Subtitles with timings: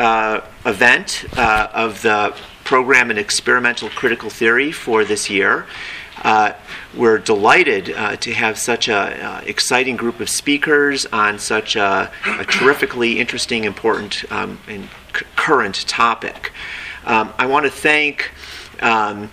[0.00, 5.66] uh, event uh, of the program in experimental critical theory for this year.
[6.22, 6.52] Uh,
[6.96, 12.44] we're delighted uh, to have such an exciting group of speakers on such a, a
[12.46, 16.52] terrifically interesting, important, um, and c- current topic.
[17.04, 18.30] Um, I want to thank
[18.80, 19.30] um,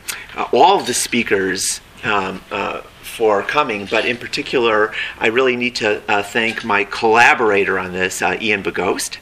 [0.52, 2.82] all of the speakers um, uh,
[3.18, 8.22] for coming, but in particular, I really need to uh, thank my collaborator on this,
[8.22, 9.18] uh, Ian Bogost,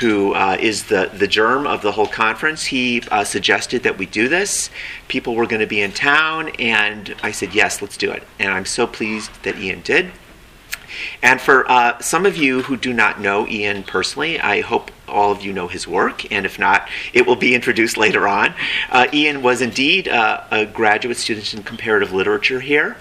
[0.00, 2.64] who uh, is the, the germ of the whole conference.
[2.64, 4.70] He uh, suggested that we do this.
[5.08, 8.22] People were going to be in town, and I said, yes, let's do it.
[8.38, 10.10] And I'm so pleased that Ian did.
[11.22, 15.32] And for uh, some of you who do not know Ian personally, I hope all
[15.32, 18.54] of you know his work, and if not, it will be introduced later on.
[18.90, 22.96] Uh, Ian was indeed uh, a graduate student in comparative literature here.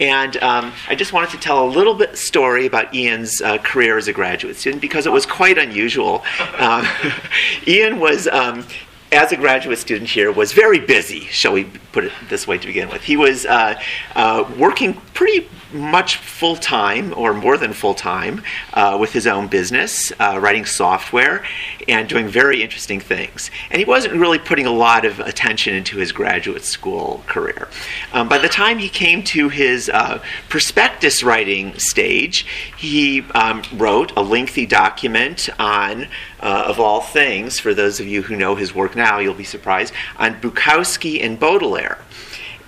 [0.00, 3.98] And um, I just wanted to tell a little bit story about Ian's uh, career
[3.98, 6.24] as a graduate student because it was quite unusual.
[6.58, 6.86] Um,
[7.66, 8.64] Ian was um,
[9.12, 12.66] as a graduate student here, was very busy, shall we put it this way to
[12.66, 13.02] begin with.
[13.02, 13.80] He was uh,
[14.14, 18.42] uh, working pretty much full time, or more than full time,
[18.74, 21.44] uh, with his own business, uh, writing software,
[21.88, 23.50] and doing very interesting things.
[23.70, 27.68] And he wasn't really putting a lot of attention into his graduate school career.
[28.12, 34.12] Um, by the time he came to his uh, prospectus writing stage, he um, wrote
[34.16, 36.08] a lengthy document on,
[36.40, 39.44] uh, of all things, for those of you who know his work now, you'll be
[39.44, 41.98] surprised, on Bukowski and Baudelaire.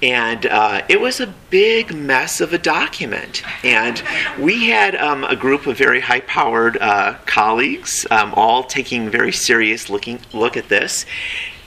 [0.02, 3.42] And uh, it was a big mess of a document.
[3.64, 4.02] And
[4.38, 9.32] we had um, a group of very high powered uh, colleagues, um, all taking very
[9.32, 11.06] serious looking look at this.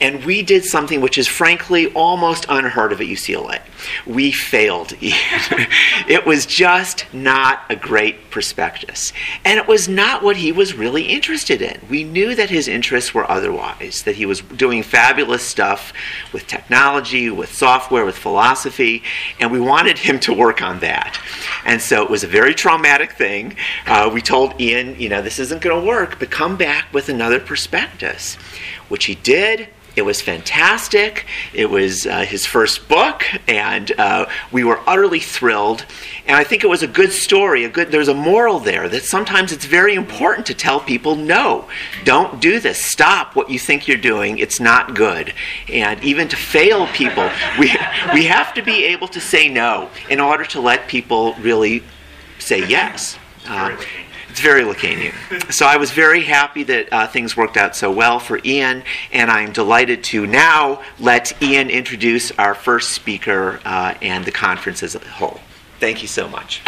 [0.00, 3.60] And we did something which is frankly almost unheard of at UCLA.
[4.06, 4.92] We failed.
[6.08, 9.12] It was just not a great prospectus.
[9.44, 11.80] And it was not what he was really interested in.
[11.90, 15.92] We knew that his interests were otherwise, that he was doing fabulous stuff
[16.32, 19.02] with technology, with software, with philosophy,
[19.40, 21.18] and we wanted him to work on that.
[21.64, 23.56] And so it was a very traumatic thing.
[23.86, 27.08] Uh, we told Ian, you know, this isn't going to work, but come back with
[27.08, 28.36] another prospectus,
[28.88, 31.24] which he did it was fantastic.
[31.54, 35.86] It was uh, his first book, and uh, we were utterly thrilled.
[36.26, 37.64] And I think it was a good story.
[37.64, 37.90] A good.
[37.90, 41.66] There's a moral there that sometimes it's very important to tell people, no,
[42.04, 42.78] don't do this.
[42.78, 44.38] Stop what you think you're doing.
[44.38, 45.32] It's not good.
[45.72, 47.74] And even to fail people, we
[48.12, 51.82] we have to be able to say no in order to let people really
[52.38, 53.18] say yes.
[53.48, 53.76] Uh,
[54.36, 55.14] it's very Lacanian.
[55.50, 59.30] So I was very happy that uh, things worked out so well for Ian, and
[59.30, 64.94] I'm delighted to now let Ian introduce our first speaker uh, and the conference as
[64.94, 65.40] a whole.
[65.80, 66.60] Thank you so much.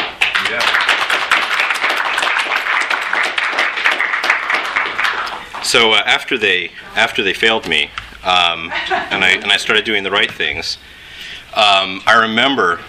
[0.51, 0.61] Yeah.
[5.63, 7.91] So uh, after they after they failed me,
[8.25, 10.79] um, and I and I started doing the right things,
[11.53, 12.81] um, I remember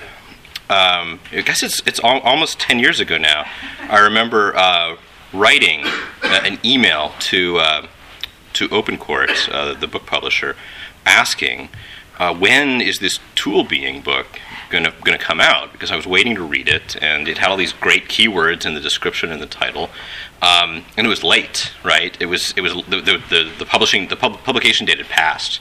[0.70, 3.46] um, I guess it's it's al- almost ten years ago now.
[3.82, 4.98] I remember uh,
[5.34, 7.88] writing uh, an email to uh,
[8.54, 10.56] to OpenCourt, uh, the book publisher,
[11.06, 11.70] asking
[12.20, 15.72] uh, when is this tool being book going to come out?
[15.72, 18.76] Because I was waiting to read it, and it had all these great keywords in
[18.76, 19.90] the description and the title,
[20.42, 21.72] um, and it was late.
[21.84, 22.16] Right?
[22.22, 25.60] It was it was the the, the, the publishing the pub- publication date had passed.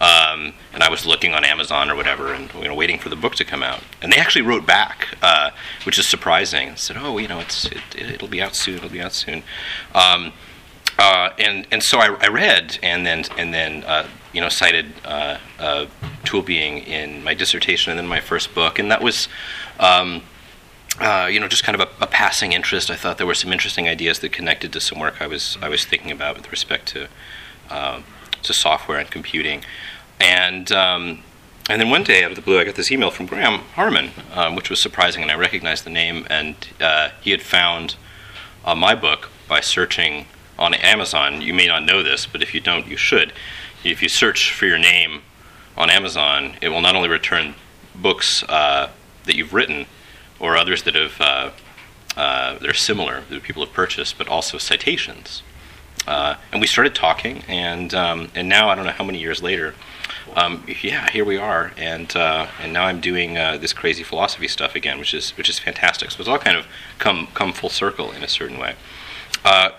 [0.00, 3.16] Um, and I was looking on Amazon or whatever, and you know, waiting for the
[3.16, 3.82] book to come out.
[4.00, 5.50] And they actually wrote back, uh,
[5.84, 6.68] which is surprising.
[6.68, 7.66] And Said, "Oh, you know, it's
[7.96, 8.76] it, will be out soon.
[8.76, 9.42] It'll be out soon."
[9.94, 10.32] Um,
[10.98, 14.86] uh, and and so I, I, read, and then and then uh, you know cited
[15.04, 15.86] uh, uh,
[16.24, 19.28] tool being in my dissertation and then my first book, and that was.
[19.80, 20.22] Um,
[21.00, 22.90] uh, you know, just kind of a, a, passing interest.
[22.90, 25.68] I thought there were some interesting ideas that connected to some work I was I
[25.68, 27.06] was thinking about with respect to
[28.42, 29.64] to software and computing.
[30.20, 31.22] And um,
[31.70, 34.10] and then one day, out of the blue, I got this email from Graham Harman,
[34.32, 36.26] um, which was surprising, and I recognized the name.
[36.30, 37.96] And uh, he had found
[38.64, 40.26] uh, my book by searching
[40.58, 41.42] on Amazon.
[41.42, 43.34] You may not know this, but if you don't, you should.
[43.84, 45.20] If you search for your name
[45.76, 47.54] on Amazon, it will not only return
[47.94, 48.90] books uh,
[49.24, 49.86] that you've written
[50.40, 51.50] or others that have uh,
[52.16, 55.42] uh, that are similar that people have purchased, but also citations.
[56.08, 59.42] Uh, and we started talking, and um, and now I don't know how many years
[59.42, 59.74] later,
[60.34, 64.48] um, yeah, here we are, and uh, and now I'm doing uh, this crazy philosophy
[64.48, 66.10] stuff again, which is which is fantastic.
[66.10, 66.66] So it's all kind of
[66.98, 68.74] come come full circle in a certain way.
[69.44, 69.70] Uh,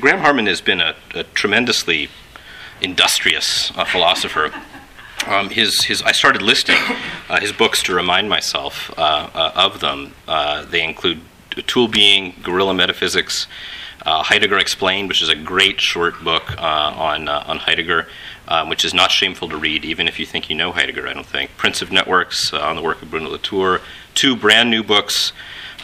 [0.00, 2.10] Graham Harman has been a, a tremendously
[2.80, 4.52] industrious uh, philosopher.
[5.26, 6.76] Um, his, his, I started listing
[7.28, 10.12] uh, his books to remind myself uh, uh, of them.
[10.28, 11.20] Uh, they include
[11.66, 13.46] Tool Being, Guerrilla Metaphysics,
[14.06, 16.62] uh, Heidegger Explained, which is a great short book uh,
[16.96, 18.06] on, uh, on Heidegger,
[18.48, 21.12] um, which is not shameful to read, even if you think you know Heidegger, I
[21.12, 21.56] don't think.
[21.56, 23.80] Prince of Networks uh, on the work of Bruno Latour.
[24.14, 25.32] Two brand new books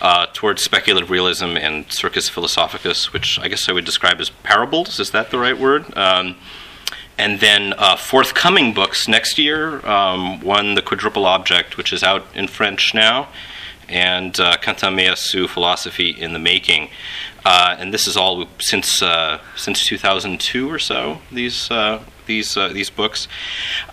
[0.00, 5.00] uh, towards speculative realism and Circus Philosophicus, which I guess I would describe as parables.
[5.00, 5.96] Is that the right word?
[5.96, 6.36] Um,
[7.18, 9.84] and then uh, forthcoming books next year.
[9.86, 13.28] Um, one, The Quadruple Object, which is out in French now,
[13.88, 16.88] and uh, Meillassoux, Philosophy in the Making.
[17.44, 21.18] Uh, and this is all since uh, since 2002 or so.
[21.30, 23.26] These uh, these uh, these books.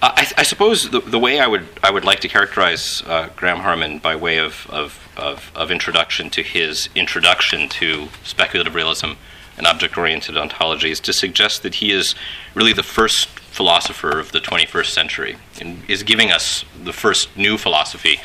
[0.01, 3.01] Uh, I, I, suppose the, the way I would I would like to characterize
[3.35, 9.13] Graham Harman by way of, of, of, of, introduction to his introduction to speculative realism
[9.57, 12.15] and object-oriented ontology is to suggest that he is
[12.53, 17.57] really the first philosopher of the 21st century and is giving us the first new
[17.57, 18.21] philosophy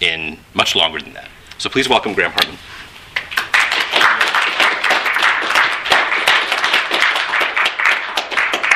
[0.00, 1.28] in much longer than that.
[1.58, 2.58] So please welcome Graham Harman.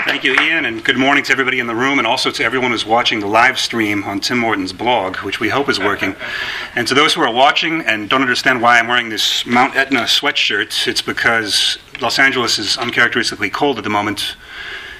[0.05, 2.71] Thank you, Ian, and good morning to everybody in the room, and also to everyone
[2.71, 6.15] who's watching the live stream on Tim Morton's blog, which we hope is working.
[6.77, 10.01] and to those who are watching and don't understand why I'm wearing this Mount Etna
[10.01, 14.37] sweatshirt, it's because Los Angeles is uncharacteristically cold at the moment,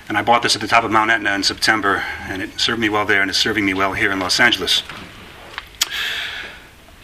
[0.09, 2.81] and I bought this at the top of Mount Etna in September, and it served
[2.81, 4.83] me well there, and is serving me well here in Los Angeles.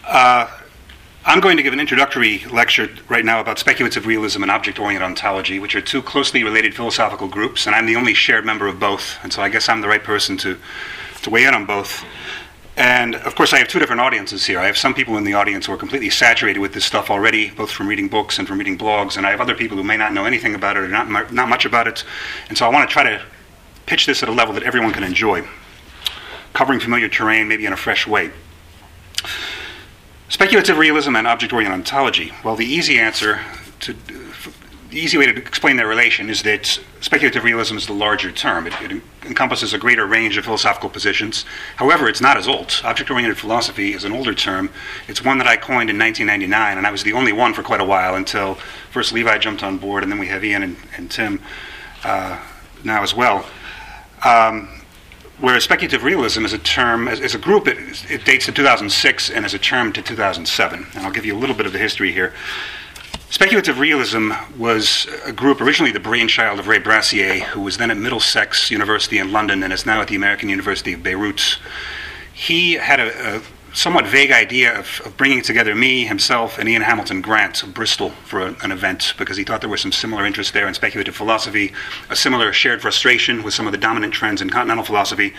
[0.09, 0.49] Uh,
[1.23, 5.05] I'm going to give an introductory lecture right now about speculative realism and object oriented
[5.05, 8.79] ontology, which are two closely related philosophical groups, and I'm the only shared member of
[8.79, 10.57] both, and so I guess I'm the right person to,
[11.21, 12.03] to weigh in on both.
[12.75, 14.57] And of course, I have two different audiences here.
[14.57, 17.51] I have some people in the audience who are completely saturated with this stuff already,
[17.51, 19.97] both from reading books and from reading blogs, and I have other people who may
[19.97, 22.03] not know anything about it or not, not much about it.
[22.47, 23.21] And so I want to try to
[23.85, 25.47] pitch this at a level that everyone can enjoy,
[26.53, 28.31] covering familiar terrain, maybe in a fresh way.
[30.29, 32.31] Speculative realism and object-oriented ontology.
[32.43, 33.41] Well, the easy answer
[33.81, 33.95] to
[34.89, 38.67] the easy way to explain their relation is that speculative realism is the larger term.
[38.67, 41.45] It, it, encompasses a greater range of philosophical positions.
[41.75, 42.81] However, it's not as old.
[42.83, 44.71] Object oriented philosophy is an older term.
[45.07, 47.81] It's one that I coined in 1999, and I was the only one for quite
[47.81, 48.55] a while until
[48.89, 51.41] first Levi jumped on board, and then we have Ian and, and Tim
[52.03, 52.41] uh,
[52.83, 53.45] now as well.
[54.25, 54.78] Um,
[55.41, 57.77] whereas speculative realism is a term, as, as a group, it,
[58.11, 60.87] it, dates to 2006 and as a term to 2007.
[60.95, 62.33] And I'll give you a little bit of the history here.
[63.29, 67.97] Speculative realism was a group originally the brainchild of Ray Brassier, who was then at
[67.97, 71.59] Middlesex University in London and is now at the American University of Beirut.
[72.33, 73.41] He had a, a
[73.79, 78.09] somewhat vague idea of, of, bringing together me, himself, and Ian Hamilton Grant of Bristol
[78.25, 81.15] for a, an event because he thought there was some similar interest there in speculative
[81.15, 81.71] philosophy,
[82.09, 85.33] a similar shared frustration with some of the dominant trends in continental philosophy.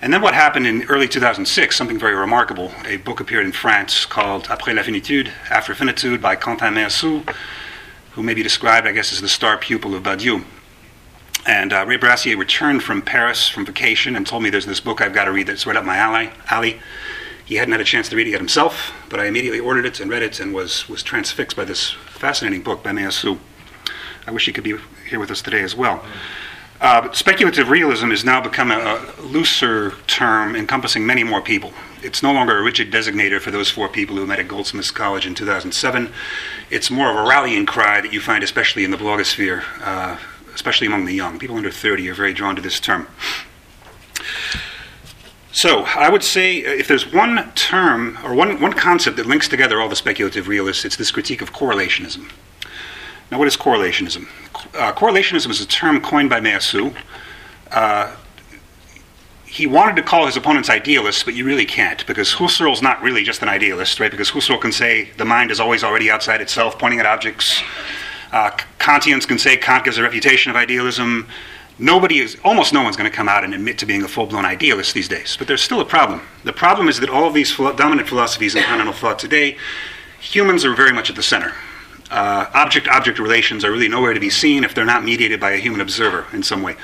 [0.00, 2.72] And then what happened in early 2006, something very remarkable.
[2.86, 7.28] A book appeared in France called Après la finitude, After Finitude, by Quentin Meillassoux,
[8.12, 10.42] who may be described, I guess, as the star pupil of Badiou.
[11.46, 15.02] And uh, Ray Brassier returned from Paris from vacation and told me there's this book
[15.02, 16.30] I've got to read that's right up my alley.
[16.48, 16.80] alley
[17.44, 20.00] he hadn't had a chance to read it yet himself, but I immediately ordered it
[20.00, 23.38] and read it and was, was transfixed by this fascinating book by Meillassoux.
[24.26, 24.76] I wish he could be
[25.08, 26.02] here with us today as well.
[26.80, 31.72] Uh, speculative realism has now become a, a, looser term encompassing many more people.
[32.02, 35.26] It's no longer a rigid designator for those four people who met at Goldsmiths College
[35.26, 36.12] in 2007.
[36.70, 40.18] It's more of a rallying cry that you find especially in the blogosphere, uh,
[40.54, 41.38] especially among the young.
[41.38, 43.06] People under 30 are very drawn to this term.
[45.54, 49.46] So I would say uh, if there's one term or one, one concept that links
[49.46, 52.28] together all the speculative realists, it's this critique of correlationism.
[53.30, 54.26] Now, what is correlationism?
[54.74, 56.94] Uh, correlationism is a term coined by Meillassoux.
[57.70, 58.16] Uh,
[59.46, 63.22] he wanted to call his opponents idealists, but you really can't because Husserl's not really
[63.22, 64.10] just an idealist, right?
[64.10, 67.62] Because Husserl can say the mind is always already outside itself, pointing at objects.
[68.32, 71.28] Uh, Kantians can say Kant gives a refutation of idealism
[71.78, 74.44] nobody is almost no one's going to come out and admit to being a full-blown
[74.44, 76.20] idealist these days but there's still a problem.
[76.44, 79.56] The problem is that all of these philo- dominant philosophies in continental thought today
[80.20, 81.52] humans are very much at the center.
[82.10, 85.56] Uh, object-object relations are really nowhere to be seen if they're not mediated by a
[85.56, 86.76] human observer in some way.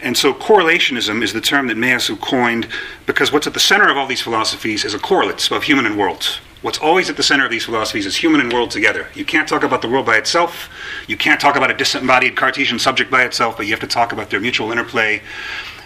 [0.00, 2.68] And so correlationism is the term that Meillassoux coined
[3.06, 5.96] because what's at the center of all these philosophies is a correlate of human and
[5.96, 9.08] world What's always at the center of these philosophies is human and world together.
[9.14, 10.70] You can't talk about the world by itself.
[11.08, 14.12] You can't talk about a disembodied Cartesian subject by itself, but you have to talk
[14.12, 15.22] about their mutual interplay.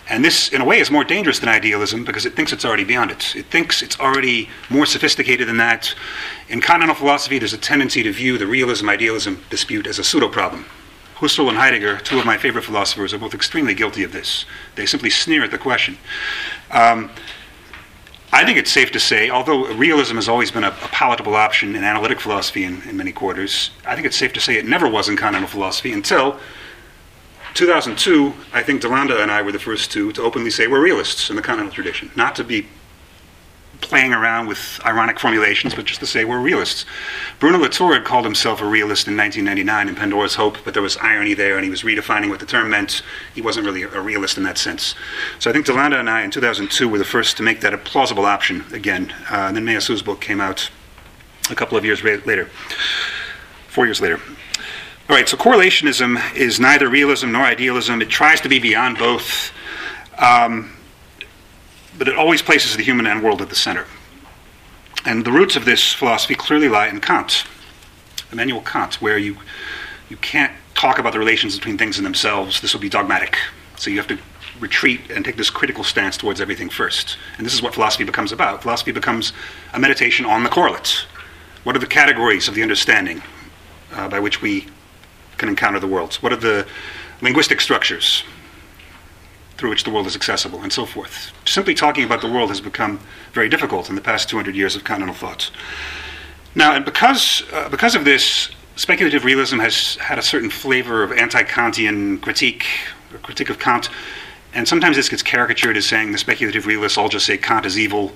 [0.08, 2.84] And this, in a way, is more dangerous than idealism because it thinks it's already
[2.84, 3.34] beyond it.
[3.34, 5.94] It thinks it's already more sophisticated than that.
[6.48, 10.28] In continental philosophy, there's a tendency to view the realism idealism dispute as a pseudo
[10.28, 10.66] problem.
[11.16, 14.44] Husserl and Heidegger, two of my favorite philosophers, are both extremely guilty of this.
[14.74, 15.96] They simply sneer at the question.
[16.70, 17.10] Um,
[18.32, 21.76] I think it's safe to say, although realism has always been a, a palatable option
[21.76, 24.88] in analytic philosophy in, in, many quarters, I think it's safe to say it never
[24.88, 26.38] was in continental philosophy until
[27.54, 28.34] 2002.
[28.52, 31.36] I think DeLanda and I were the first two to openly say we're realists in
[31.36, 32.66] the continental tradition, not to be
[33.80, 36.84] playing around with ironic formulations, but just to say we're realists.
[37.38, 40.96] Bruno Latour had called himself a realist in 1999 in Pandora's Hope, but there was
[40.98, 43.02] irony there, and he was redefining what the term meant.
[43.34, 44.94] He wasn't really a realist in that sense.
[45.38, 47.78] So I think DeLanda and I in 2002 were the first to make that a
[47.78, 49.12] plausible option again.
[49.30, 50.70] Uh, and then Meillassoux book came out
[51.50, 52.46] a couple of years later,
[53.68, 54.20] four years later.
[55.08, 58.02] All right, so correlationism is neither realism nor idealism.
[58.02, 59.52] It tries to be beyond both.
[60.18, 60.75] Um,
[61.98, 63.86] but it always places the human and world at the center.
[65.04, 67.44] And the roots of this philosophy clearly lie in Kant,
[68.32, 69.36] Immanuel Kant, where you,
[70.08, 72.60] you can't talk about the relations between things in themselves.
[72.60, 73.36] This will be dogmatic.
[73.76, 74.18] So you have to
[74.60, 77.18] retreat and take this critical stance towards everything first.
[77.36, 78.62] And this is what philosophy becomes about.
[78.62, 79.32] Philosophy becomes
[79.74, 81.06] a meditation on the correlates.
[81.64, 83.22] What are the categories of the understanding
[83.92, 84.66] uh, by which we
[85.36, 86.14] can encounter the world?
[86.16, 86.66] What are the
[87.20, 88.24] linguistic structures
[89.56, 91.32] through which the world is accessible, and so forth.
[91.46, 93.00] Simply talking about the world has become
[93.32, 95.50] very difficult in the past 200 years of continental thought.
[96.54, 101.12] Now, and because, uh, because of this, speculative realism has had a certain flavor of
[101.12, 102.66] anti Kantian critique,
[103.12, 103.88] or critique of Kant,
[104.54, 107.78] and sometimes this gets caricatured as saying the speculative realists all just say Kant is
[107.78, 108.12] evil.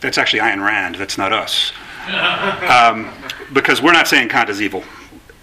[0.00, 1.72] That's actually Ayn Rand, that's not us.
[2.68, 3.10] um,
[3.52, 4.84] because we're not saying Kant is evil.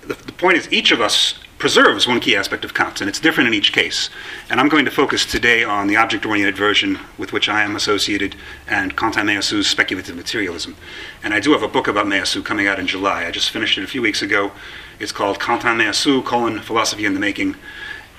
[0.01, 3.19] The, the point is, each of us preserves one key aspect of Kant, and it's
[3.19, 4.09] different in each case.
[4.49, 7.75] And I'm going to focus today on the object oriented version with which I am
[7.75, 8.35] associated
[8.67, 10.75] and Quentin Meillassoux' speculative materialism.
[11.23, 13.25] And I do have a book about Meillassoux coming out in July.
[13.25, 14.51] I just finished it a few weeks ago.
[14.99, 17.55] It's called Quentin Meillassoux, colon, Philosophy in the Making.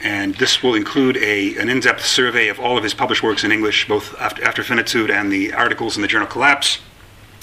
[0.00, 3.44] And this will include a, an in depth survey of all of his published works
[3.44, 6.78] in English, both after, after Finitude and the articles in the journal Collapse,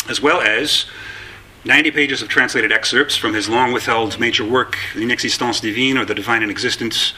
[0.09, 0.85] as well as
[1.65, 6.13] 90 pages of translated excerpts from his long withheld major work, L'Inexistence Divine, or The
[6.13, 7.13] Divine Inexistence,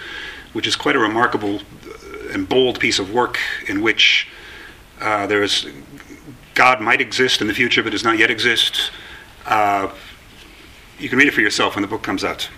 [0.53, 3.37] which is quite a remarkable uh, and bold piece of work
[3.67, 4.27] in which
[5.01, 5.67] uh, there is
[6.55, 8.91] God might exist in the future but does not yet exist.
[9.45, 9.89] Uh,
[10.97, 12.49] you can read it for yourself when the book comes out.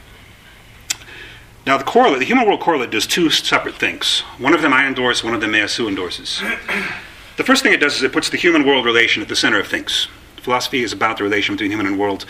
[1.65, 4.21] Now, the correlate, the human world correlate, does two separate things.
[4.37, 6.41] One of them I endorse, one of them Meillassoux endorses.
[7.37, 9.61] The first thing it does is it puts the human world relation at the center
[9.61, 10.09] of things.
[10.39, 12.25] Philosophy is about the relation between human and world.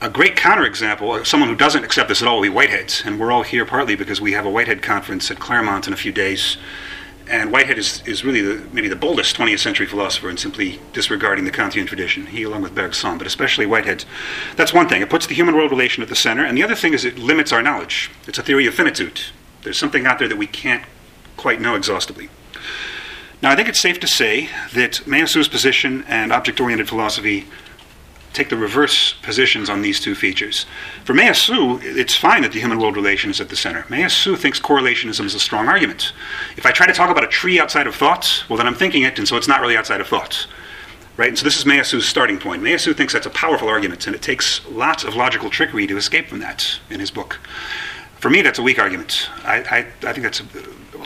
[0.00, 3.04] A great counterexample, uh, someone who doesn't accept this at all, would be Whiteheads.
[3.04, 5.96] And we're all here partly because we have a Whitehead conference at Claremont in a
[5.96, 6.56] few days.
[7.28, 11.44] And Whitehead is, is really the, maybe the boldest 20th century philosopher in simply disregarding
[11.44, 14.04] the Kantian tradition, he along with Bergson, but especially Whitehead.
[14.56, 15.02] That's one thing.
[15.02, 16.44] It puts the human world relation at the center.
[16.44, 18.10] And the other thing is it limits our knowledge.
[18.26, 19.20] It's a theory of finitude.
[19.62, 20.84] There's something out there that we can't
[21.36, 22.30] quite know exhaustively.
[23.40, 27.46] Now, I think it's safe to say that Meillassoux' position and object oriented philosophy
[28.32, 30.66] take the reverse positions on these two features.
[31.04, 33.82] For Meillassoux, it's fine that the human world relation is at the center.
[33.84, 36.12] Meillassoux thinks correlationism is a strong argument.
[36.56, 39.02] If I try to talk about a tree outside of thoughts, well, then I'm thinking
[39.02, 40.46] it, and so it's not really outside of thoughts.
[41.16, 41.28] Right?
[41.28, 42.62] And so this is Meillassoux' starting point.
[42.62, 46.28] Meillassoux thinks that's a powerful argument, and it takes lots of logical trickery to escape
[46.28, 47.40] from that in his book.
[48.20, 49.28] For me, that's a weak argument.
[49.44, 49.56] I,
[50.02, 50.44] I, I think that's a,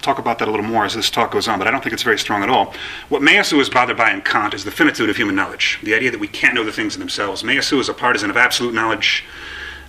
[0.02, 1.92] talk about that a little more as this talk goes on, but I don't think
[1.92, 2.74] it's very strong at all.
[3.08, 6.10] What Meillassoux is bothered by in Kant is the finitude of human knowledge, the idea
[6.10, 7.42] that we can't know the things in themselves.
[7.42, 9.24] Meillassoux is a partisan of absolute knowledge.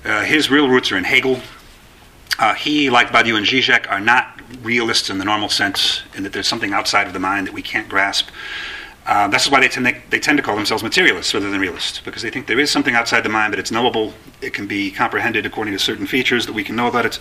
[0.05, 1.39] Uh, his real roots are in Hegel.
[2.39, 6.33] Uh, he, like Badiou and Zizek, are not realists in the normal sense, in that
[6.33, 8.29] there's something outside of the mind that we can't grasp.
[9.05, 11.59] Uh, this is why they tend, to, they tend to call themselves materialists rather than
[11.59, 14.13] realists, because they think there is something outside the mind, but it's knowable.
[14.41, 17.19] It can be comprehended according to certain features that we can know about it.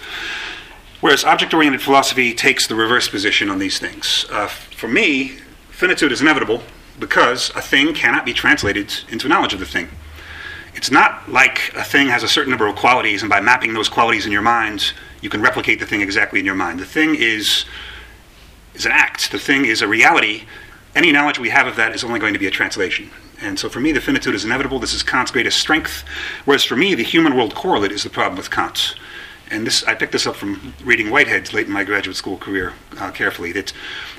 [1.03, 4.25] Whereas object oriented philosophy takes the reverse position on these things.
[4.31, 5.37] Uh, for me,
[5.71, 6.63] finitude is inevitable
[6.99, 9.89] because a thing cannot be translated into knowledge of the thing.
[10.75, 13.89] It's not like a thing has a certain number of qualities, and by mapping those
[13.89, 16.81] qualities in your mind, you can replicate the thing exactly in your mind.
[16.81, 17.67] The thing is,
[18.75, 20.45] is an act, the thing is a reality
[20.95, 23.11] any knowledge we have of that is only going to be a translation.
[23.41, 24.79] And so for me, the finitude is inevitable.
[24.79, 26.05] This is Kant's greatest strength.
[26.45, 28.95] Whereas for me, the human world correlate is the problem with Kant.
[29.51, 32.73] And this, I picked this up from reading Whitehead's late in my graduate school career
[32.99, 33.53] uh, carefully.
[33.53, 33.73] That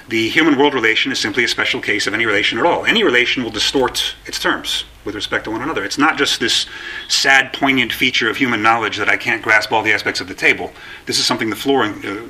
[0.09, 2.85] the human world relation is simply a special case of any relation at all.
[2.85, 5.83] Any relation will distort its terms with respect to one another.
[5.83, 6.67] It's not just this
[7.07, 10.35] sad, poignant feature of human knowledge that I can't grasp all the aspects of the
[10.35, 10.71] table.
[11.05, 12.29] This is something the floor uh,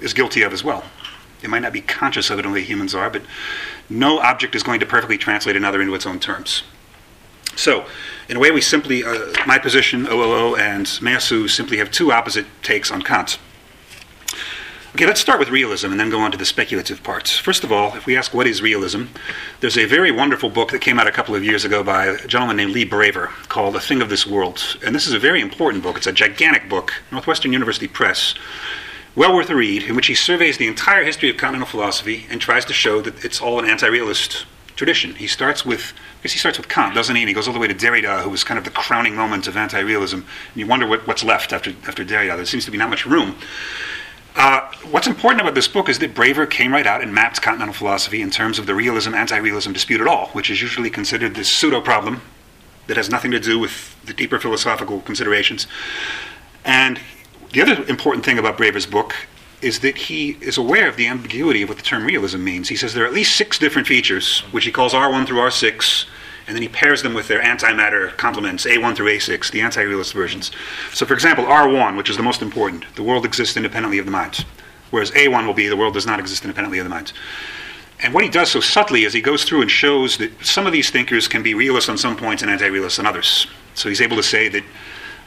[0.00, 0.84] is guilty of as well.
[1.42, 3.22] It might not be conscious of it the way humans are, but
[3.88, 6.62] no object is going to perfectly translate another into its own terms.
[7.56, 7.86] So,
[8.28, 12.46] in a way, we simply, uh, my position, OOO, and Meillassoux simply have two opposite
[12.62, 13.38] takes on Kant.
[14.94, 17.38] Okay, let's start with realism and then go on to the speculative parts.
[17.38, 19.04] First of all, if we ask what is realism,
[19.60, 22.26] there's a very wonderful book that came out a couple of years ago by a
[22.26, 24.78] gentleman named Lee Braver called A Thing of This World.
[24.84, 25.96] And this is a very important book.
[25.96, 28.34] It's a gigantic book, Northwestern University Press.
[29.14, 32.40] Well worth a read, in which he surveys the entire history of continental philosophy and
[32.40, 34.46] tries to show that it's all an anti realist
[34.78, 35.12] tradition.
[35.16, 35.92] He starts with,
[36.22, 37.22] he starts with Kant, doesn't he?
[37.22, 39.48] And he goes all the way to Derrida, who was kind of the crowning moment
[39.48, 40.18] of anti realism.
[40.18, 42.36] And you wonder what, what's left after, after Derrida.
[42.36, 43.34] There seems to be not much room.
[44.36, 47.74] Uh, what's important about this book is that Braver came right out and mapped continental
[47.74, 51.34] philosophy in terms of the realism anti realism dispute at all, which is usually considered
[51.34, 52.22] this pseudo problem
[52.86, 55.66] that has nothing to do with the deeper philosophical considerations.
[56.64, 57.00] And
[57.52, 59.14] the other important thing about Braver's book
[59.60, 62.68] is that he is aware of the ambiguity of what the term realism means.
[62.68, 66.06] He says there are at least six different features, which he calls R1 through R6,
[66.46, 70.14] and then he pairs them with their antimatter complements, A1 through A6, the anti realist
[70.14, 70.50] versions.
[70.92, 74.12] So, for example, R1, which is the most important, the world exists independently of the
[74.12, 74.44] minds,
[74.90, 77.12] whereas A1 will be the world does not exist independently of the minds.
[78.00, 80.72] And what he does so subtly is he goes through and shows that some of
[80.72, 83.48] these thinkers can be realists on some points and anti realists on others.
[83.74, 84.62] So he's able to say that,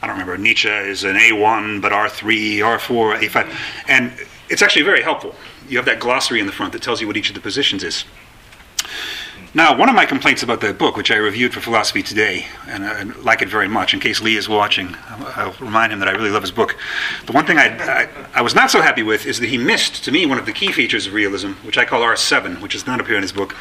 [0.01, 3.55] I don't remember, Nietzsche is an A1, but R3, R4, A5.
[3.87, 4.11] And
[4.49, 5.35] it's actually very helpful.
[5.69, 7.83] You have that glossary in the front that tells you what each of the positions
[7.83, 8.03] is.
[9.53, 12.85] Now, one of my complaints about that book, which I reviewed for Philosophy Today, and
[12.85, 16.11] I like it very much, in case Lee is watching, I'll remind him that I
[16.11, 16.77] really love his book.
[17.25, 17.65] The one thing I,
[18.03, 20.45] I, I, was not so happy with is that he missed, to me, one of
[20.45, 23.33] the key features of realism, which I call R7, which does not appear in his
[23.33, 23.51] book,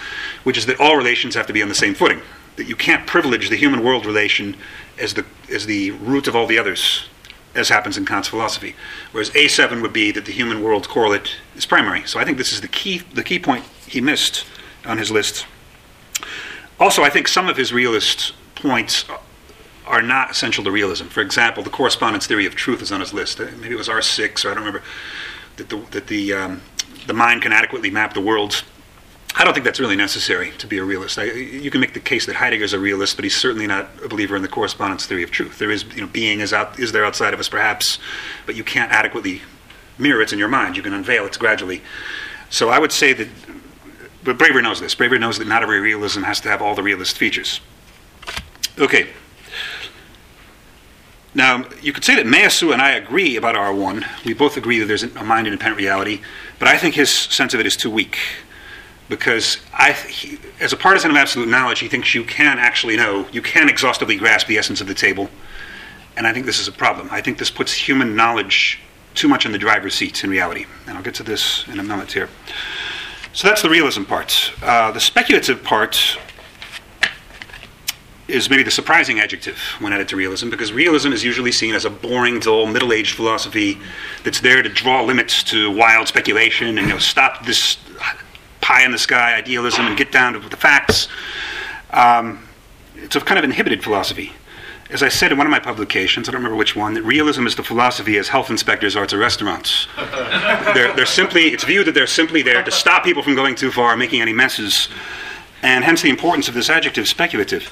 [0.44, 2.23] which is that all relations have to be on the same footing.
[2.61, 4.55] That you can't privilege the human world relation
[4.99, 7.07] as the, as the root of all the others,
[7.55, 8.76] as happens in Kant's philosophy.
[9.12, 12.07] Whereas A7 would be that the human world correlate is primary.
[12.07, 14.45] So I think this is the key, the key point he missed
[14.85, 15.47] on his list.
[16.79, 19.07] Also, I think some of his realist points
[19.87, 21.07] are not essential to realism.
[21.07, 23.38] For example, the correspondence theory of truth is on his list.
[23.38, 24.83] Maybe it was R6, or I don't remember,
[25.57, 26.61] that the, that the, um,
[27.07, 28.64] the mind can adequately map the worlds.
[29.37, 31.19] I don't think that's really necessary to be a realist.
[31.19, 34.09] I, you can make the case that Heidegger's a realist, but he's certainly not a
[34.09, 35.59] believer in the correspondence theory of truth.
[35.59, 37.99] There is, you know, being is out is there outside of us, perhaps,
[38.45, 39.43] but you can't adequately
[39.99, 40.77] mirror it in your mind.
[40.77, 41.83] You can unveil it gradually.
[42.51, 43.29] So I would say that
[44.23, 44.95] but Braver knows this.
[44.95, 47.61] Braver knows that not every realism has to have all the realist features.
[48.79, 49.09] Okay.
[51.35, 54.25] Now, you could say that Meillassoux and I agree about R1.
[54.25, 56.21] We both agree that there's a mind independent reality,
[56.59, 58.19] but I think his sense of it is too weak.
[59.11, 63.29] Because I, he, as a partisan of absolute knowledge, he thinks you can actually know,
[63.33, 65.29] you can exhaustively grasp the essence of the table.
[66.16, 67.09] And I think this is a problem.
[67.11, 68.79] I think this puts human knowledge
[69.14, 70.64] too much in the driver's seat in reality.
[70.87, 72.29] And I'll get to this in a moment here.
[73.33, 74.53] So that's the realism part.
[74.62, 76.18] Uh, the speculative part
[78.31, 81.85] is maybe the surprising adjective when added to realism, because realism is usually seen as
[81.85, 83.79] a boring, dull, middle-aged philosophy
[84.23, 87.77] that's there to draw limits to wild speculation and you know stop this
[88.70, 91.09] pie in the sky idealism and get down to the facts.
[91.90, 92.46] Um,
[92.94, 94.33] it's a kind of inhibited philosophy
[94.92, 97.46] as I said in one of my publications, I don't remember which one, that realism
[97.46, 99.87] is the philosophy as health inspectors are to restaurants.
[100.74, 103.70] they're, they're simply, it's viewed that they're simply there to stop people from going too
[103.70, 104.88] far, making any messes,
[105.62, 107.70] and hence the importance of this adjective, speculative.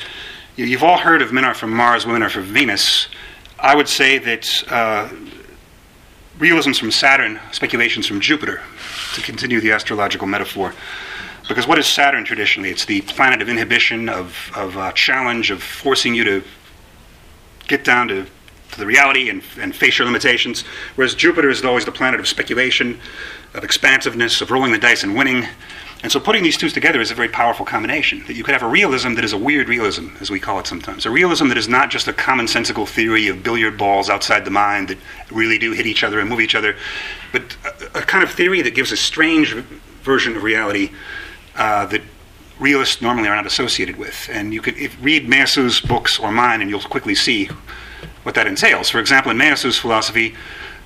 [0.55, 3.09] You've all heard of men are from Mars, women are from Venus.
[3.59, 5.09] I would say that uh,
[6.39, 8.63] realism's from Saturn, speculation's from Jupiter,
[9.19, 10.73] to continue the astrological metaphor.
[11.49, 12.71] Because what is Saturn traditionally?
[12.71, 16.43] It's the planet of inhibition, of, of uh, challenge, of forcing you to
[17.67, 18.27] get down to,
[18.73, 20.63] to the reality and, and face your limitations.
[20.95, 23.01] Whereas Jupiter is always the planet of speculation,
[23.55, 25.47] of expansiveness, of rolling the dice and winning.
[26.03, 28.25] And so putting these two together is a very powerful combination.
[28.27, 30.67] That you could have a realism that is a weird realism, as we call it
[30.67, 31.07] sometimes.
[31.07, 34.89] A realism that is not just a commonsensical theory of billiard balls outside the mind
[34.89, 34.99] that
[35.33, 36.77] really do hit each other and move each other,
[37.33, 39.55] but a, a kind of theory that gives a strange
[40.03, 40.93] version of reality
[41.57, 42.03] uh, that
[42.61, 44.29] realists normally are not associated with.
[44.31, 47.47] And you could read Meillassoux' books or mine, and you'll quickly see
[48.23, 48.89] what that entails.
[48.89, 50.37] For example, in Meillassoux' philosophy,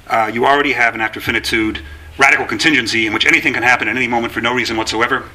[0.07, 1.83] uh, you already have an after finitude
[2.19, 5.29] radical contingency in which anything can happen at any moment for no reason whatsoever.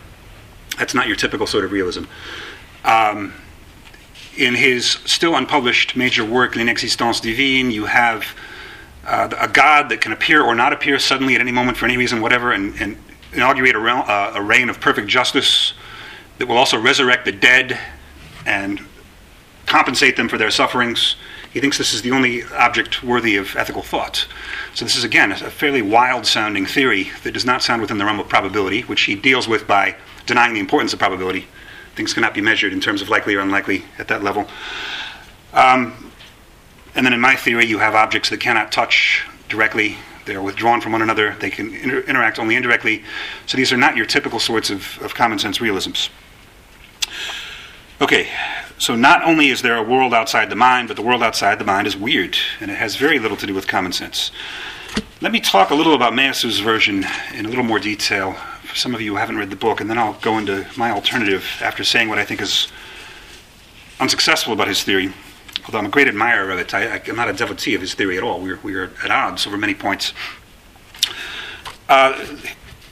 [0.77, 2.03] That's not your typical sort of realism.
[2.85, 3.33] Um,
[4.37, 8.35] in his still unpublished major work, L'Inexistence Divine, you have
[9.05, 11.97] uh, a God that can appear or not appear suddenly at any moment for any
[11.97, 12.97] reason, whatever, and, and
[13.33, 15.73] inaugurate a, uh, a reign of perfect justice
[16.37, 17.79] that will also resurrect the dead
[18.45, 18.79] and
[19.65, 21.15] compensate them for their sufferings.
[21.51, 24.27] He thinks this is the only object worthy of ethical thought.
[24.73, 28.05] So, this is again a fairly wild sounding theory that does not sound within the
[28.05, 31.47] realm of probability, which he deals with by denying the importance of probability.
[31.95, 34.47] Things cannot be measured in terms of likely or unlikely at that level.
[35.53, 36.11] Um,
[36.93, 40.81] and then in my theory, you have objects that cannot touch directly, They are withdrawn
[40.81, 41.35] from one another.
[41.39, 43.03] They can inter- interact only indirectly.
[43.45, 46.09] So these are not your typical sorts of, of common sense realisms.
[47.99, 48.29] Okay,
[48.77, 51.65] so not only is there a world outside the mind, but the world outside the
[51.65, 54.29] mind is weird, and it has very little to do with common sense.
[55.19, 58.93] Let me talk a little about Meillassoux' version in a little more detail for some
[58.93, 61.83] of you who haven't read the book, and then I'll go into my alternative after
[61.83, 62.71] saying what I think is
[63.99, 65.11] unsuccessful about his theory.
[65.65, 68.15] Although I'm a great admirer of it, I, am not a devotee of his theory
[68.15, 68.39] at all.
[68.39, 70.13] We're, we're at odds over many points.
[71.89, 72.27] Uh,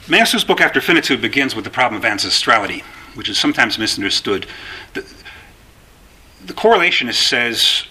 [0.08, 2.82] book After Finitude begins with the problem of ancestrality,
[3.14, 4.46] which is sometimes misunderstood.
[6.46, 7.86] The, correlationist says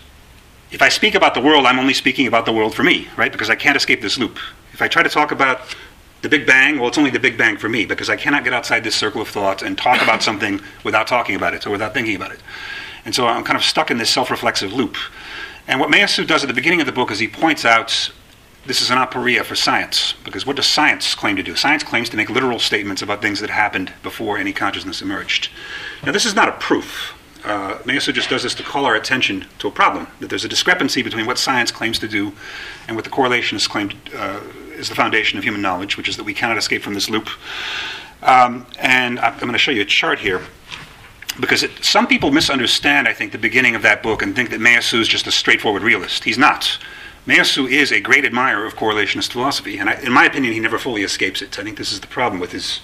[0.72, 3.32] if I speak about the world, I'm only speaking about the world for me, right?
[3.32, 4.39] Because I can't escape this loop.
[4.72, 5.76] If I try to talk about
[6.22, 8.54] the Big Bang, well, it's only the Big Bang for me because I cannot get
[8.54, 11.94] outside this circle of thought and talk about something without talking about it or without
[11.94, 12.39] thinking about it.
[13.04, 14.96] And so I'm kind of stuck in this self reflexive loop.
[15.68, 18.12] And what Meillassoux does at the beginning of the book is he points out
[18.65, 21.56] this is an aporia for science, because what does science claim to do?
[21.56, 25.50] Science claims to make literal statements about things that happened before any consciousness emerged.
[26.04, 27.13] Now, this is not a proof
[27.45, 30.49] uh, Meillassoux just does this to call our attention to a problem that there's a
[30.49, 32.34] discrepancy between what science claims to do
[32.88, 34.41] and what the correlationists claim uh,
[34.73, 37.29] is the foundation of human knowledge, which is that we cannot escape from this loop.
[38.23, 40.41] Um, and I'm going to show you a chart here
[41.39, 44.60] because it, some people misunderstand, I think, the beginning of that book and think that
[44.60, 46.23] Meillassoux is just a straightforward realist.
[46.23, 46.79] He's not.
[47.27, 50.77] Meillassoux is a great admirer of correlationist philosophy, and I, in my opinion, he never
[50.77, 51.58] fully escapes it.
[51.60, 52.81] I think this is the problem with his,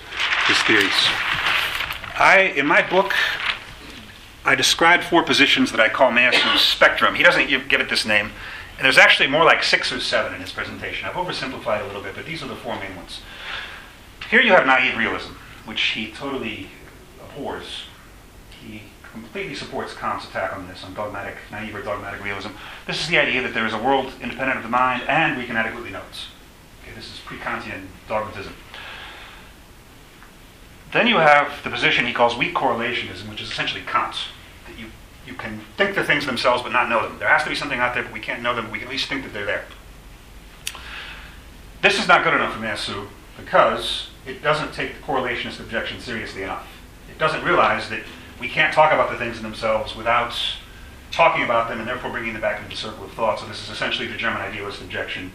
[0.47, 0.91] his theories.
[2.17, 3.13] I, in my book,
[4.43, 7.15] I described four positions that I call Meillassoux' spectrum.
[7.15, 8.31] He doesn't give, give it this name,
[8.77, 11.07] and there's actually more like six or seven in his presentation.
[11.07, 13.21] I've oversimplified a little bit, but these are the four main ones.
[14.31, 15.33] Here you have naive realism,
[15.65, 16.69] which he totally
[17.23, 17.83] abhors.
[18.63, 22.49] He completely supports Kant's attack on this, on dogmatic, naive or dogmatic realism.
[22.87, 25.45] This is the idea that there is a world independent of the mind and we
[25.45, 26.25] can adequately know it.
[26.83, 28.53] Okay, this is pre-Kantian dogmatism.
[30.93, 34.25] Then you have the position he calls weak correlationism, which is essentially Kant's.
[34.67, 34.87] That you,
[35.25, 37.17] you can think the things themselves but not know them.
[37.19, 38.71] There has to be something out there, but we can't know them.
[38.71, 39.65] We can at least think that they're there.
[41.81, 46.43] This is not good enough for Meillassoux because it doesn't take the correlationist objection seriously
[46.43, 46.67] enough.
[47.09, 48.01] It doesn't realize that
[48.39, 50.35] we can't talk about the things in themselves without
[51.11, 53.39] talking about them and therefore bringing them back into the circle of thought.
[53.39, 55.31] So this is essentially the German idealist objection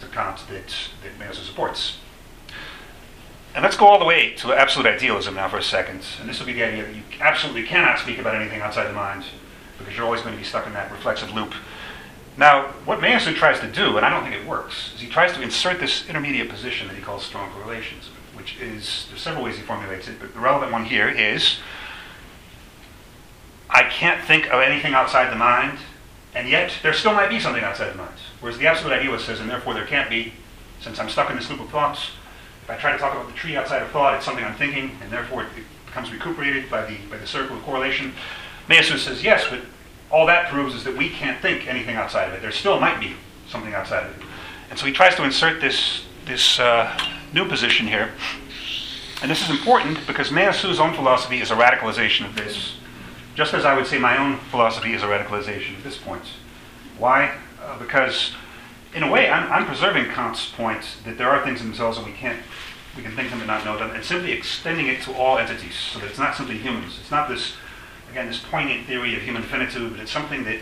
[0.00, 1.98] to Kant that, that Meillassoux supports.
[3.54, 6.02] And let's go all the way to absolute idealism now for a second.
[6.20, 8.92] And this will be the idea that you absolutely cannot speak about anything outside the
[8.92, 9.24] mind
[9.78, 11.54] because you're always going to be stuck in that reflexive loop.
[12.36, 15.32] Now, what Meillassoux tries to do, and I don't think it works, is he tries
[15.32, 19.56] to insert this intermediate position that he calls strong correlations, which is, there's several ways
[19.56, 21.58] he formulates it, but the relevant one here is
[23.68, 25.78] I can't think of anything outside the mind,
[26.34, 28.16] and yet there still might be something outside the mind.
[28.40, 30.32] Whereas the absolute idealist says, and therefore there can't be,
[30.80, 32.10] since I'm stuck in this loop of thoughts,
[32.70, 35.10] I try to talk about the tree outside of thought, it's something I'm thinking, and
[35.10, 35.48] therefore it
[35.86, 38.12] becomes recuperated by the, by the circle of correlation.
[38.68, 39.60] Meillassoux says yes, but
[40.10, 42.42] all that proves is that we can't think anything outside of it.
[42.42, 43.14] There still might be
[43.48, 44.22] something outside of it.
[44.70, 46.96] And so he tries to insert this, this uh,
[47.32, 48.12] new position here.
[49.22, 52.76] And this is important because Meillassoux' own philosophy is a radicalization of this,
[53.34, 56.22] just as I would say my own philosophy is a radicalization at this point.
[56.98, 57.34] Why?
[57.60, 58.32] Uh, because
[58.94, 62.06] in a way, I'm, I'm, preserving Kant's point that there are things in themselves that
[62.06, 62.40] we can't,
[62.96, 65.74] we can think them and not know them, and simply extending it to all entities,
[65.74, 66.98] so that it's not simply humans.
[67.00, 67.54] It's not this,
[68.10, 70.58] again, this poignant theory of human finitude, but it's something that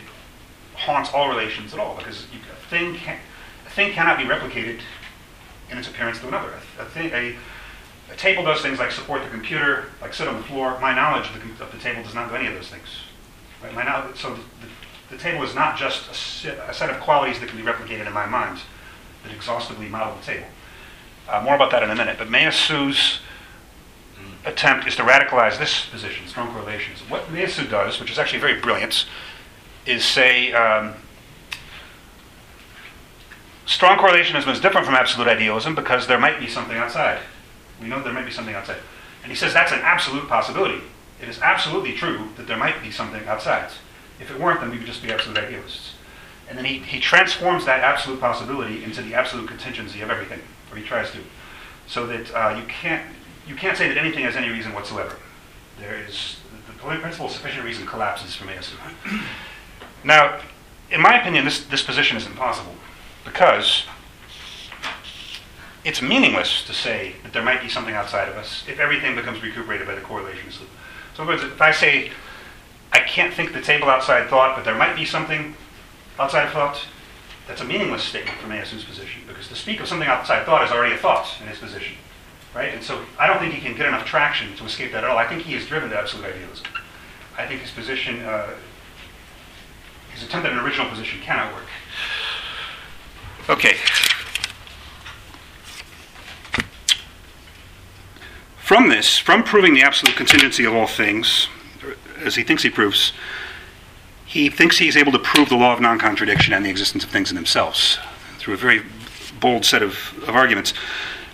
[0.74, 3.18] haunts all relations at all, because you, a, thing can,
[3.66, 4.80] a thing cannot be replicated
[5.70, 6.52] in its appearance to another.
[6.78, 7.36] A, a, thing, a,
[8.12, 10.78] a table does things like support the computer, like sit on the floor.
[10.80, 12.88] My knowledge of the, of the table does not do any of those things.
[13.62, 13.74] Right?
[13.74, 14.72] My knowledge, so the, the
[15.10, 18.26] the table is not just a, set of qualities that can be replicated in my
[18.26, 18.60] mind
[19.24, 20.46] that exhaustively model the table.
[21.28, 22.16] Uh, more about that in a minute.
[22.18, 23.18] But Meillassoux'
[24.46, 27.00] attempt is to radicalize this position, strong correlations.
[27.08, 29.06] What Meillassoux does, which is actually very brilliant,
[29.84, 30.94] is say um,
[33.66, 37.20] strong correlationism is different from absolute idealism because there might be something outside.
[37.80, 38.78] We know there might be something outside.
[39.22, 40.80] And he says that's an absolute possibility.
[41.20, 43.70] It is absolutely true that there might be something outside.
[44.20, 45.94] If it weren't, then we would just be absolute idealists.
[46.48, 50.76] And then he, he transforms that absolute possibility into the absolute contingency of everything, or
[50.76, 51.18] he tries to,
[51.87, 53.04] so that uh, you, can't,
[53.46, 55.16] you can't say that anything has any reason whatsoever.
[55.78, 58.76] There is, the, principle of sufficient reason collapses for Meillassoux.
[60.04, 60.40] Now,
[60.90, 62.74] in my opinion, this, this position is impossible
[63.24, 63.85] because
[65.85, 69.42] it's meaningless to say that there might be something outside of us if everything becomes
[69.42, 70.70] recuperated by the correlation loop.
[71.14, 72.11] So, in other words, if I say
[72.92, 75.54] I can't think the table outside thought, but there might be something
[76.18, 76.81] outside of thought.
[77.48, 80.70] That's a meaningless statement from Meillassoux's position because to speak of something outside thought is
[80.70, 81.96] already a thought in his position,
[82.54, 82.74] right?
[82.74, 85.16] And so I don't think he can get enough traction to escape that at all.
[85.16, 86.66] I think he is driven to absolute idealism.
[87.38, 88.50] I think his position, uh,
[90.12, 91.64] his attempt at an original position cannot work.
[93.48, 93.76] Okay.
[98.58, 101.48] From this, from proving the absolute contingency of all things,
[102.22, 103.14] as he thinks he proves,
[104.28, 107.08] he thinks he's able to prove the law of non contradiction and the existence of
[107.08, 107.98] things in themselves
[108.38, 108.82] through a very
[109.40, 110.74] bold set of, of arguments.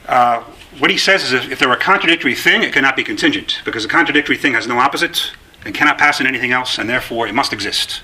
[0.07, 0.43] Uh,
[0.79, 3.61] what he says is if, if there were a contradictory thing, it cannot be contingent,
[3.65, 5.33] because a contradictory thing has no opposite
[5.65, 8.03] and cannot pass in anything else, and therefore it must exist.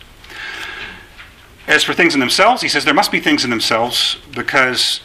[1.68, 5.02] As for things in themselves, he says there must be things in themselves because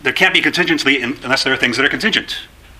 [0.00, 2.38] there can't be contingency unless there are things that are contingent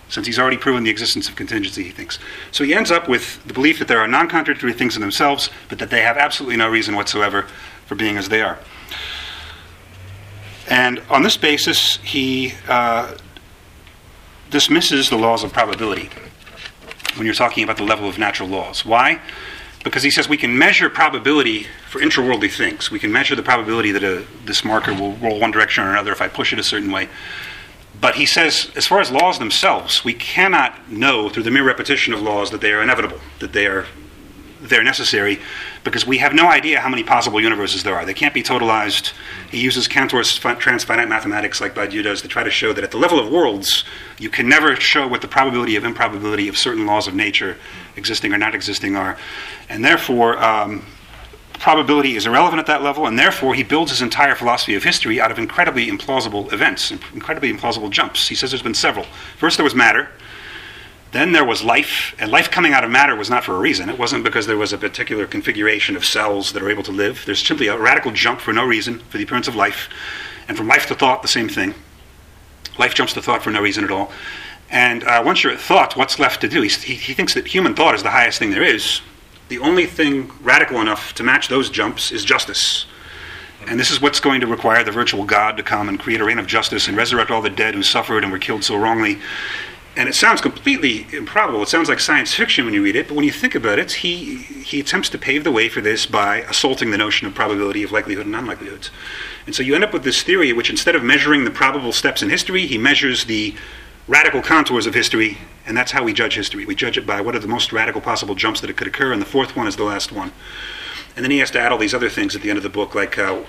[0.08, 2.18] since he's already proven the existence of contingency, he thinks.
[2.52, 5.50] So he ends up with the belief that there are non contradictory things in themselves,
[5.68, 7.46] but that they have absolutely no reason whatsoever
[7.86, 8.58] for being as they are.
[10.68, 13.16] And on this basis, he uh,
[14.50, 16.10] dismisses the laws of probability
[17.16, 18.84] when you're talking about the level of natural laws.
[18.84, 19.20] Why?
[19.84, 22.90] Because he says we can measure probability for intraworldly things.
[22.90, 26.12] We can measure the probability that a, this marker will roll one direction or another
[26.12, 27.08] if I push it a certain way.
[28.00, 32.12] But he says, as far as laws themselves, we cannot know through the mere repetition
[32.12, 33.86] of laws that they are inevitable, that they are
[34.60, 35.38] they're necessary,
[35.84, 38.04] because we have no idea how many possible universes there are.
[38.04, 39.12] They can't be totalized.
[39.50, 42.96] He uses Cantor's transfinite mathematics, like Badiou does, to try to show that at the
[42.96, 43.84] level of worlds,
[44.18, 47.56] you can never show what the probability of improbability of certain laws of nature,
[47.96, 49.18] existing or not existing, are.
[49.68, 50.84] And therefore, um,
[51.58, 55.20] probability is irrelevant at that level, and therefore he builds his entire philosophy of history
[55.20, 58.28] out of incredibly implausible events, incredibly implausible jumps.
[58.28, 59.06] He says there's been several.
[59.38, 60.08] First, there was matter.
[61.12, 63.88] Then there was life, and life coming out of matter was not for a reason.
[63.88, 67.22] It wasn't because there was a particular configuration of cells that are able to live.
[67.24, 69.88] There's simply a radical jump for no reason for the appearance of life.
[70.48, 71.74] And from life to thought, the same thing.
[72.78, 74.12] Life jumps to thought for no reason at all.
[74.68, 76.62] And uh, once you're at thought, what's left to do?
[76.62, 79.00] He, he, he thinks that human thought is the highest thing there is,
[79.48, 82.86] the only thing radical enough to match those jumps is justice.
[83.66, 86.24] And this is what's going to require the virtual God to come and create a
[86.24, 89.18] reign of justice and resurrect all the dead who suffered and were killed so wrongly.
[89.96, 91.62] And it sounds completely improbable.
[91.62, 93.92] It sounds like science fiction when you read it, but when you think about it,
[93.92, 97.82] he, he attempts to pave the way for this by assaulting the notion of probability
[97.82, 98.90] of likelihood and unlikelihoods.
[99.46, 102.22] And so you end up with this theory which, instead of measuring the probable steps
[102.22, 103.54] in history, he measures the
[104.08, 106.64] radical contours of history, and that's how we judge history.
[106.64, 109.12] We judge it by what are the most radical possible jumps that it could occur,
[109.12, 110.32] and the fourth one is the last one.
[111.16, 112.68] And then he has to add all these other things at the end of the
[112.68, 113.42] book, like uh,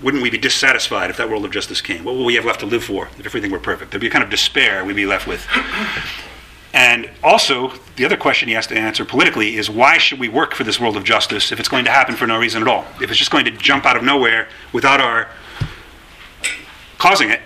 [0.00, 2.04] wouldn't we be dissatisfied if that world of justice came?
[2.04, 3.90] What will we have left to live for if everything were perfect?
[3.90, 5.46] There'd be a kind of despair we'd be left with.
[6.74, 10.54] And also, the other question he has to answer politically is why should we work
[10.54, 12.86] for this world of justice if it's going to happen for no reason at all?
[13.00, 15.28] If it's just going to jump out of nowhere without our
[16.98, 17.40] causing it,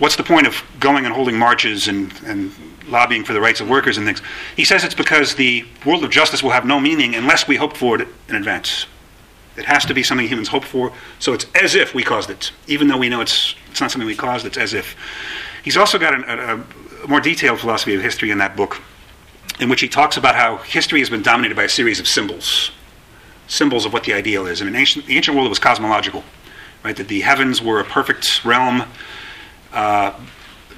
[0.00, 2.52] what's the point of going and holding marches and, and
[2.88, 3.74] lobbying for the rights of mm-hmm.
[3.74, 4.20] workers and things?
[4.56, 7.76] He says it's because the world of justice will have no meaning unless we hope
[7.76, 8.86] for it in advance.
[9.56, 12.50] It has to be something humans hope for, so it's as if we caused it.
[12.66, 14.96] Even though we know it's, it's not something we caused, it's as if.
[15.62, 16.64] He's also got an, a,
[17.04, 18.80] a more detailed philosophy of history in that book,
[19.60, 22.70] in which he talks about how history has been dominated by a series of symbols
[23.50, 24.62] symbols of what the ideal is.
[24.62, 26.22] I mean, ancient, the ancient world was cosmological,
[26.84, 26.96] right?
[26.96, 28.84] That the heavens were a perfect realm
[29.72, 30.12] uh,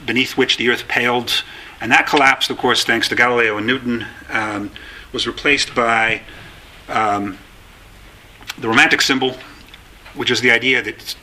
[0.07, 1.43] beneath which the earth paled.
[1.81, 4.71] And that collapsed, of course, thanks to Galileo and Newton, um,
[5.13, 6.23] was replaced by
[6.89, 7.39] um,
[8.59, 9.37] the romantic symbol,
[10.15, 11.17] which is the idea that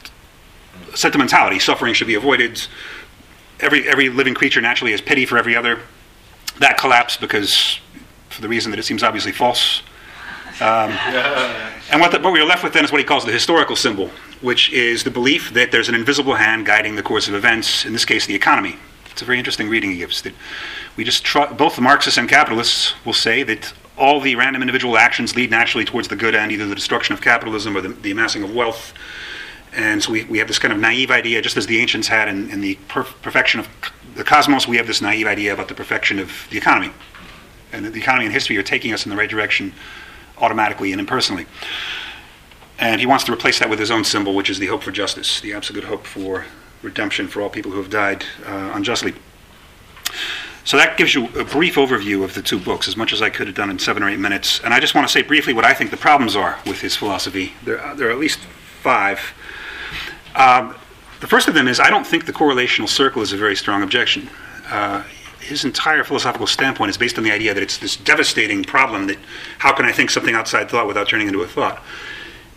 [0.95, 2.61] sentimentality, suffering should be avoided.
[3.59, 5.79] Every, every living creature naturally has pity for every other.
[6.59, 7.79] That collapsed because,
[8.29, 9.81] for the reason that it seems obviously false.
[10.61, 10.91] Um,
[11.91, 13.75] and what, the, what we are left with then is what he calls the historical
[13.75, 14.09] symbol,
[14.41, 17.93] which is the belief that there's an invisible hand guiding the course of events, in
[17.93, 18.77] this case, the economy.
[19.11, 20.21] It's a very interesting reading he gives.
[20.21, 20.33] That
[20.95, 21.25] we just
[21.57, 25.83] both the Marxists and capitalists will say that all the random individual actions lead naturally
[25.83, 28.93] towards the good end, either the destruction of capitalism or the, the amassing of wealth.
[29.73, 32.27] And so we, we have this kind of naive idea, just as the ancients had
[32.27, 33.67] in, in the perf- perfection of
[34.15, 36.91] the cosmos, we have this naive idea about the perfection of the economy.
[37.71, 39.73] And the economy and history are taking us in the right direction
[40.39, 41.45] automatically and impersonally.
[42.79, 44.91] And he wants to replace that with his own symbol, which is the hope for
[44.91, 46.45] justice, the absolute hope for
[46.81, 49.13] redemption for all people who have died uh, unjustly.
[50.63, 53.29] So that gives you a brief overview of the two books, as much as I
[53.29, 54.61] could have done in seven or eight minutes.
[54.63, 56.95] And I just want to say briefly what I think the problems are with his
[56.95, 57.53] philosophy.
[57.63, 58.39] There, there are at least
[58.81, 59.19] five.
[60.35, 60.75] Um,
[61.19, 63.83] the first of them is I don't think the correlational circle is a very strong
[63.83, 64.29] objection.
[64.69, 65.03] Uh,
[65.41, 69.17] his entire philosophical standpoint is based on the idea that it's this devastating problem that
[69.57, 71.83] how can I think something outside thought without turning into a thought?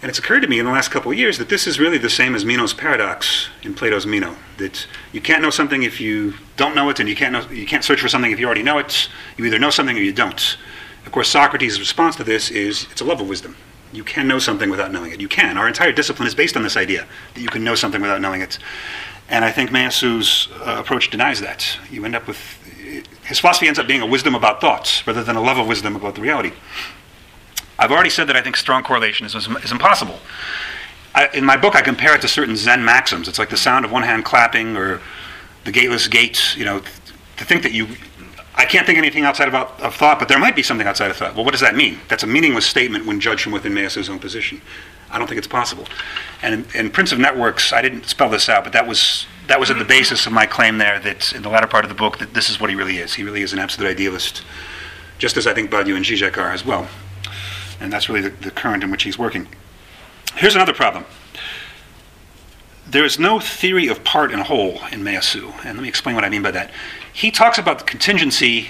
[0.02, 1.96] And it's occurred to me in the last couple of years that this is really
[1.96, 4.36] the same as Meno's paradox in Plato's Mino.
[4.56, 7.66] That you can't know something if you don't know it, and you can't, know, you
[7.66, 9.08] can't search for something if you already know it.
[9.36, 10.56] You either know something or you don't.
[11.06, 13.56] Of course, Socrates' response to this is it's a love of wisdom.
[13.92, 15.20] You can know something without knowing it.
[15.20, 15.56] You can.
[15.56, 18.40] Our entire discipline is based on this idea that you can know something without knowing
[18.40, 18.58] it.
[19.28, 21.78] And I think Meillassoux' uh, approach denies that.
[21.90, 22.38] You end up with
[23.24, 25.94] his philosophy ends up being a wisdom about thoughts rather than a love of wisdom
[25.94, 26.52] about the reality.
[27.82, 30.20] I've already said that I think strong correlation is, is impossible.
[31.16, 33.26] I, in my book, I compare it to certain Zen maxims.
[33.26, 35.00] It's like the sound of one hand clapping or
[35.64, 36.56] the gateless gate.
[36.56, 36.80] You know,
[37.38, 37.88] to think that you,
[38.54, 41.34] I can't think anything outside of thought, but there might be something outside of thought.
[41.34, 41.98] Well, what does that mean?
[42.06, 44.62] That's a meaningless statement when judged from within Meillassoux' own position.
[45.10, 45.86] I don't think it's possible.
[46.40, 49.58] And in, in Prince of Networks, I didn't spell this out, but that was that
[49.58, 51.96] was at the basis of my claim there that in the latter part of the
[51.96, 53.14] book that this is what he really is.
[53.14, 54.44] He really is an absolute idealist,
[55.18, 56.86] just as I think Badiou and Zizek are as well.
[57.80, 59.48] And that's really the, the current in which he's working.
[60.34, 61.04] Here's another problem.
[62.88, 66.24] There is no theory of part and whole in Meillassoux, and let me explain what
[66.24, 66.70] I mean by that.
[67.12, 68.68] He talks about the contingency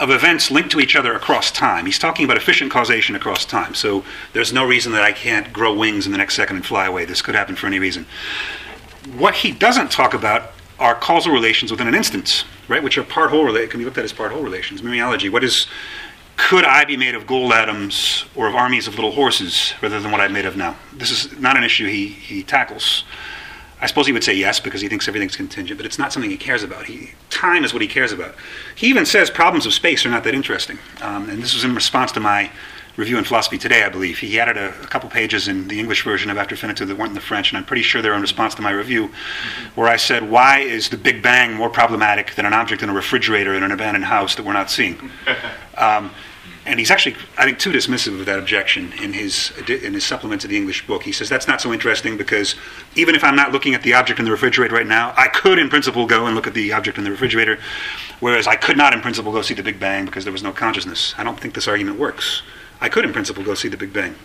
[0.00, 1.86] of events linked to each other across time.
[1.86, 3.74] He's talking about efficient causation across time.
[3.74, 6.86] So there's no reason that I can't grow wings in the next second and fly
[6.86, 7.04] away.
[7.04, 8.06] This could happen for any reason.
[9.16, 12.82] What he doesn't talk about are causal relations within an instance, right?
[12.82, 14.82] Which are part whole relate can be looked at as part whole relations.
[14.82, 15.30] Mereology.
[15.30, 15.68] What is
[16.36, 20.10] could I be made of gold atoms or of armies of little horses rather than
[20.10, 20.76] what I'm made of now?
[20.92, 23.04] This is not an issue he, he tackles.
[23.80, 26.30] I suppose he would say yes because he thinks everything's contingent, but it's not something
[26.30, 26.86] he cares about.
[26.86, 28.34] He, time is what he cares about.
[28.76, 30.78] He even says problems of space are not that interesting.
[31.00, 32.50] Um, and this was in response to my
[32.96, 34.18] review in philosophy today, I believe.
[34.18, 37.10] He added a, a, couple pages in the English version of After Finitude that weren't
[37.10, 39.80] in the French, and I'm pretty sure they're in response to my review, mm-hmm.
[39.80, 42.94] where I said, Why is the Big Bang more problematic than an object in a
[42.94, 45.10] refrigerator in an abandoned house that we're not seeing?
[45.74, 46.12] Um,
[46.64, 50.42] and he's actually, I think, too dismissive of that objection in his in his supplement
[50.42, 51.02] to the English book.
[51.02, 52.54] He says that's not so interesting because
[52.94, 55.58] even if I'm not looking at the object in the refrigerator right now, I could,
[55.58, 57.58] in principle, go and look at the object in the refrigerator,
[58.20, 60.52] whereas I could not, in principle, go see the Big Bang because there was no
[60.52, 61.14] consciousness.
[61.18, 62.42] I don't think this argument works.
[62.82, 64.16] I could, in principle, go see the Big Bang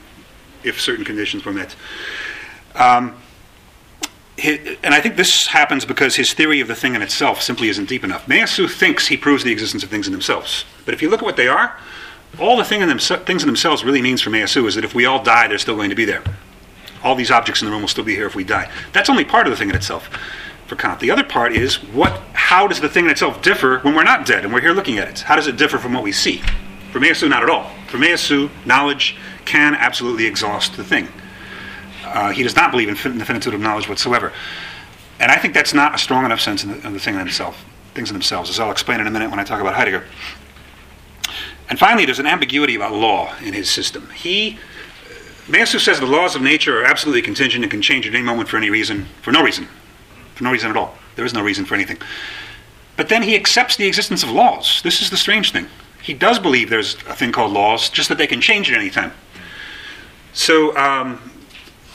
[0.63, 1.75] if certain conditions were met.
[2.73, 3.15] Um,
[4.43, 7.87] and I think this happens because his theory of the thing in itself simply isn't
[7.87, 8.25] deep enough.
[8.25, 11.25] Meillassoux thinks he proves the existence of things in themselves, but if you look at
[11.25, 11.79] what they are,
[12.39, 14.93] all the thing in them, things in themselves really means for Meillassoux is that if
[14.93, 16.23] we all die, they're still going to be there.
[17.03, 18.71] All these objects in the room will still be here if we die.
[18.91, 20.09] That's only part of the thing in itself
[20.65, 20.99] for Kant.
[20.99, 24.25] The other part is what, how does the thing in itself differ when we're not
[24.25, 25.19] dead and we're here looking at it?
[25.21, 26.41] How does it differ from what we see?
[26.97, 27.69] For Meillassoux, not at all.
[27.89, 31.07] For Meillassoux, knowledge can absolutely exhaust the thing.
[32.03, 34.33] Uh, he does not believe in, fin- the finitude of knowledge whatsoever.
[35.19, 37.27] And I think that's not a strong enough sense in the, in the thing in
[37.27, 40.05] itself, things in themselves, as I'll explain in a minute when I talk about Heidegger.
[41.69, 44.09] And finally, there's an ambiguity about law in his system.
[44.15, 44.57] He,
[45.45, 48.49] Meillassoux says the laws of nature are absolutely contingent and can change at any moment
[48.49, 49.67] for any reason, for no reason,
[50.33, 50.95] for no reason at all.
[51.15, 51.99] There is no reason for anything.
[52.95, 54.81] But then he accepts the existence of laws.
[54.81, 55.67] This is the strange thing.
[56.01, 58.89] He does believe there's a thing called laws, just that they can change at any
[58.89, 59.11] time.
[60.33, 61.31] So um,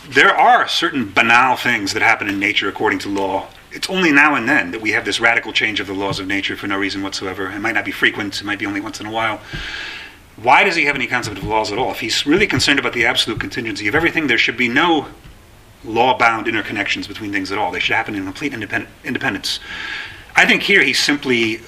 [0.09, 4.35] there are certain banal things that happen in nature according to law it's only now
[4.35, 6.77] and then that we have this radical change of the laws of nature for no
[6.77, 7.51] reason whatsoever.
[7.51, 9.41] It might not be frequent, it might be only once in a while.
[10.37, 11.91] Why does he have any concept of laws at all?
[11.91, 15.09] If he's really concerned about the absolute contingency of everything, there should be no
[15.85, 17.71] law bound interconnections between things at all.
[17.71, 19.59] They should happen in complete independ- independence.
[20.37, 21.61] I think here he's simply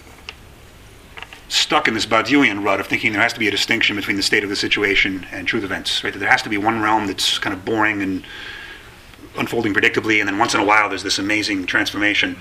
[1.54, 4.22] stuck in this Badiouian rut of thinking there has to be a distinction between the
[4.22, 6.12] state of the situation and truth events, right?
[6.12, 8.24] That there has to be one realm that's kind of boring and
[9.36, 12.36] unfolding predictably, and then once in a while there's this amazing transformation.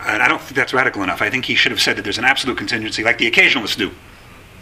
[0.00, 1.22] And I don't think that's radical enough.
[1.22, 3.90] I think he should have said that there's an absolute contingency, like the occasionalists do,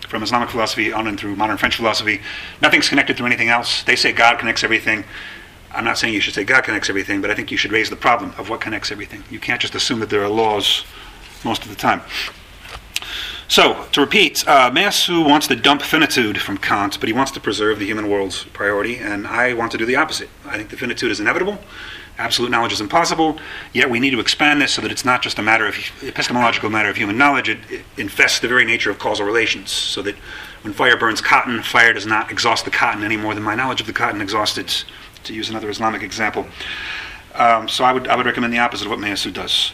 [0.08, 2.20] from Islamic philosophy on and through modern French philosophy.
[2.60, 3.82] Nothing's connected through anything else.
[3.84, 5.04] They say God connects everything.
[5.72, 7.88] I'm not saying you should say God connects everything, but I think you should raise
[7.88, 9.22] the problem of what connects everything.
[9.30, 10.84] You can't just assume that there are laws
[11.44, 12.02] most of the time.
[13.50, 17.80] So, to repeat, uh, wants to dump finitude from Kant, but he wants to preserve
[17.80, 20.28] the human world's priority, and I want to do the opposite.
[20.46, 21.58] I think the finitude is inevitable,
[22.16, 23.40] absolute knowledge is impossible,
[23.72, 26.70] yet we need to expand this so that it's not just a matter of epistemological
[26.70, 30.14] matter of human knowledge, it, it infests the very nature of causal relations, so that
[30.62, 33.80] when fire burns cotton, fire does not exhaust the cotton any more than my knowledge
[33.80, 34.84] of the cotton exhausts it,
[35.24, 36.46] to use another Islamic example.
[37.34, 39.72] Um, so I would, I would recommend the opposite of what Meillassoux does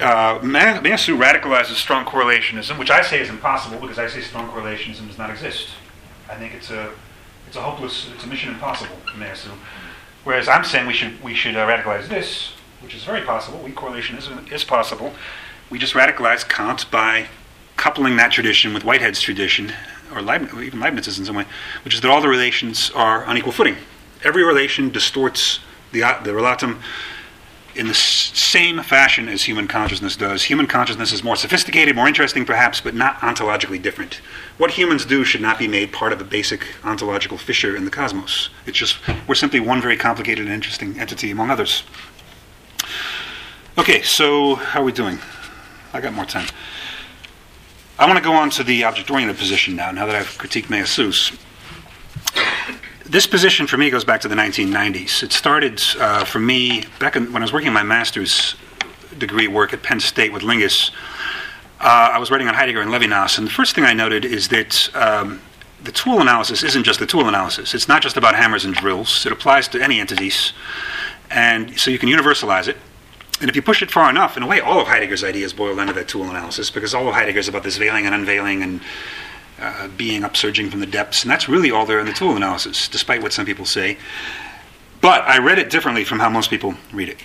[0.00, 5.06] uh, Meillassoux radicalizes strong correlationism, which I say is impossible because I say strong correlationism
[5.08, 5.68] does not exist.
[6.28, 6.92] I think it's a
[7.46, 9.56] it's a hopeless, it's a mission impossible for Meillassoux.
[10.24, 12.52] Whereas I'm saying we should we should uh, radicalize this,
[12.82, 13.58] which is very possible.
[13.60, 15.12] Weak correlationism is possible.
[15.70, 17.26] We just radicalize Kant by
[17.76, 19.72] coupling that tradition with Whitehead's tradition,
[20.12, 21.46] or Leibniz, even Leibniz's in some way,
[21.84, 23.76] which is that all the relations are on equal footing.
[24.22, 25.60] Every relation distorts
[25.92, 26.80] the, the relatum
[27.76, 30.44] in the same fashion as human consciousness does.
[30.44, 34.20] Human consciousness is more sophisticated, more interesting perhaps, but not ontologically different.
[34.58, 37.90] What humans do should not be made part of a basic ontological fissure in the
[37.90, 38.50] cosmos.
[38.66, 41.82] It's just, we're simply one very complicated and interesting entity among others.
[43.76, 45.18] Okay, so how are we doing?
[45.92, 46.46] I got more time.
[47.98, 50.66] I want to go on to the object oriented position now, now that I've critiqued
[50.66, 51.36] Meillassoux.
[53.06, 55.22] This position for me goes back to the 1990s.
[55.22, 58.54] It started uh, for me back in, when I was working my master's
[59.18, 60.90] degree work at Penn State with Lingis.
[61.80, 64.48] Uh, I was writing on Heidegger and Levinas, and the first thing I noted is
[64.48, 65.42] that um,
[65.82, 67.74] the tool analysis isn't just the tool analysis.
[67.74, 69.26] It's not just about hammers and drills.
[69.26, 70.54] It applies to any entities,
[71.30, 72.78] and so you can universalize it.
[73.38, 75.76] And if you push it far enough, in a way, all of Heidegger's ideas boil
[75.76, 78.80] down to that tool analysis, because all of Heidegger's about this veiling and unveiling and
[79.60, 82.88] uh, being upsurging from the depths, and that's really all there in the tool analysis,
[82.88, 83.96] despite what some people say.
[85.00, 87.18] But I read it differently from how most people read it.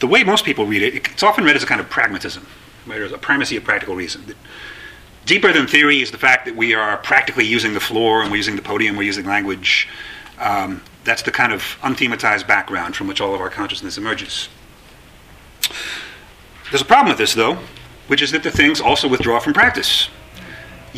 [0.00, 2.46] The way most people read it, it's often read as a kind of pragmatism,
[2.86, 4.34] right, as a primacy of practical reason.
[5.26, 8.38] Deeper than theory is the fact that we are practically using the floor and we're
[8.38, 9.88] using the podium, we're using language.
[10.38, 14.48] Um, that's the kind of unthematized background from which all of our consciousness emerges.
[16.70, 17.58] There's a problem with this, though,
[18.06, 20.08] which is that the things also withdraw from practice.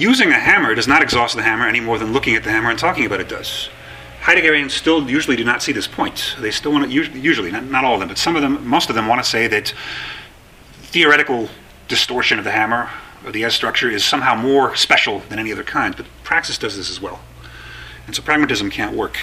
[0.00, 2.70] Using a hammer does not exhaust the hammer any more than looking at the hammer
[2.70, 3.68] and talking about it does.
[4.22, 6.36] Heideggerians still usually do not see this point.
[6.38, 8.88] They still want to, usually, not, not all of them, but some of them, most
[8.88, 9.74] of them want to say that
[10.84, 11.50] theoretical
[11.88, 12.88] distortion of the hammer
[13.26, 16.78] or the as structure is somehow more special than any other kind, but praxis does
[16.78, 17.20] this as well.
[18.06, 19.18] And so pragmatism can't work.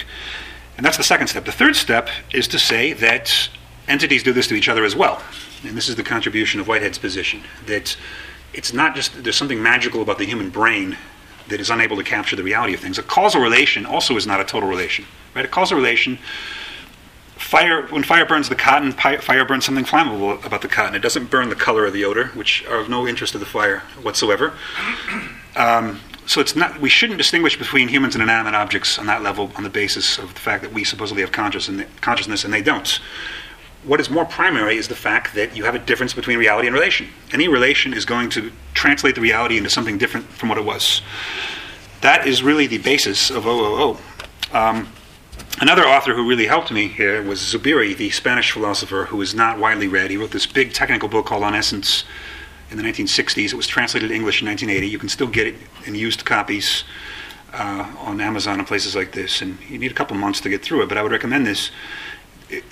[0.78, 1.46] And that's the second step.
[1.46, 3.50] The third step is to say that
[3.88, 5.24] entities do this to each other as well.
[5.64, 7.98] And this is the contribution of Whitehead's position that
[8.58, 10.98] it's not just there's something magical about the human brain
[11.48, 12.98] that is unable to capture the reality of things.
[12.98, 15.46] A causal relation also is not a total relation, right?
[15.46, 16.18] A causal relation.
[17.38, 20.96] Fire, when fire burns the cotton, fire burns something flammable about the cotton.
[20.96, 23.46] It doesn't burn the color or the odor, which are of no interest to the
[23.46, 24.54] fire whatsoever.
[25.56, 26.82] Um, so it's not.
[26.82, 30.34] We shouldn't distinguish between humans and inanimate objects on that level, on the basis of
[30.34, 33.00] the fact that we supposedly have conscious and consciousness and they don't
[33.84, 36.74] what is more primary is the fact that you have a difference between reality and
[36.74, 37.08] relation.
[37.32, 41.02] Any relation is going to translate the reality into something different from what it was.
[42.02, 43.98] That is really the basis of OOO.
[44.52, 44.90] Um,
[45.62, 49.58] another author who really helped me here was Zubiri, the Spanish philosopher who is not
[49.58, 50.12] widely read.
[50.12, 52.04] He wrote this big technical book called On Essence
[52.70, 53.54] in the 1960s.
[53.54, 54.88] It was translated to English in 1980.
[54.88, 55.56] You can still get it
[55.86, 56.84] in used copies
[57.54, 60.62] uh, on Amazon and places like this, and you need a couple months to get
[60.62, 61.72] through it, but I would recommend this.
[62.50, 62.64] It,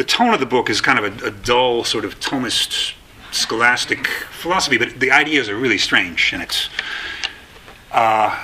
[0.00, 2.94] the tone of the book is kind of a, a dull, sort of Thomist,
[3.32, 6.70] scholastic philosophy, but the ideas are really strange, and it's.
[7.92, 8.34] Uh,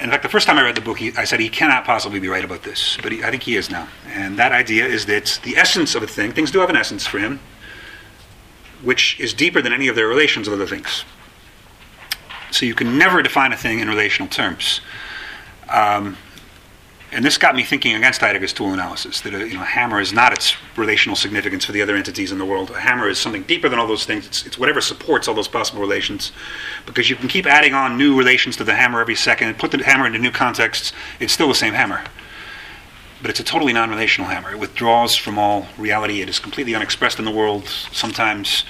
[0.00, 2.20] in fact, the first time I read the book, he, I said he cannot possibly
[2.20, 3.86] be right about this, but he, I think he is now.
[4.06, 7.06] And that idea is that the essence of a thing, things do have an essence
[7.06, 7.38] for him,
[8.82, 11.04] which is deeper than any of their relations with other things.
[12.50, 14.80] So you can never define a thing in relational terms.
[15.68, 16.16] Um,
[17.14, 20.00] and this got me thinking against Heidegger's tool analysis that a, you know, a hammer
[20.00, 22.70] is not its relational significance for the other entities in the world.
[22.70, 24.26] A hammer is something deeper than all those things.
[24.26, 26.32] It's, it's, whatever supports all those possible relations,
[26.86, 29.70] because you can keep adding on new relations to the hammer every second and put
[29.70, 30.92] the hammer into new contexts.
[31.20, 32.02] It's still the same hammer,
[33.22, 34.50] but it's a totally non-relational hammer.
[34.50, 36.20] It withdraws from all reality.
[36.20, 38.64] It is completely unexpressed in the world sometimes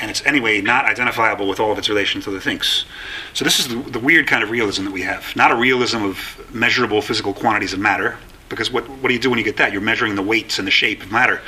[0.00, 2.84] and it's anyway not identifiable with all of its relations to other things.
[3.32, 5.34] So this is the, the, weird kind of realism that we have.
[5.36, 8.18] Not a realism of measurable physical quantities of matter,
[8.48, 9.72] because what, what do you do when you get that?
[9.72, 11.40] You're measuring the weights and the shape of matter.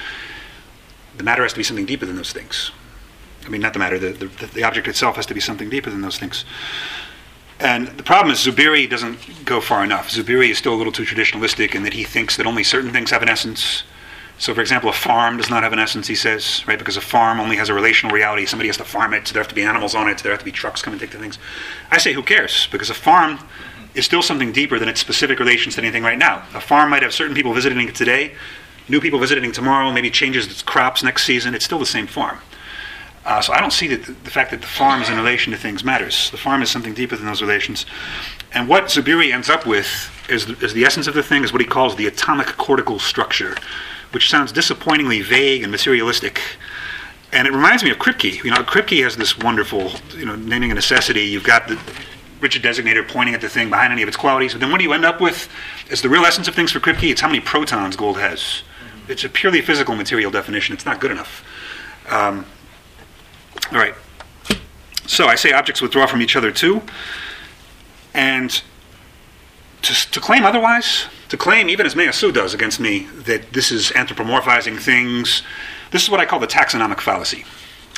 [1.17, 2.71] The matter has to be something deeper than those things.
[3.45, 5.91] I mean, not the matter, the, the, the object itself has to be something deeper
[5.91, 6.45] than those things.
[7.59, 10.11] And the problem is Zubiri doesn't go far enough.
[10.11, 13.11] Zubiri is still a little too traditionalistic in that he thinks that only certain things
[13.11, 13.85] have an essence
[14.39, 16.79] so, for example, a farm does not have an essence, he says, right?
[16.79, 18.45] Because a farm only has a relational reality.
[18.45, 20.33] Somebody has to farm it, so there have to be animals on it, so there
[20.33, 21.39] have to be trucks come and take the things.
[21.91, 22.69] I say, who cares?
[22.71, 23.39] Because a farm
[23.95, 26.45] is still something deeper than its specific relations to anything right now.
[26.55, 28.35] A farm might have certain people visiting it today,
[28.91, 31.55] new people visiting tomorrow, maybe changes its crops next season.
[31.55, 32.39] It's still the same farm.
[33.25, 35.59] Uh, so I don't see that the, fact that the farm is in relation to
[35.59, 36.31] things matters.
[36.31, 37.87] The farm is something deeper than those relations.
[38.53, 39.89] And what Zubiri ends up with
[40.29, 43.57] is, is the essence of the thing is what he calls the atomic cortical structure
[44.17, 46.41] which sounds disappointingly vague and materialistic.
[47.35, 48.43] And it reminds me of Kripke.
[48.43, 51.21] You know, Kripke has this wonderful, you know, Naming and Necessity.
[51.21, 51.79] You've got the
[52.41, 54.55] rigid designator pointing at the thing behind any of its qualities.
[54.55, 55.51] But then what do you end up with?
[55.91, 57.11] Is the real essence of things for Kripke?
[57.11, 58.63] It's how many protons gold has.
[59.07, 60.73] It's a purely physical material definition.
[60.73, 61.45] It's not good enough.
[62.09, 62.47] Um,
[63.71, 63.95] all right.
[65.07, 66.81] So I say objects withdraw from each other too.
[68.15, 68.63] And
[69.87, 73.91] to, to claim otherwise, to claim, even as Meillassoux does against me, that this is
[73.91, 75.43] anthropomorphizing things,
[75.91, 77.45] this is what I call the taxonomic fallacy.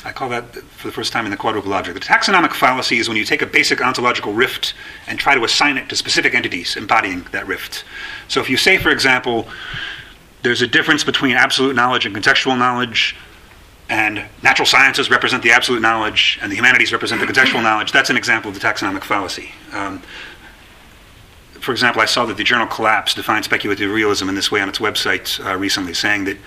[0.05, 1.93] I call that for the first time in the quadruple logic.
[1.93, 4.73] The taxonomic fallacy is when you take a basic ontological rift
[5.07, 7.83] and try to assign it to specific entities embodying that rift.
[8.29, 9.47] So if you say, for example,
[10.41, 13.17] there's a difference between absolute knowledge and contextual knowledge,
[13.89, 18.09] and natural sciences represent the absolute knowledge, and the humanities represent the contextual knowledge, that's
[18.09, 19.51] an example of the taxonomic fallacy.
[19.73, 20.01] Um,
[21.61, 24.69] for example, I saw that the journal Collapse defined speculative realism in this way on
[24.69, 26.37] its website uh, recently, saying that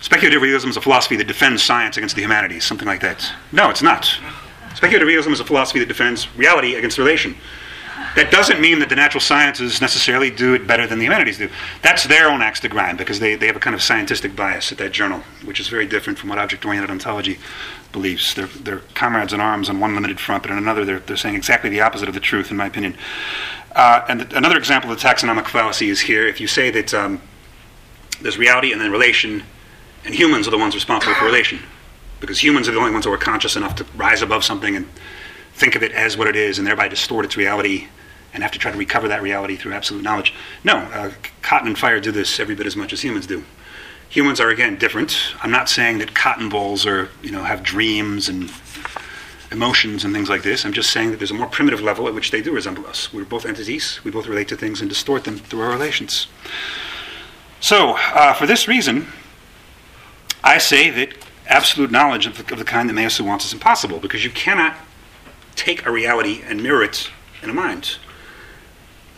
[0.00, 3.30] speculative realism is a philosophy that defends science against the humanities, something like that.
[3.52, 4.10] No, it's not.
[4.74, 7.34] Speculative realism is a philosophy that defends reality against relation.
[8.14, 11.48] That doesn't mean that the natural sciences necessarily do it better than the humanities do.
[11.82, 14.72] That's their own axe to grind because they, they have a kind of scientific bias
[14.72, 17.38] at that journal, which is very different from what object oriented ontology
[17.92, 18.34] believes.
[18.34, 21.36] They're, they're comrades in arms on one limited front, but on another, they're, they're saying
[21.36, 22.96] exactly the opposite of the truth, in my opinion.
[23.74, 26.26] Uh, and th- another example of the taxonomic fallacy is here.
[26.26, 27.20] If you say that um,
[28.20, 29.44] there's reality and then relation,
[30.04, 31.60] and humans are the ones responsible for relation,
[32.20, 34.88] because humans are the only ones who are conscious enough to rise above something and
[35.58, 37.88] think of it as what it is, and thereby distort its reality
[38.32, 40.34] and have to try to recover that reality through absolute knowledge.
[40.62, 43.44] No, uh, cotton and fire do this every bit as much as humans do.
[44.10, 45.34] Humans are again different.
[45.42, 48.50] I'm not saying that cotton balls are, you know, have dreams and
[49.50, 50.64] emotions and things like this.
[50.64, 53.12] I'm just saying that there's a more primitive level at which they do resemble us.
[53.12, 54.00] We're both entities.
[54.04, 56.26] We both relate to things and distort them through our relations.
[57.60, 59.08] So, uh, for this reason,
[60.44, 61.14] I say that
[61.46, 64.76] absolute knowledge of the, of the kind that Meillassoux wants is impossible because you cannot
[65.58, 67.10] take a reality and mirror it
[67.42, 67.98] in a mind.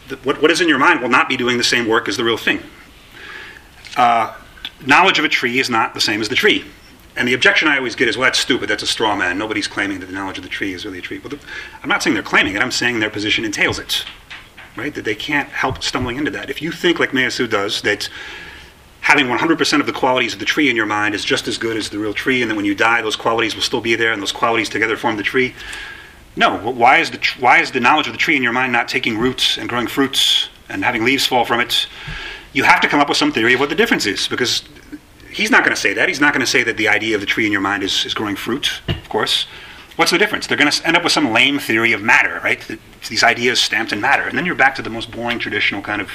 [0.09, 2.17] The, what, what is in your mind will not be doing the same work as
[2.17, 2.61] the real thing.
[3.97, 4.35] Uh,
[4.85, 6.65] knowledge of a tree is not the same as the tree.
[7.17, 8.69] And the objection I always get is, well, that's stupid.
[8.69, 9.37] That's a straw man.
[9.37, 11.19] Nobody's claiming that the knowledge of the tree is really a tree.
[11.19, 11.39] Well, the,
[11.83, 12.63] I'm not saying they're claiming it.
[12.63, 14.05] I'm saying their position entails it,
[14.77, 14.95] right?
[14.95, 16.51] That they can't help stumbling into that.
[16.51, 18.09] If you think, like Meillassoux does, that
[19.03, 21.77] having 100% of the qualities of the tree in your mind is just as good
[21.77, 24.13] as the real tree, and that when you die, those qualities will still be there,
[24.13, 25.55] and those qualities together form the tree.
[26.37, 26.59] No.
[26.59, 29.19] Why is the why is the knowledge of the tree in your mind not taking
[29.19, 31.87] roots and growing fruits and having leaves fall from it?
[32.53, 34.63] You have to come up with some theory of what the difference is, because
[35.31, 36.09] he's not going to say that.
[36.09, 38.05] He's not going to say that the idea of the tree in your mind is,
[38.05, 39.47] is growing fruit, of course.
[39.97, 40.47] What's the difference?
[40.47, 42.61] They're going to end up with some lame theory of matter, right?
[43.09, 44.23] These ideas stamped in matter.
[44.23, 46.11] And then you're back to the most boring traditional kind of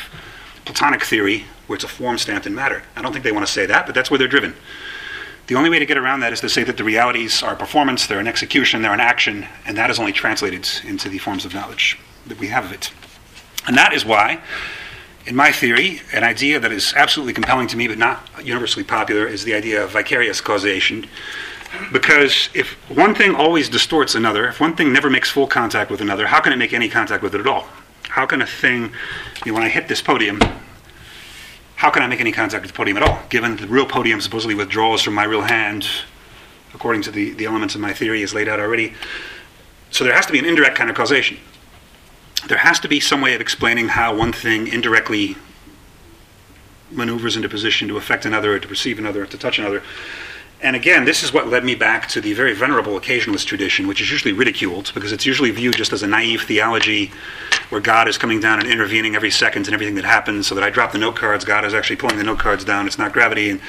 [0.66, 2.84] Platonic theory where it's a form stamped in matter.
[2.95, 4.55] I don't think they want to say that, but that's where they're driven.
[5.48, 8.08] The only way to get around that is to say that the realities are performance,
[8.08, 11.54] they're an execution, they're an action, and that is only translated into the forms of
[11.54, 12.91] knowledge that we have of it.
[13.68, 14.41] And that is why
[15.26, 19.28] in my theory, an idea that is absolutely compelling to me but not universally popular
[19.28, 21.08] is the idea of vicarious causation.
[21.91, 26.00] Because if one thing always distorts another, if one thing never makes full contact with
[26.00, 27.68] another, how can it make any contact with it at all?
[28.04, 28.91] How can a thing,
[29.46, 30.39] you know, when I hit this podium,
[31.86, 34.20] how can I make any contact with the podium at all, given the real podium
[34.20, 35.88] supposedly withdraws from my real hand,
[36.74, 38.96] according to the, the elements of my theory as laid out already?
[39.92, 41.38] So there has to be an indirect kind of causation
[42.48, 45.36] there has to be some way of explaining how one thing indirectly
[46.92, 49.82] maneuvers into position to affect another, or to perceive another, or to touch another.
[50.62, 54.01] And again, this is what led me back to the very venerable occasionalist tradition, which
[54.01, 57.12] is usually ridiculed because it's usually viewed just as a naive theology
[57.70, 60.47] where God is coming down and intervening every second in everything that happens.
[60.47, 62.88] So that I drop the note cards, God is actually pulling the note cards down.
[62.88, 63.49] It's not gravity.
[63.49, 63.60] And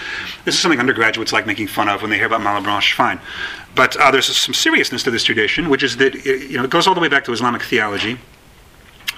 [0.44, 2.94] this is something undergraduates like making fun of when they hear about Malebranche.
[2.94, 3.20] Fine.
[3.74, 6.70] But uh, there's some seriousness to this tradition, which is that it, you know, it
[6.70, 8.18] goes all the way back to Islamic theology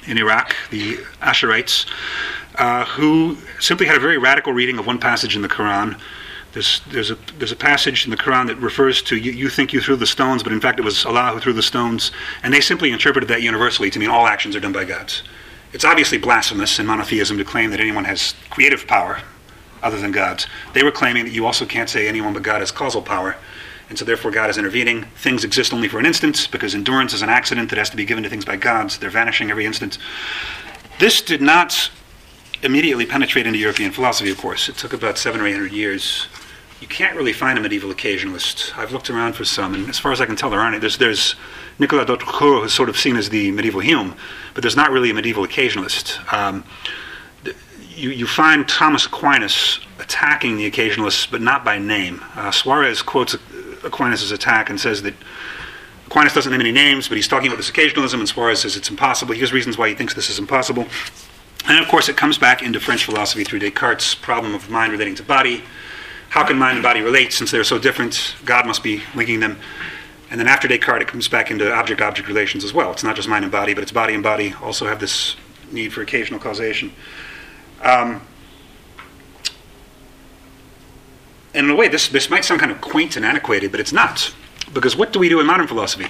[0.06, 1.86] in Iraq, the Ash'arites,
[2.56, 6.00] uh, who simply had a very radical reading of one passage in the Quran.
[6.52, 9.72] There's, there's, a, there's a passage in the Quran that refers to you, you think
[9.72, 12.10] you threw the stones, but in fact it was Allah who threw the stones.
[12.42, 15.22] And they simply interpreted that universally to mean all actions are done by gods.
[15.72, 19.20] It's obviously blasphemous in monotheism to claim that anyone has creative power
[19.82, 20.46] other than God's.
[20.72, 23.36] They were claiming that you also can't say anyone but God has causal power
[23.88, 25.04] and so therefore God is intervening.
[25.16, 28.04] Things exist only for an instant because endurance is an accident that has to be
[28.04, 28.92] given to things by God.
[28.92, 29.98] So they're vanishing every instant.
[30.98, 31.90] This did not
[32.62, 34.68] immediately penetrate into European philosophy, of course.
[34.68, 36.26] It took about seven or eight hundred years.
[36.80, 38.76] You can't really find a medieval occasionalist.
[38.78, 40.74] I've looked around for some, and as far as I can tell, there aren't.
[40.74, 40.80] any.
[40.80, 41.34] There's, there's
[41.78, 44.14] Nicolas d'Autrecourt, who's sort of seen as the medieval Hume,
[44.54, 46.32] but there's not really a medieval occasionalist.
[46.32, 46.64] Um,
[47.96, 52.22] you, you find Thomas Aquinas attacking the occasionalists, but not by name.
[52.36, 53.34] Uh, Suarez quotes
[53.82, 55.14] Aquinas' attack and says that
[56.06, 58.88] Aquinas doesn't name any names, but he's talking about this occasionalism, and Suarez says it's
[58.88, 59.34] impossible.
[59.34, 60.86] He has reasons why he thinks this is impossible.
[61.66, 65.14] And of course, it comes back into French philosophy through Descartes' problem of mind relating
[65.16, 65.64] to body.
[66.30, 68.34] How can mind and body relate since they're so different?
[68.44, 69.58] God must be linking them.
[70.30, 72.92] And then after Descartes, it comes back into object object relations as well.
[72.92, 75.36] It's not just mind and body, but it's body and body also have this
[75.72, 76.92] need for occasional causation.
[77.82, 78.20] Um,
[81.54, 83.92] and in a way, this, this might sound kind of quaint and antiquated, but it's
[83.92, 84.34] not.
[84.72, 86.08] Because what do we do in modern philosophy?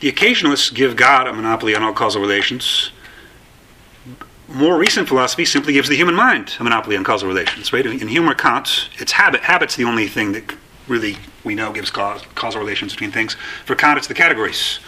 [0.00, 2.90] The occasionalists give God a monopoly on all causal relations.
[4.56, 7.84] More recent philosophy simply gives the human mind a monopoly on causal relations, right?
[7.84, 9.42] In Hume or Kant, it's habit.
[9.42, 10.50] Habit's the only thing that
[10.88, 13.36] really we know gives cause, causal relations between things.
[13.66, 14.80] For Kant, it's the categories.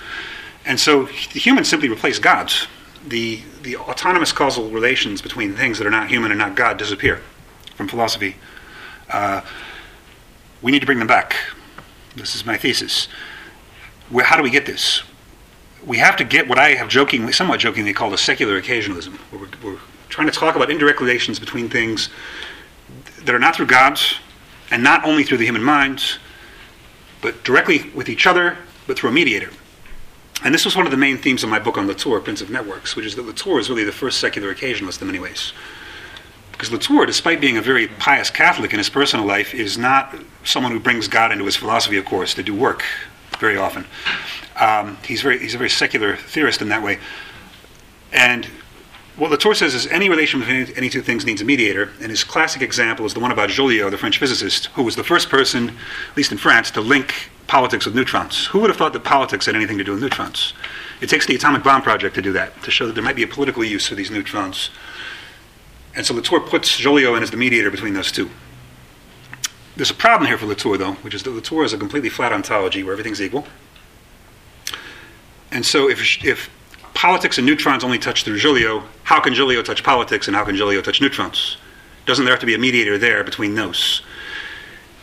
[0.64, 2.66] And so the humans simply replace gods.
[3.06, 7.20] The, the autonomous causal relations between things that are not human and not God disappear
[7.74, 8.36] from philosophy.
[9.10, 9.42] Uh,
[10.62, 11.36] we need to bring them back.
[12.16, 13.06] This is my thesis.
[14.08, 15.02] Where, how do we get this?
[15.86, 19.42] We have to get what I have jokingly, somewhat jokingly called a secular occasionalism, where
[19.42, 22.10] we're, we're trying to talk about indirect relations between things
[23.22, 24.16] that are not through gods,
[24.70, 26.18] and not only through the human minds,
[27.20, 29.50] but directly with each other, but through a mediator.
[30.44, 32.50] And this was one of the main themes of my book on Latour, Prince of
[32.50, 35.52] Networks, which is that Latour is really the first secular occasionalist in many ways.
[36.52, 40.14] Because Latour, despite being a very pious Catholic in his personal life, is not
[40.44, 42.84] someone who brings God into his philosophy, of course, to do work
[43.38, 43.84] very often.
[44.58, 46.98] Um, he's, very, he's a very secular theorist in that way.
[48.12, 48.46] And
[49.16, 52.24] what Latour says is any relation between any two things needs a mediator, and his
[52.24, 55.70] classic example is the one about Joliot, the French physicist, who was the first person,
[56.10, 58.46] at least in France, to link politics with neutrons.
[58.46, 60.52] Who would have thought that politics had anything to do with neutrons?
[61.00, 63.22] It takes the atomic bomb project to do that, to show that there might be
[63.22, 64.70] a political use for these neutrons.
[65.96, 68.30] And so Latour puts Joliot in as the mediator between those two.
[69.74, 72.32] There's a problem here for Latour, though, which is that Latour is a completely flat
[72.32, 73.46] ontology where everything's equal.
[75.50, 76.50] And so if, if
[76.94, 80.56] politics and neutrons only touch through Joliot, how can Joliot touch politics and how can
[80.56, 81.56] Joliot touch neutrons?
[82.06, 84.02] Doesn't there have to be a mediator there between those?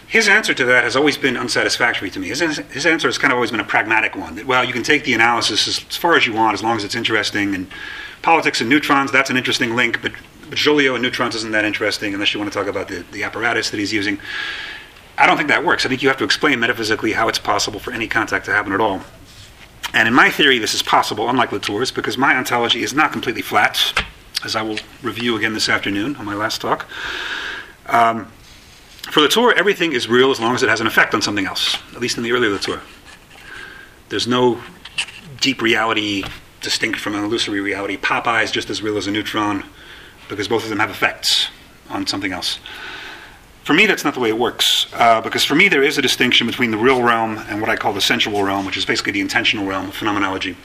[0.08, 2.28] His answer to that has always been unsatisfactory to me.
[2.28, 4.84] His, his answer has kind of always been a pragmatic one that, well, you can
[4.84, 7.56] take the analysis as, as far as you want as long as it's interesting.
[7.56, 7.68] And
[8.22, 10.12] politics and neutrons, that's an interesting link, but,
[10.50, 13.24] but Joliot and neutrons isn't that interesting unless you want to talk about the, the
[13.24, 14.20] apparatus that he's using.
[15.18, 15.86] I don't think that works.
[15.86, 18.74] I think you have to explain metaphysically how it's possible for any contact to happen
[18.74, 19.02] at all.
[19.94, 23.42] And in my theory, this is possible, unlike Latour's, because my ontology is not completely
[23.42, 24.04] flat,
[24.44, 26.88] as I will review again this afternoon on my last talk.
[27.88, 28.32] Um,
[29.12, 31.78] for Latour, everything is real as long as it has an effect on something else,
[31.94, 32.82] at least in the early Latour.
[34.10, 34.62] There's no
[35.40, 36.24] deep reality
[36.62, 37.98] distinct from an illusory reality.
[37.98, 39.64] Popeye is just as real as a neutron
[40.28, 41.50] because both of them have effects
[41.90, 42.60] on something else.
[43.66, 46.02] For me, that's not the way it works, uh, because for me, there is a
[46.02, 49.14] distinction between the real realm and what I call the sensual realm, which is basically
[49.14, 50.56] the intentional realm of phenomenology.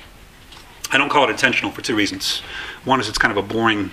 [0.93, 2.43] I don't call it intentional for two reasons.
[2.85, 3.91] One is it's kind of a boring,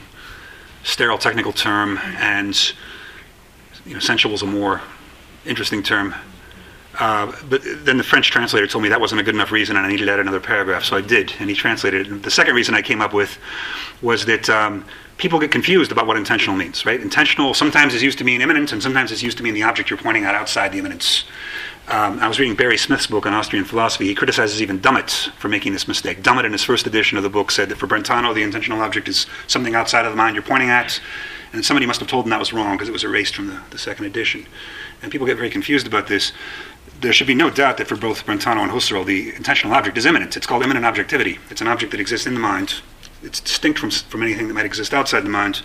[0.84, 2.74] sterile technical term, and
[3.86, 4.82] you know, sensual is a more
[5.46, 6.14] interesting term.
[7.00, 9.86] Uh, but then the French translator told me that wasn't a good enough reason, and
[9.86, 12.24] I needed to add another paragraph, so I did, and he translated it.
[12.24, 13.38] the second reason I came up with
[14.02, 14.84] was that um,
[15.18, 17.00] people get confused about what intentional means, right?
[17.00, 19.92] Intentional sometimes is used to mean immanent, and sometimes it's used to mean the object
[19.92, 21.26] you're pointing at outside the immanence.
[21.88, 24.08] Um, I was reading Barry Smith's book on Austrian philosophy.
[24.08, 26.22] He criticizes even Dummett for making this mistake.
[26.22, 29.08] Dummett, in his first edition of the book, said that for Brentano, the intentional object
[29.08, 31.00] is something outside of the mind you're pointing at,
[31.54, 33.62] and somebody must have told him that was wrong because it was erased from the,
[33.70, 34.46] the second edition.
[35.02, 36.34] And people get very confused about this.
[37.00, 40.06] There should be no doubt that for both Brentano and Husserl, the intentional object is
[40.06, 40.36] immanent.
[40.36, 41.38] It's called immanent objectivity.
[41.50, 42.82] It's an object that exists in the mind,
[43.24, 45.62] it's distinct from, from anything that might exist outside the mind,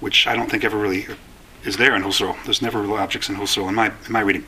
[0.00, 1.06] which I don't think ever really
[1.64, 2.42] is there in Husserl.
[2.44, 4.44] There's never real objects in Husserl in my, in my reading.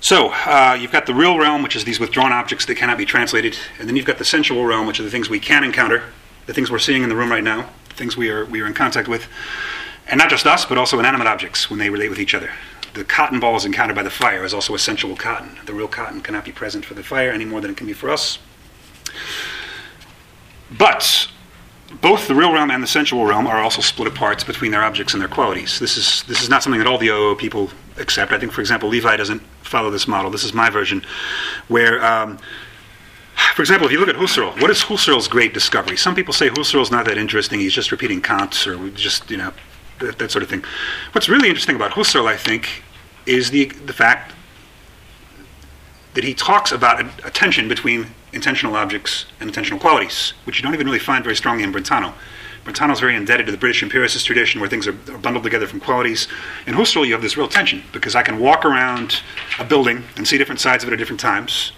[0.00, 3.04] So uh, you've got the real realm, which is these withdrawn objects that cannot be
[3.04, 6.04] translated, and then you've got the sensual realm, which are the things we can encounter,
[6.46, 8.66] the things we're seeing in the room right now, the things we are we are
[8.66, 9.26] in contact with,
[10.06, 12.50] and not just us, but also inanimate objects when they relate with each other.
[12.94, 15.58] The cotton ball is encountered by the fire is also a sensual cotton.
[15.66, 17.92] The real cotton cannot be present for the fire any more than it can be
[17.92, 18.38] for us.
[20.76, 21.28] But
[22.00, 25.14] both the real realm and the sensual realm are also split apart between their objects
[25.14, 25.78] and their qualities.
[25.78, 28.32] This is this is not something that all the OO people accept.
[28.32, 30.30] I think, for example, Levi doesn't follow this model.
[30.30, 31.04] This is my version,
[31.68, 32.04] where.
[32.04, 32.38] Um,
[33.54, 35.96] for example, if you look at Husserl, what is Husserl's great discovery?
[35.96, 37.60] Some people say Husserl's not that interesting.
[37.60, 39.52] He's just repeating Kant or just, you know,
[40.00, 40.64] that, that sort of thing.
[41.12, 42.82] What's really interesting about Husserl, I think,
[43.26, 44.34] is the, the fact
[46.14, 50.62] that he talks about a, a tension between intentional objects and intentional qualities, which you
[50.62, 52.12] don't even really find very strongly in Brentano.
[52.64, 55.66] Brentano is very indebted to the British empiricist tradition where things are, are, bundled together
[55.66, 56.28] from qualities.
[56.66, 59.22] In Husserl, you have this real tension because I can walk around
[59.58, 61.72] a building and see different sides of it at different times.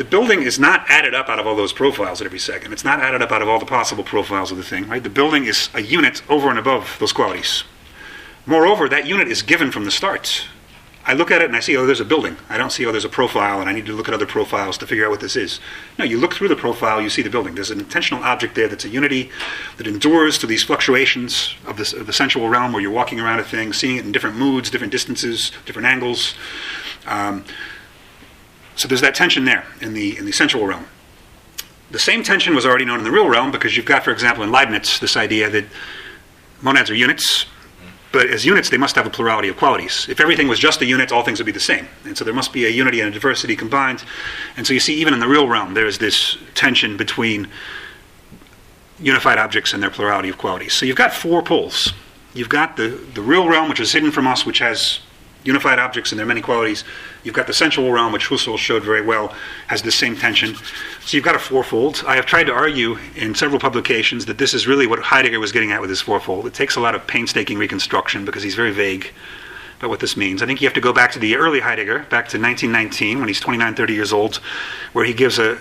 [0.00, 2.72] The building is not added up out of all those profiles at every second.
[2.72, 5.02] It's not added up out of all the possible profiles of the thing, right?
[5.02, 7.64] The building is a unit over and above those qualities.
[8.46, 10.46] Moreover, that unit is given from the start.
[11.04, 12.38] I look at it and I see, oh, there's a building.
[12.48, 14.78] I don't see, oh, there's a profile, and I need to look at other profiles
[14.78, 15.60] to figure out what this is.
[15.98, 17.54] No, you look through the profile, you see the building.
[17.54, 19.30] There's an intentional object there that's a unity
[19.76, 23.40] that endures to these fluctuations of, this, of the sensual realm where you're walking around
[23.40, 26.36] a thing, seeing it in different moods, different distances, different angles.
[27.06, 27.44] Um,
[28.80, 30.86] so there's that tension there in the, in the sensual realm.
[31.90, 34.42] The same tension was already known in the real realm because you've got, for example,
[34.42, 35.66] in Leibniz, this idea that
[36.62, 37.44] monads are units,
[38.10, 40.06] but as units, they must have a plurality of qualities.
[40.08, 41.88] If everything was just a unit, all things would be the same.
[42.06, 44.02] And so there must be a unity and a diversity combined.
[44.56, 47.48] And so you see, even in the real realm, there's this tension between
[48.98, 50.72] unified objects and their plurality of qualities.
[50.72, 51.92] So you've got four poles.
[52.32, 55.00] You've got the, the real realm, which is hidden from us, which has
[55.44, 56.84] unified objects and their many qualities.
[57.22, 59.34] You've got the sensual realm, which Husserl showed very well,
[59.68, 60.54] has the same tension.
[61.00, 62.04] So you've got a fourfold.
[62.06, 65.52] I have tried to argue in several publications that this is really what Heidegger was
[65.52, 66.46] getting at with his fourfold.
[66.46, 69.12] It takes a lot of painstaking reconstruction because he's very vague
[69.78, 70.42] about what this means.
[70.42, 73.28] I think you have to go back to the early Heidegger, back to 1919, when
[73.28, 74.36] he's 29, 30 years old,
[74.92, 75.58] where he gives a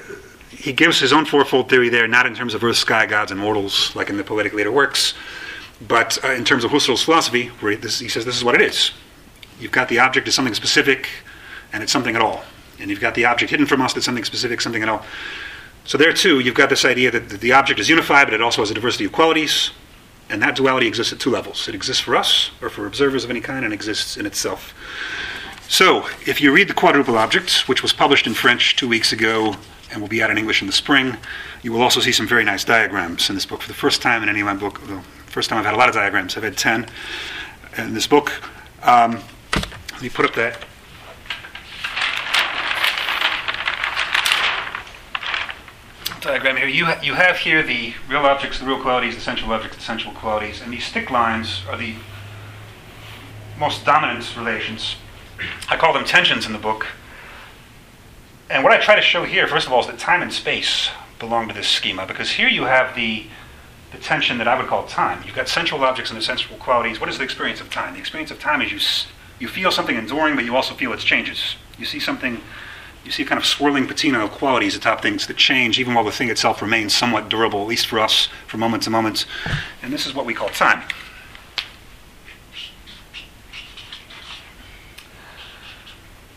[0.49, 3.39] he gives his own fourfold theory there, not in terms of earth, sky, gods, and
[3.39, 5.13] mortals, like in the poetic later works,
[5.88, 8.55] but uh, in terms of Husserl's philosophy, where he, this, he says this is what
[8.55, 8.91] it is.
[9.60, 11.10] You've got the object as something specific,
[11.74, 12.43] and it's something at all.
[12.80, 15.05] And you've got the object hidden from us that's something specific, something at all.
[15.86, 18.62] So there too, you've got this idea that the object is unified, but it also
[18.62, 19.72] has a diversity of qualities,
[20.30, 21.68] and that duality exists at two levels.
[21.68, 24.74] It exists for us, or for observers of any kind, and exists in itself.
[25.68, 29.55] So, if you read The Quadruple Object, which was published in French two weeks ago
[29.91, 31.18] and will be out in English in the spring,
[31.62, 33.62] you will also see some very nice diagrams in this book.
[33.62, 35.78] For the first time in any of my book, the first time I've had a
[35.78, 36.88] lot of diagrams, I've had 10
[37.78, 38.32] in this book.
[38.84, 39.20] Um,
[40.00, 40.66] let me put up that
[46.22, 46.68] diagram here.
[46.68, 49.84] You, ha- you have here the real objects, the real qualities, the sensual objects, the
[49.84, 51.95] sensual qualities, and these stick lines are the
[53.58, 54.95] most dominant relations.
[55.68, 56.88] I call them tensions in the book.
[58.50, 60.91] And what I try to show here, first of all, is that time and space
[61.20, 63.26] belong to this schema, because here you have the,
[63.91, 65.24] the tension that I would call time.
[65.26, 67.02] You've got sensual objects and the sensual qualities.
[67.02, 67.95] What is the experience of time?
[67.95, 68.80] The experience of time is you,
[69.39, 71.55] you feel something enduring, but you also feel its changes.
[71.77, 72.41] You see something
[73.05, 76.03] you see a kind of swirling patina of qualities atop things that change even while
[76.03, 79.25] the thing itself remains somewhat durable, at least for us, from moment to moment.
[79.81, 80.83] And this is what we call time.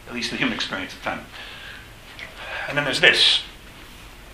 [0.06, 1.24] At least the human experience of time.
[2.68, 3.42] And then there's this.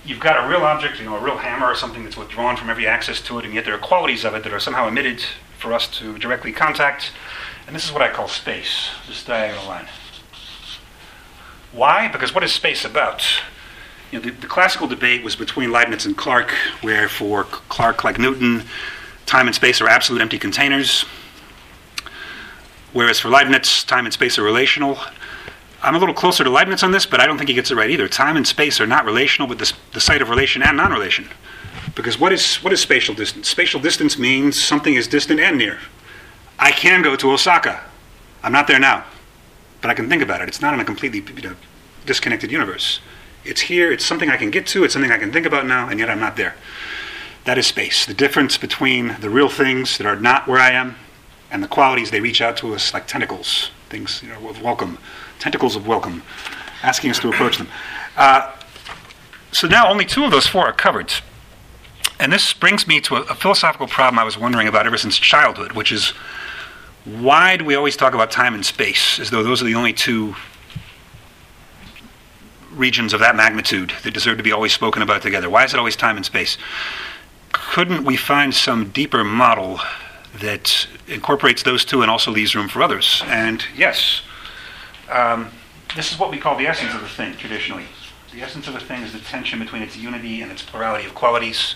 [0.04, 2.70] You've got a real object, you know, a real hammer or something that's withdrawn from
[2.70, 5.24] every access to it, and yet there are qualities of it that are somehow emitted
[5.58, 7.10] for us to directly contact.
[7.68, 9.86] And this is what I call space, this diagonal line.
[11.70, 12.08] Why?
[12.08, 13.22] Because what is space about?
[14.10, 18.18] You know, the, the, classical debate was between Leibniz and Clarke, where for Clarke, like
[18.18, 18.62] Newton,
[19.26, 21.04] time and space are absolute empty containers,
[22.94, 24.98] whereas for Leibniz, time and space are relational.
[25.82, 27.74] I'm a little closer to Leibniz on this, but I don't think he gets it
[27.74, 28.08] right either.
[28.08, 31.28] Time and space are not relational, but the, the site of relation and non relation.
[31.94, 33.46] Because what is, what is spatial distance?
[33.46, 35.80] Spatial distance means something is distant and near.
[36.58, 37.84] I can go to Osaka.
[38.42, 39.04] I'm not there now
[39.80, 40.48] but I can think about it.
[40.48, 41.56] It's not in a completely you know,
[42.06, 43.00] disconnected universe.
[43.44, 45.88] It's here, it's something I can get to, it's something I can think about now,
[45.88, 46.56] and yet I'm not there.
[47.44, 48.04] That is space.
[48.04, 50.96] The difference between the real things that are not where I am
[51.50, 54.98] and the qualities they reach out to us like tentacles, things you know, of welcome,
[55.38, 56.22] tentacles of welcome,
[56.82, 57.68] asking us to approach them.
[58.16, 58.52] Uh,
[59.52, 61.12] so now only two of those four are covered.
[62.20, 65.16] And this brings me to a, a philosophical problem I was wondering about ever since
[65.16, 66.12] childhood, which is
[67.16, 69.92] why do we always talk about time and space as though those are the only
[69.92, 70.34] two
[72.72, 75.48] regions of that magnitude that deserve to be always spoken about together?
[75.48, 76.58] Why is it always time and space?
[77.52, 79.80] Couldn't we find some deeper model
[80.40, 83.22] that incorporates those two and also leaves room for others?
[83.26, 84.22] And yes,
[85.10, 85.50] um,
[85.96, 87.86] this is what we call the essence of a thing traditionally.
[88.32, 91.14] The essence of a thing is the tension between its unity and its plurality of
[91.14, 91.74] qualities.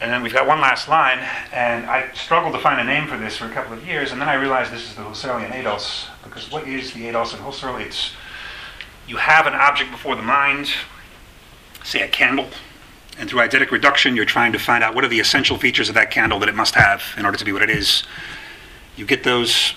[0.00, 1.18] And then we've got one last line,
[1.52, 4.20] and I struggled to find a name for this for a couple of years, and
[4.20, 7.78] then I realized this is the Husserlian eidos, because what is the eidos in Husserl?
[7.78, 8.12] It's
[9.06, 10.70] you have an object before the mind,
[11.84, 12.48] say a candle,
[13.18, 15.94] and through eidetic reduction, you're trying to find out what are the essential features of
[15.96, 18.04] that candle that it must have in order to be what it is.
[18.96, 19.74] You get those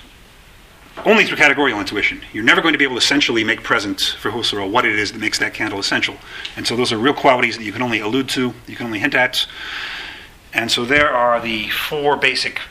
[1.06, 2.22] only through categorical intuition.
[2.32, 5.12] You're never going to be able to essentially make present for Husserl what it is
[5.12, 6.16] that makes that candle essential.
[6.56, 9.00] And so those are real qualities that you can only allude to, you can only
[9.00, 9.46] hint at.
[10.54, 12.62] And so there are the four basic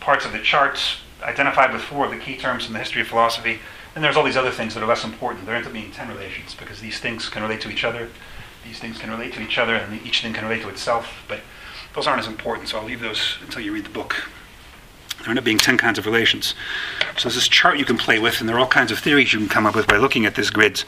[0.00, 3.08] parts of the charts identified with four of the key terms in the history of
[3.08, 3.60] philosophy.
[3.94, 5.46] And there's all these other things that are less important.
[5.46, 8.08] There end up being ten relations because these things can relate to each other,
[8.64, 11.24] these things can relate to each other, and each thing can relate to itself.
[11.28, 11.40] But
[11.94, 14.30] those aren't as important, so I'll leave those until you read the book.
[15.20, 16.54] There end up being 10 kinds of relations.
[17.16, 19.32] So there's this chart you can play with, and there are all kinds of theories
[19.32, 20.84] you can come up with by looking at these grids.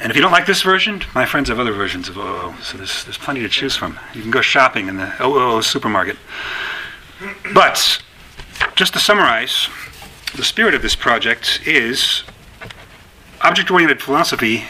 [0.00, 2.78] And if you don't like this version, my friends have other versions of OO, so
[2.78, 3.98] there's, there's plenty to choose from.
[4.14, 6.16] You can go shopping in the OO supermarket.
[7.52, 8.02] But,
[8.76, 9.68] just to summarize,
[10.34, 12.22] the spirit of this project is
[13.42, 14.64] object oriented philosophy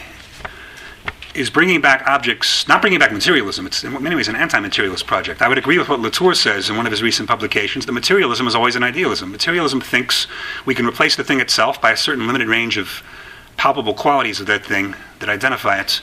[1.35, 3.66] is bringing back objects, not bringing back materialism.
[3.66, 5.43] It's in many ways an anti materialist project.
[5.43, 8.49] I would agree with what Latour says in one of his recent publications that materialism
[8.49, 9.31] is always an idealism.
[9.31, 10.26] Materialism thinks
[10.66, 13.03] we can replace the thing itself by a certain limited range of
[13.61, 16.01] palpable qualities of that thing that identify it.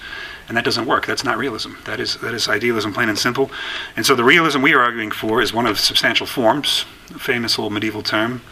[0.48, 1.08] And that doesn't work.
[1.08, 1.72] That's not realism.
[1.86, 3.50] That is, that is idealism, plain and simple.
[3.96, 6.86] And so the realism we are arguing for is one of substantial forms,
[7.16, 8.44] a famous old medieval term,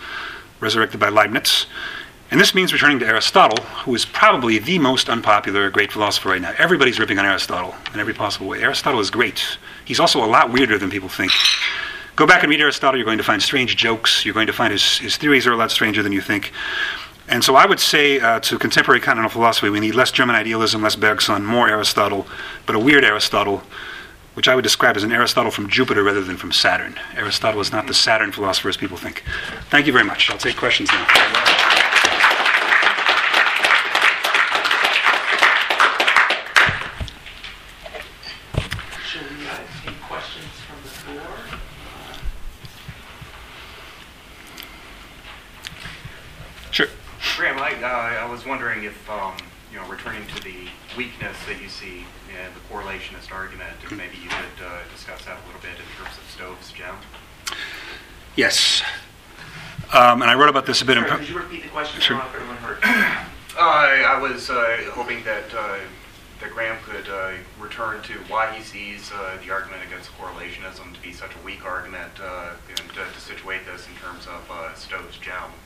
[0.59, 1.67] resurrected by Leibniz.
[2.31, 6.41] And this means returning to Aristotle, who is probably the most unpopular great philosopher right
[6.41, 6.55] now.
[6.57, 8.63] Everybody's ripping on Aristotle in every possible way.
[8.63, 9.59] Aristotle is great.
[9.85, 11.31] He's also a lot weirder than people think.
[12.15, 14.25] Go back and read Aristotle, you're going to find strange jokes.
[14.25, 16.51] You're going to find his, his theories are a lot stranger than you think.
[17.27, 20.83] And so I would say uh, to contemporary continental philosophy, we need less German idealism,
[20.83, 22.27] less Bergson, more Aristotle,
[22.65, 23.63] but a weird Aristotle,
[24.35, 26.95] which I would describe as an Aristotle from Jupiter rather than from Saturn.
[27.15, 29.23] Aristotle is not the Saturn philosopher as people think.
[29.69, 30.29] Thank you very much.
[30.29, 31.84] I'll take questions now.
[47.83, 49.35] Uh, I was wondering if, um,
[49.71, 50.67] you know, returning to the
[50.97, 55.37] weakness that you see in the correlationist argument, if maybe you could uh, discuss that
[55.43, 56.95] a little bit in terms of Stove's gem.
[58.35, 58.83] Yes.
[59.93, 60.97] Um, and I wrote about this a bit.
[60.97, 62.01] Sorry, in could you repeat the question?
[62.01, 62.17] Sure.
[62.17, 62.79] I everyone heard.
[62.83, 65.77] uh, I was uh, hoping that uh,
[66.41, 71.01] that Graham could uh, return to why he sees uh, the argument against correlationism to
[71.01, 75.17] be such a weak argument, uh, and to situate this in terms of uh, Stove's
[75.17, 75.64] gem which he's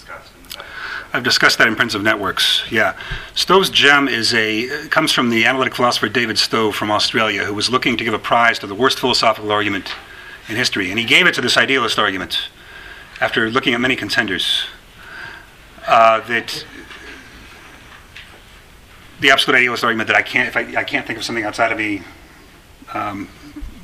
[0.00, 0.64] discussed in the.
[1.12, 2.62] I've discussed that in Prince of Networks.
[2.70, 2.96] Yeah,
[3.34, 7.68] Stove's gem is a comes from the analytic philosopher David Stove from Australia, who was
[7.70, 9.92] looking to give a prize to the worst philosophical argument
[10.48, 12.48] in history, and he gave it to this idealist argument
[13.20, 14.64] after looking at many contenders.
[15.86, 16.64] Uh, that
[19.20, 21.72] the absolute idealist argument that I can't if I, I can't think of something outside
[21.72, 22.02] of me
[22.92, 23.28] um,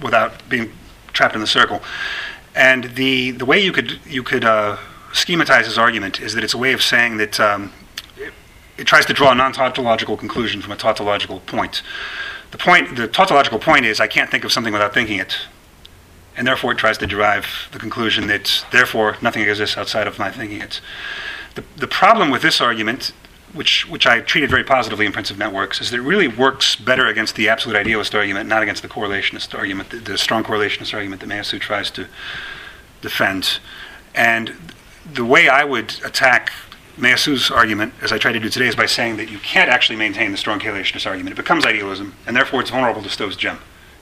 [0.03, 0.73] without being
[1.13, 1.83] trapped in the circle.
[2.55, 4.77] And the the way you could you could uh,
[5.17, 7.73] schematize his argument is that it's a way of saying that um,
[8.17, 8.33] it,
[8.77, 11.83] it, tries to draw a non-tautological conclusion from a tautological point.
[12.51, 15.37] The point, the tautological point is I can't think of something without thinking it,
[16.37, 20.31] and therefore it tries to derive the conclusion that therefore nothing exists outside of my
[20.31, 20.81] thinking it.
[21.55, 23.13] The, the problem with this argument,
[23.55, 26.77] which which I treated very positively in Prince of Networks, is that it really works
[26.77, 30.93] better against the absolute idealist argument, not against the correlationist argument, the, the strong correlationist
[30.93, 32.07] argument that Meillassoux tries to
[33.01, 33.61] defend.
[34.15, 34.55] And
[35.13, 36.53] the way I would attack
[36.99, 39.97] Meillassoux' argument, as I try to do today, is by saying that you can't actually
[39.97, 41.35] maintain the strong correlationist argument.
[41.35, 43.59] It becomes idealism, and therefore it's vulnerable to Stove's gem.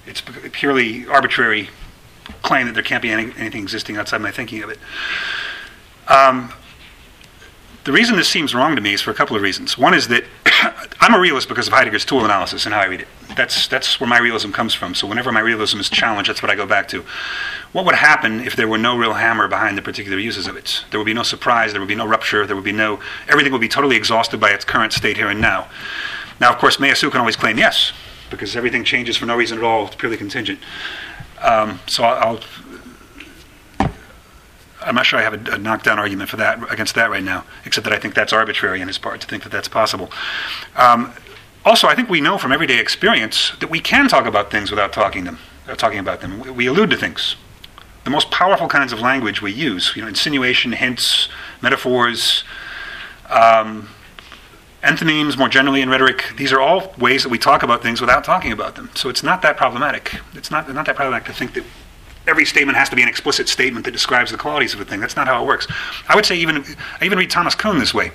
[0.06, 1.70] It's purely arbitrary
[2.42, 4.78] claim that there can't be any, anything existing outside my thinking of it.
[6.08, 6.52] Um,
[7.84, 9.76] the reason this seems wrong to me is for a couple of reasons.
[9.76, 10.24] One is that
[11.00, 13.08] I'm a realist because of Heidegger's tool analysis and how I read it.
[13.36, 14.94] That's, that's where my realism comes from.
[14.94, 17.04] So whenever my realism is challenged, that's what I go back to.
[17.72, 20.84] What would happen if there were no real hammer behind the particular uses of it?
[20.90, 23.52] There would be no surprise, there would be no rupture, there would be no, everything
[23.52, 25.68] would be totally exhausted by its current state here and now.
[26.40, 27.92] Now, of course, Meillassoux can always claim yes,
[28.30, 30.58] because everything changes for no reason at all, it's purely contingent.
[31.40, 32.40] Um, so I'll,
[34.84, 37.44] I'm not sure I have a, a, knockdown argument for that against that right now,
[37.64, 40.10] except that I think that's arbitrary on his part to think that that's possible.
[40.76, 41.12] Um,
[41.64, 44.92] also, I think we know from everyday experience that we can talk about things without
[44.92, 45.38] talking them,
[45.76, 46.40] talking about them.
[46.40, 47.36] We, we allude to things.
[48.04, 51.28] The most powerful kinds of language we use, you know, insinuation, hints,
[51.62, 52.44] metaphors,
[53.30, 53.88] um,
[55.38, 58.52] more generally in rhetoric, these are all ways that we talk about things without talking
[58.52, 58.90] about them.
[58.94, 60.20] So it's not that problematic.
[60.34, 61.64] It's not, not that problematic to think that
[62.26, 65.00] every statement has to be an explicit statement that describes the qualities of a thing.
[65.00, 65.66] That's not how it works.
[66.08, 66.64] I would say even
[67.00, 68.12] I even read Thomas Kuhn this way.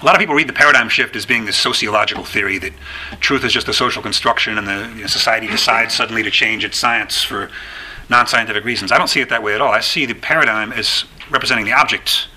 [0.00, 2.72] A lot of people read the paradigm shift as being this sociological theory that
[3.20, 6.64] truth is just a social construction and the you know, society decides suddenly to change
[6.64, 7.50] its science for
[8.10, 8.92] non-scientific reasons.
[8.92, 9.72] I don't see it that way at all.
[9.72, 12.28] I see the paradigm as representing the object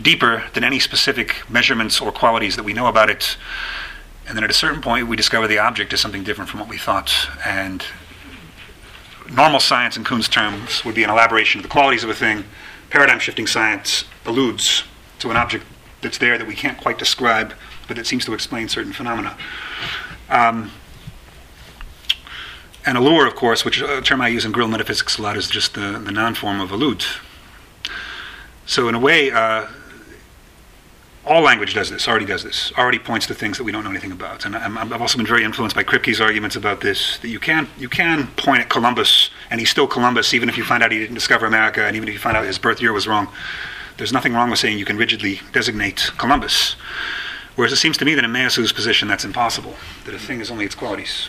[0.00, 3.36] deeper than any specific measurements or qualities that we know about it.
[4.26, 6.68] And then at a certain point, we discover the object is something different from what
[6.68, 7.12] we thought.
[7.44, 7.84] And
[9.30, 12.44] normal science, in Kuhn's terms, would be an elaboration of the qualities of a thing.
[12.90, 14.84] Paradigm shifting science alludes
[15.20, 15.64] to an object
[16.02, 17.54] that's there that we can't quite describe,
[17.86, 19.36] but it seems to explain certain phenomena.
[20.28, 20.70] Um,
[22.86, 25.48] and allure, of course, which a term I use in guerrilla metaphysics a lot, is
[25.48, 27.04] just the, the non form of allude.
[28.66, 29.66] So in a way, uh,
[31.26, 33.90] all language does this, already does this, already points to things that we don't know
[33.90, 34.46] anything about.
[34.46, 37.68] And I'm, I've also been very influenced by Kripke's arguments about this, that you can,
[37.78, 40.98] you can point at Columbus, and he's still Columbus, even if you find out he
[40.98, 43.28] didn't discover America, and even if you find out his birth year was wrong.
[43.98, 46.76] There's nothing wrong with saying you can rigidly designate Columbus.
[47.54, 49.74] Whereas it seems to me that in Meillassoux position, that's impossible,
[50.06, 51.28] that a thing is only its qualities.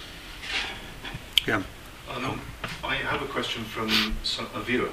[1.45, 1.63] Yeah.
[2.09, 2.39] Um,
[2.83, 4.89] I have a question from some, a viewer,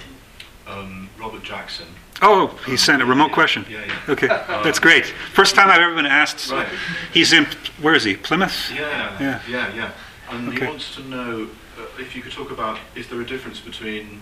[0.67, 1.87] um, Robert Jackson.
[2.21, 3.65] Oh, he sent a remote question.
[3.71, 3.95] Yeah, yeah.
[4.09, 5.07] Okay, that's great.
[5.07, 6.51] First time I've ever been asked.
[6.51, 6.67] Right.
[7.13, 7.47] He's in,
[7.81, 8.17] where is he?
[8.17, 8.71] Plymouth?
[8.75, 9.41] Yeah, Yeah.
[9.49, 9.91] yeah, yeah.
[10.31, 10.61] And Okay.
[10.61, 11.49] he wants to know
[11.79, 14.21] uh, if you could talk about is there a difference between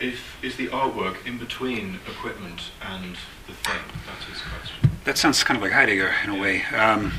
[0.00, 3.16] if is the artwork in between equipment and
[3.46, 3.80] the thing?
[4.06, 4.90] That's his question.
[5.04, 6.62] That sounds kind of like Heidegger in a way.
[6.74, 7.12] Um,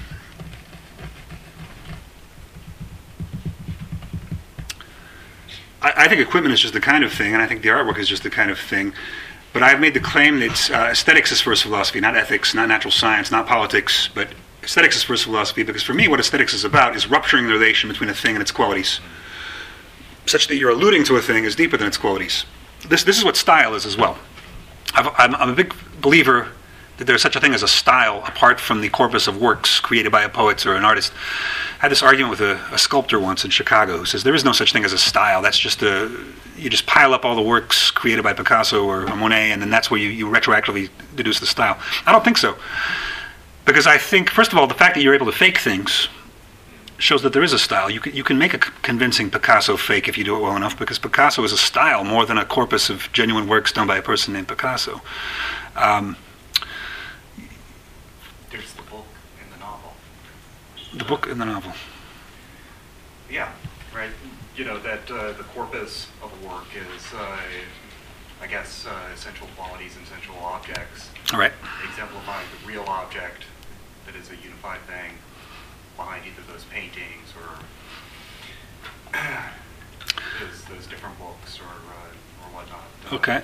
[5.82, 7.98] I, I think equipment is just the kind of thing, and I think the artwork
[8.00, 8.94] is just the kind of thing.
[9.56, 12.92] But I've made the claim that uh, aesthetics is first philosophy, not ethics, not natural
[12.92, 14.28] science, not politics, but
[14.62, 17.88] aesthetics is first philosophy because for me, what aesthetics is about is rupturing the relation
[17.88, 19.00] between a thing and its qualities,
[20.26, 22.44] such that you're alluding to a thing is deeper than its qualities.
[22.90, 24.18] This, this is what style is as well.
[24.94, 26.50] I'm, I'm a big believer
[26.98, 30.12] that there's such a thing as a style apart from the corpus of works created
[30.12, 31.14] by a poet or an artist.
[31.86, 34.44] I had this argument with a, a sculptor once in Chicago who says there is
[34.44, 35.44] no such thing as a style.
[35.44, 36.10] That's just a
[36.58, 39.92] you just pile up all the works created by Picasso or Monet, and then that's
[39.92, 41.78] where you, you retroactively deduce the style.
[42.08, 42.58] I don't think so.
[43.66, 46.08] Because I think, first of all, the fact that you're able to fake things
[46.98, 47.92] shows that there is a style.
[47.92, 50.80] You can, you can make a convincing Picasso fake if you do it well enough,
[50.80, 54.02] because Picasso is a style more than a corpus of genuine works done by a
[54.02, 55.04] person named Picasso.
[55.76, 56.18] Um,
[58.50, 59.06] There's the book
[59.40, 59.94] in the novel.
[60.98, 61.74] The book and the novel.
[63.30, 63.52] Yeah,
[63.96, 64.12] right.
[64.56, 67.38] You know, that uh, the corpus of a work is, uh,
[68.42, 71.52] I guess, uh, essential qualities and essential objects, All right.
[71.90, 73.44] exemplifying the real object
[74.06, 75.14] that is a unified thing
[75.98, 77.60] behind either those paintings or
[80.40, 82.84] those, those different books or, uh, or whatnot.
[83.12, 83.42] Okay.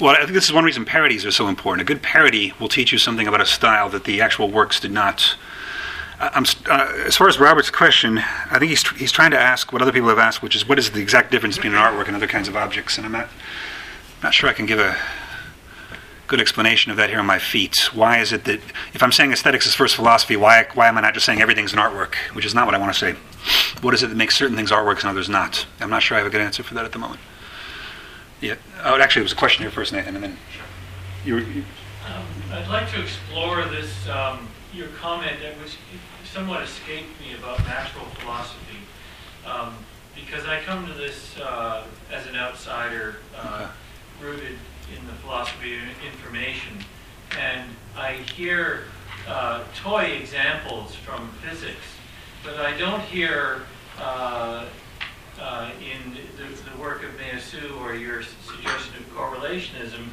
[0.00, 1.82] Well, I think this is one reason parodies are so important.
[1.82, 4.92] A good parody will teach you something about a style that the actual works did
[4.92, 5.36] not.
[6.20, 6.44] Uh,
[7.06, 9.92] as far as Robert's question, I think he's, tr- he's trying to ask what other
[9.92, 12.26] people have asked, which is what is the exact difference between an artwork and other
[12.26, 12.96] kinds of objects?
[12.96, 13.28] And I'm not,
[14.22, 14.96] not sure I can give a
[16.26, 17.88] good explanation of that here on my feet.
[17.94, 18.60] Why is it that
[18.94, 21.72] if I'm saying aesthetics is first philosophy, why, why am I not just saying everything's
[21.72, 23.12] an artwork, which is not what I want to say?
[23.80, 25.66] What is it that makes certain things artworks and others not?
[25.80, 27.20] I'm not sure I have a good answer for that at the moment.
[28.40, 28.56] Yeah.
[28.82, 30.36] Oh, actually, it was a question here first, Nathan, and then
[31.24, 31.34] you.
[31.34, 31.64] were- you
[32.06, 35.76] Um, I'd like to explore this, um, your comment that was
[36.24, 38.78] somewhat escaped me about natural philosophy.
[39.46, 39.74] Um,
[40.14, 43.68] because I come to this uh, as an outsider, uh,
[44.20, 44.58] rooted
[44.96, 46.84] in the philosophy of information,
[47.40, 48.84] and I hear
[49.28, 51.84] uh, toy examples from physics,
[52.44, 53.62] but I don't hear
[54.00, 54.64] uh,
[55.40, 60.08] uh, in the, the work of Meillassoux or your suggestion of correlationism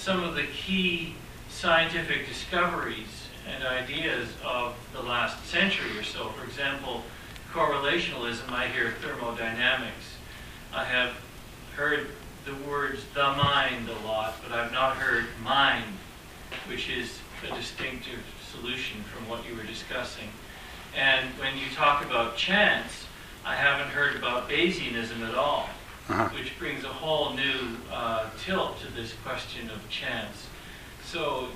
[0.00, 1.14] some of the key
[1.50, 3.19] scientific discoveries
[3.54, 6.28] and ideas of the last century or so.
[6.30, 7.02] For example,
[7.52, 10.16] correlationalism, I hear thermodynamics.
[10.72, 11.12] I have
[11.76, 12.08] heard
[12.44, 15.84] the words the mind a lot, but I've not heard mind,
[16.68, 17.18] which is
[17.50, 18.20] a distinctive
[18.52, 20.28] solution from what you were discussing.
[20.96, 23.06] And when you talk about chance,
[23.44, 25.68] I haven't heard about Bayesianism at all,
[26.08, 26.28] Uh-huh.
[26.34, 30.46] which brings a whole new uh, tilt to this question of chance.
[31.04, 31.48] So,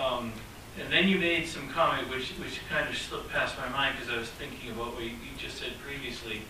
[0.00, 0.32] um,
[0.80, 4.14] and then you made some comment which, which kind of slipped past my mind because
[4.14, 6.42] I was thinking about what you you just said previously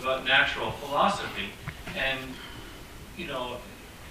[0.00, 1.50] about natural philosophy.
[1.96, 2.20] And,
[3.16, 3.56] you know,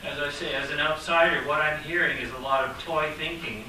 [0.06, 3.66] as I say, as an outsider, what I'm hearing is a lot of toy thinking,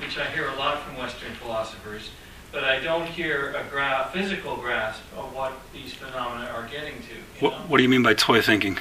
[0.00, 2.10] which I hear a lot from Western philosophers,
[2.52, 7.44] but I don't hear a gra- physical grasp of what these phenomena are getting to.
[7.44, 8.78] What, what do you mean by toy thinking?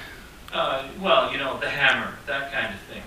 [0.53, 3.03] Uh, well, you know, the hammer, that kind of thing.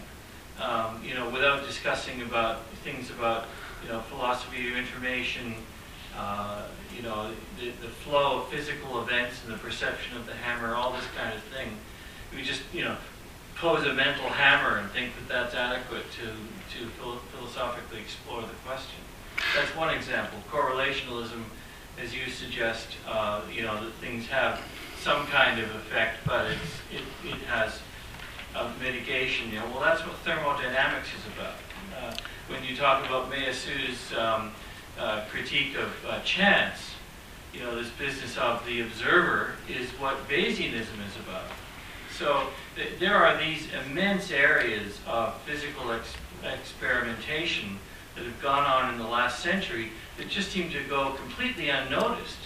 [0.61, 3.47] Um, you know, without discussing about things about,
[3.83, 5.55] you know, philosophy of information,
[6.16, 6.62] uh,
[6.95, 10.93] you know, the, the flow of physical events and the perception of the hammer, all
[10.93, 11.68] this kind of thing.
[12.35, 12.97] We just, you know,
[13.57, 18.57] pose a mental hammer and think that that's adequate to, to philo- philosophically explore the
[18.66, 19.01] question.
[19.55, 20.39] That's one example.
[20.51, 21.45] Correlationalism,
[22.03, 24.61] as you suggest, uh, you know, that things have
[25.01, 27.81] some kind of effect, but it, it has
[28.55, 29.66] a mitigation, you know.
[29.66, 31.55] Well, that's what thermodynamics is about.
[31.97, 32.16] Uh,
[32.51, 34.51] when you talk about Meillassoux' um,
[34.99, 36.79] uh, critique of uh, chance,
[37.55, 41.45] you know, this business of the observer is what Bayesianism is about.
[42.17, 47.79] So th- there are these immense areas of physical ex- experimentation
[48.15, 52.39] that have gone on in the last century that just seem to go completely unnoticed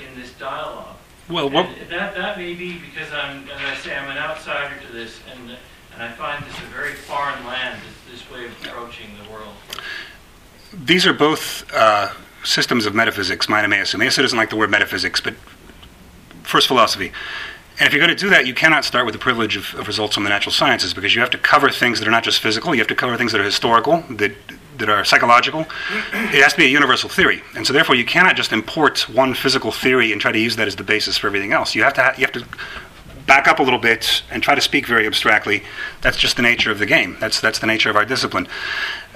[0.00, 0.96] in this dialogue.
[1.28, 4.92] Well, what, that, that may be because I'm, as I say, I'm an outsider to
[4.92, 5.56] this, and,
[5.98, 9.54] and I find this a very foreign land, this, way of approaching the world.
[10.72, 12.12] these are both uh,
[12.44, 13.98] systems of metaphysics, mine and Meillassoux.
[13.98, 15.34] Meillassoux doesn't like the word metaphysics, but
[16.44, 17.10] first philosophy.
[17.80, 19.86] And if you're going to do that, you cannot start with the privilege of, of
[19.86, 22.40] results from the natural sciences because you have to cover things that are not just
[22.40, 24.32] physical, you have to cover things that are historical, that,
[24.76, 25.62] that are psychological.
[26.12, 27.42] It has to be a universal theory.
[27.56, 30.68] And so, therefore, you cannot just import one physical theory and try to use that
[30.68, 31.74] as the basis for everything else.
[31.74, 32.44] You have to, ha- you have to
[33.28, 35.62] back up a little bit and try to speak very abstractly.
[36.00, 38.48] That's just the nature of the game, that's, that's the nature of our discipline.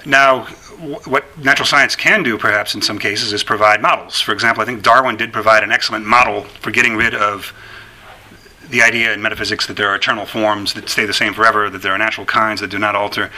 [0.05, 4.21] Now, wh- what natural science can do, perhaps in some cases, is provide models.
[4.21, 7.53] For example, I think Darwin did provide an excellent model for getting rid of
[8.69, 11.81] the idea in metaphysics that there are eternal forms that stay the same forever, that
[11.81, 13.29] there are natural kinds that do not alter.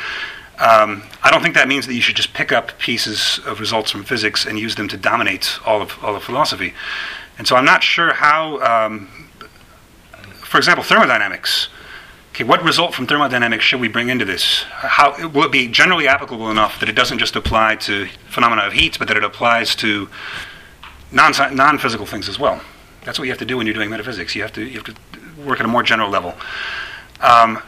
[0.59, 3.91] Um, I don't think that means that you should just pick up pieces of results
[3.91, 6.73] from physics and use them to dominate all of all of philosophy.
[7.37, 9.09] And so I'm not sure how, um,
[10.45, 11.69] for example, thermodynamics.
[12.31, 14.63] Okay, what result from thermodynamics should we bring into this?
[14.63, 18.73] How will it be generally applicable enough that it doesn't just apply to phenomena of
[18.73, 20.09] heat, but that it applies to
[21.11, 22.61] non non physical things as well?
[23.05, 24.35] That's what you have to do when you're doing metaphysics.
[24.35, 24.95] You have to you have to
[25.41, 26.35] work at a more general level.
[27.21, 27.61] Um,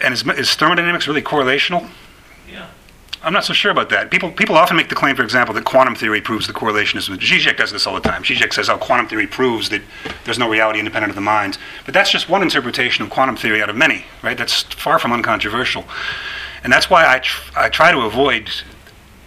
[0.00, 1.88] and is, is thermodynamics really correlational?
[3.24, 4.10] I'm not so sure about that.
[4.10, 7.18] People people often make the claim, for example, that quantum theory proves the correlationism.
[7.18, 8.22] Zizek does this all the time.
[8.22, 9.82] Zizek says, "Oh, quantum theory proves that
[10.24, 11.56] there's no reality independent of the mind."
[11.86, 14.36] But that's just one interpretation of quantum theory out of many, right?
[14.36, 15.88] That's far from uncontroversial,
[16.62, 18.50] and that's why I tr- I try to avoid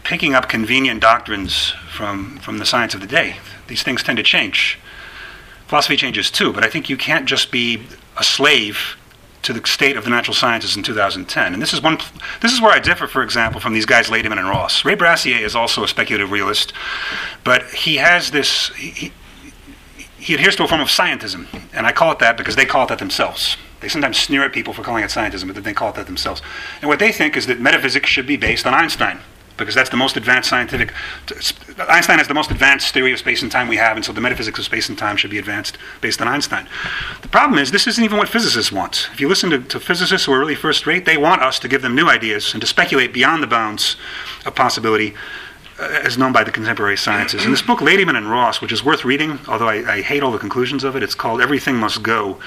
[0.04, 3.38] picking up convenient doctrines from from the science of the day.
[3.66, 4.78] These things tend to change.
[5.68, 7.82] Philosophy changes too, but I think you can't just be
[8.16, 8.96] a slave
[9.44, 11.54] to the state of the natural sciences in 2010.
[11.54, 11.98] And this is one.
[12.42, 14.84] This is where I differ, for example, from these guys Ladyman and Ross.
[14.84, 16.74] Ray Brassier is also a speculative realist,
[17.44, 18.70] but he has this.
[18.76, 19.12] He,
[20.18, 22.84] he adheres to a form of scientism, and I call it that because they call
[22.84, 23.56] it that themselves.
[23.80, 26.08] They sometimes sneer at people for calling it scientism, but then they call it that
[26.08, 26.42] themselves.
[26.82, 29.20] And what they think is that metaphysics should be based on Einstein,
[29.58, 30.94] because that's the most advanced scientific.
[31.90, 34.22] Einstein has the most advanced theory of space and time we have, and so the
[34.22, 36.68] metaphysics of space and time should be advanced based on Einstein.
[37.22, 39.10] The problem is, this isn't even what physicists want.
[39.14, 41.68] If you listen to, to physicists who are really first rate, they want us to
[41.68, 43.98] give them new ideas and to speculate beyond the bounds
[44.46, 45.14] of possibility
[45.80, 47.46] uh, as known by the contemporary sciences.
[47.46, 50.32] In this book, Ladyman and Ross, which is worth reading, although I, I hate all
[50.32, 52.40] the conclusions of it, it's called Everything Must Go.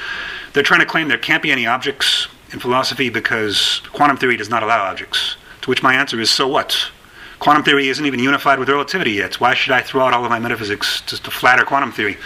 [0.52, 4.50] They're trying to claim there can't be any objects in philosophy because quantum theory does
[4.50, 5.36] not allow objects.
[5.62, 6.90] To which my answer is, so what?
[7.40, 9.40] Quantum theory isn't even unified with relativity yet.
[9.40, 12.18] Why should I throw out all of my metaphysics just to flatter quantum theory?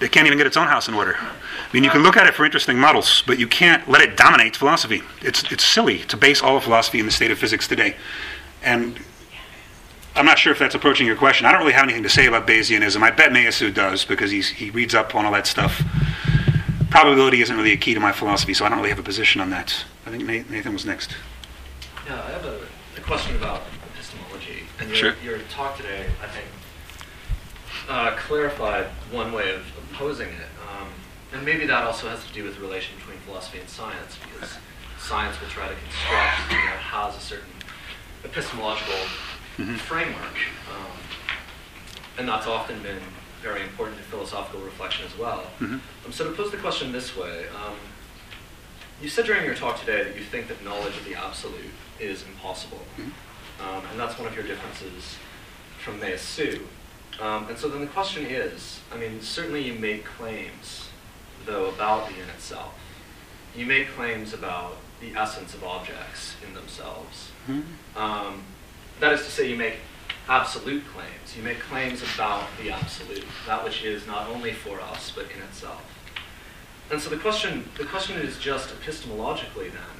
[0.00, 1.16] It can't even get its own house in order.
[1.18, 4.16] I mean, you can look at it for interesting models, but you can't let it
[4.16, 5.02] dominate philosophy.
[5.22, 7.96] It's, it's silly to base all of philosophy in the state of physics today.
[8.62, 9.00] And
[10.14, 11.46] I'm not sure if that's approaching your question.
[11.46, 13.02] I don't really have anything to say about Bayesianism.
[13.02, 15.82] I bet Meillassoux does because he's, he reads up on all that stuff.
[16.90, 19.40] Probability isn't really a key to my philosophy, so I don't really have a position
[19.40, 19.84] on that.
[20.04, 21.16] I think Nathan was next.
[22.06, 22.60] Yeah, I have a,
[22.96, 23.62] a question about.
[24.78, 25.14] And your, Sure.
[25.24, 26.46] your talk today, I think,
[27.88, 30.48] uh, clarified one way of opposing it.
[30.68, 30.88] Um,
[31.32, 34.54] and maybe that also has to do with the relation between philosophy and science, because
[34.98, 37.52] science will try to construct, you know, has a certain
[38.24, 38.96] epistemological
[39.78, 40.36] framework.
[40.70, 40.98] Um,
[42.18, 43.00] and that's often been
[43.42, 45.50] very important to philosophical reflection as well.
[45.60, 45.80] Mhm.
[46.04, 47.76] Um, so to pose the question this way, um,
[49.00, 52.22] you said during your talk today that you think that knowledge of the absolute is
[52.24, 52.84] impossible.
[53.60, 55.16] Um, and that's one of your differences
[55.82, 56.60] from Meillassoux.
[57.20, 60.88] Um, and so then the question is, I mean, certainly you make claims,
[61.46, 62.74] though, about the in itself.
[63.56, 67.30] You make claims about the essence of objects in themselves.
[67.96, 68.42] Um,
[69.00, 69.76] that is to say, you make
[70.28, 71.36] absolute claims.
[71.36, 75.42] You make claims about the absolute, that which is not only for us, but in
[75.42, 75.82] itself.
[76.90, 79.95] And so the question, the question is just epistemologically then,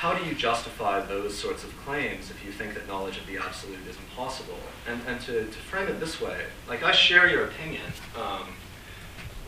[0.00, 3.36] how do you justify those sorts of claims if you think that knowledge of the
[3.38, 4.58] absolute is impossible?
[4.88, 7.86] And, and to, to frame it this way, like I share your opinion
[8.20, 8.48] um,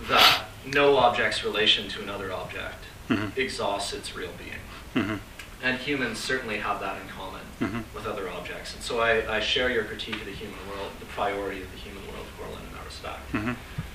[0.09, 3.37] that no object's relation to another object Mhm.
[3.39, 4.63] exhausts its real being.
[5.07, 5.21] Mhm.
[5.63, 7.85] And humans certainly have that in common Mhm.
[7.95, 8.75] with other objects.
[8.75, 11.79] And so I, I share your critique of the human world, the priority of the
[11.79, 13.33] human world, Corlin, in that respect.
[13.33, 13.55] Mhm.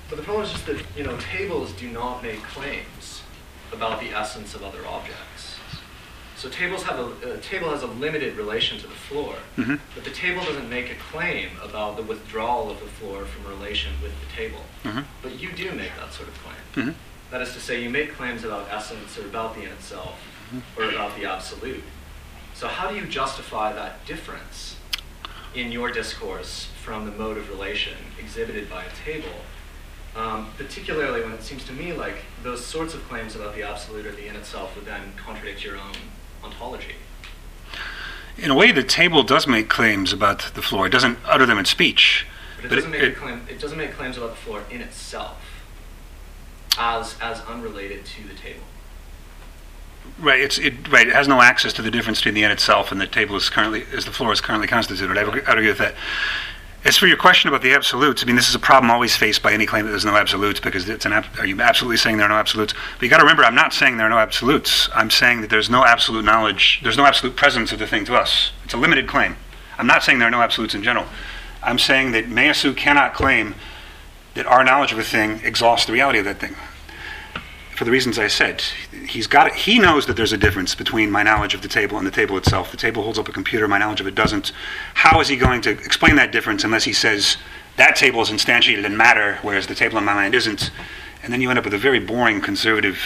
[0.10, 3.22] But the problem is just that, you know, tables do not make claims
[3.73, 5.51] about the essence of other objects.
[6.41, 9.80] So tables have a, a table has a limited relation to the floor, Mhm.
[9.93, 13.91] but the table doesn't make a claim about the withdrawal of the floor from relation
[14.01, 14.65] with the table.
[14.84, 15.05] Mhm.
[15.22, 16.55] But you do make that sort of claim.
[16.88, 16.95] Mhm.
[17.30, 20.15] That is to say, you make claims about essence or about the in itself
[20.76, 21.84] or about the absolute.
[22.55, 24.77] So, how do you justify that difference
[25.53, 29.45] in your discourse from the mode of relation exhibited by a table?
[30.15, 34.07] Um, particularly when it seems to me like those sorts of claims about the absolute
[34.07, 35.93] or the in itself would then contradict your own
[36.43, 36.95] ontology.
[38.38, 40.88] In a way, the table does make claims about the floor.
[40.88, 42.26] It doesn't utter them in speech.
[42.55, 43.47] But it But doesn't it- make it- a claim.
[43.49, 45.38] It doesn't make claims about the floor in itself,
[46.77, 48.63] as as unrelated to the table.
[50.19, 50.39] Right.
[50.39, 50.88] It's it.
[50.89, 51.07] Right.
[51.07, 53.49] It has no access to the difference between the end itself and the table is
[53.49, 55.18] currently as the floor is currently constituted.
[55.18, 55.95] I would agree, I'd agree with that.
[56.84, 59.44] As for your question about the absolutes, I mean, this is a problem always faced
[59.44, 61.14] by any claim that there's no absolutes because it's an.
[61.14, 62.74] ab- Are you absolutely saying there are no absolutes?
[62.95, 64.90] But you got to remember, I'm not saying there are no absolutes.
[64.95, 66.80] I'm saying that there's no absolute knowledge.
[66.82, 68.52] There's no absolute presence of the thing to us.
[68.66, 69.36] It's a limited claim.
[69.78, 71.06] I'm not saying there are no absolutes in general.
[71.62, 73.53] I'm saying that Meillassoux cannot claim
[74.34, 76.56] that our knowledge of a thing exhausts the reality of that thing
[77.82, 78.62] for the reasons I said.
[79.08, 79.56] He's got it.
[79.56, 82.38] He knows that there's a difference between my knowledge of the table and the table
[82.38, 82.70] itself.
[82.70, 83.68] The table holds up a computer.
[83.68, 84.52] My knowledge of it doesn't.
[84.94, 87.38] How is he going to explain that difference unless he says
[87.78, 90.70] that table is instantiated in matter, whereas the table in my mind isn't?
[91.24, 92.99] And then you end up with a very boring conservative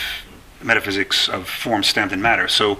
[0.61, 2.49] metaphysics of form stamped in matter.
[2.49, 2.77] So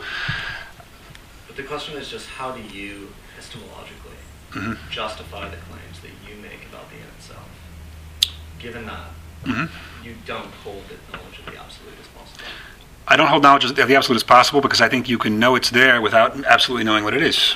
[1.48, 4.20] But the question is just how do you epistemologically
[4.52, 4.78] Mhm.
[4.90, 7.48] justify the claims that you make about the in itself,
[8.60, 9.12] given that
[9.46, 9.70] Mhm.
[10.04, 11.85] you don't hold that knowledge of the absolute.
[13.08, 15.56] I don't hold knowledge of the absolute as possible because I think you can know
[15.56, 17.56] it's there without absolutely knowing what it is.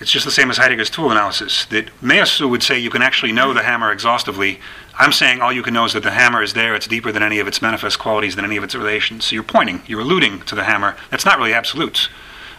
[0.00, 1.66] It's just the same as Heidegger's tool analysis.
[1.66, 4.58] That Meillassoux would say you can actually know the hammer exhaustively.
[4.98, 6.74] I'm saying all you can know is that the hammer is there.
[6.74, 9.26] It's deeper than any of its manifest qualities, than any of its relations.
[9.26, 10.96] So you're pointing, you're alluding to the hammer.
[11.10, 12.08] That's not really absolute,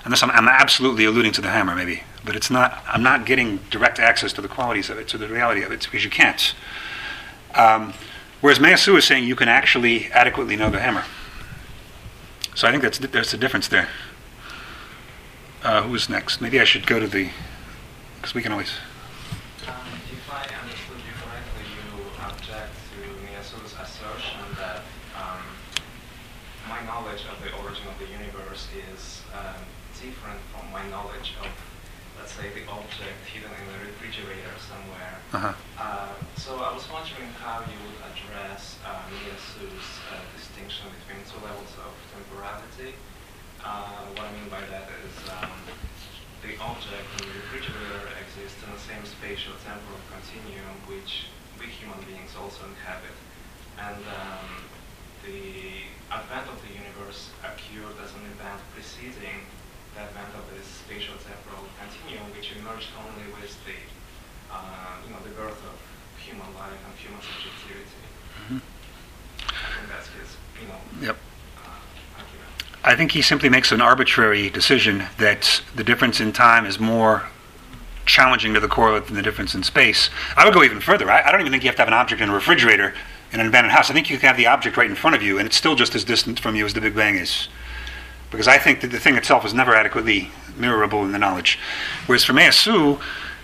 [0.05, 2.03] unless I'm, I'm absolutely alluding to the hammer, maybe.
[2.23, 2.83] But it's not.
[2.87, 5.81] I'm not getting direct access to the qualities of it, to the reality of it,
[5.81, 6.53] because you can't.
[7.55, 7.95] Um,
[8.39, 11.03] whereas Meillassoux is saying you can actually adequately know the hammer.
[12.53, 13.87] So I think that's there's a difference there.
[15.63, 16.41] Uh, who's next?
[16.41, 17.29] Maybe I should go to the
[18.15, 18.71] because we can always.
[19.67, 19.73] Um,
[20.11, 24.83] if I understood you correctly, you object to Meillassoux's assertion that
[25.17, 25.41] um,
[26.67, 29.61] my knowledge of the origin of the universe is um,
[30.01, 31.49] different from my knowledge of,
[32.21, 35.17] let's say, the object hidden in the refrigerator somewhere.
[35.33, 35.57] Uh-huh.
[35.73, 41.41] Uh, so I was wondering how you would address uh, Meillassoux's uh, distinction between two
[41.41, 42.93] levels of temporality.
[43.65, 45.49] Uh, what I mean by that is um,
[46.45, 52.05] the object in the refrigerator exists in the same spatial temporal continuum which we human
[52.05, 53.17] beings also inhabit.
[53.81, 54.61] And um,
[55.25, 59.41] the advent of the universe occurred as an event preceding
[59.95, 63.77] the advent of this spatial temporal continuum which emerged only with the
[64.53, 64.57] uh,
[65.05, 65.75] you know the birth of
[66.23, 68.61] human life and human subjectivity.
[69.39, 71.17] I think that's his you know Yep.
[71.57, 71.69] uh.
[72.83, 77.23] I think he simply makes an arbitrary decision that the difference in time is more
[78.05, 80.09] challenging to the correlate than the difference in space.
[80.35, 81.09] I would go even further.
[81.09, 82.93] I, I don't even think you have to have an object in a refrigerator
[83.31, 83.89] in an abandoned house.
[83.89, 85.75] I think you can have the object right in front of you, and it's still
[85.75, 87.47] just as distant from you as the Big Bang is.
[88.31, 91.59] Because I think that the thing itself is never adequately mirrorable in the knowledge.
[92.07, 92.99] Whereas for Meillassoux,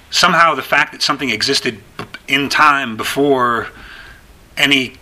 [0.09, 1.81] somehow the fact that something existed
[2.27, 3.67] in time before
[4.55, 4.95] any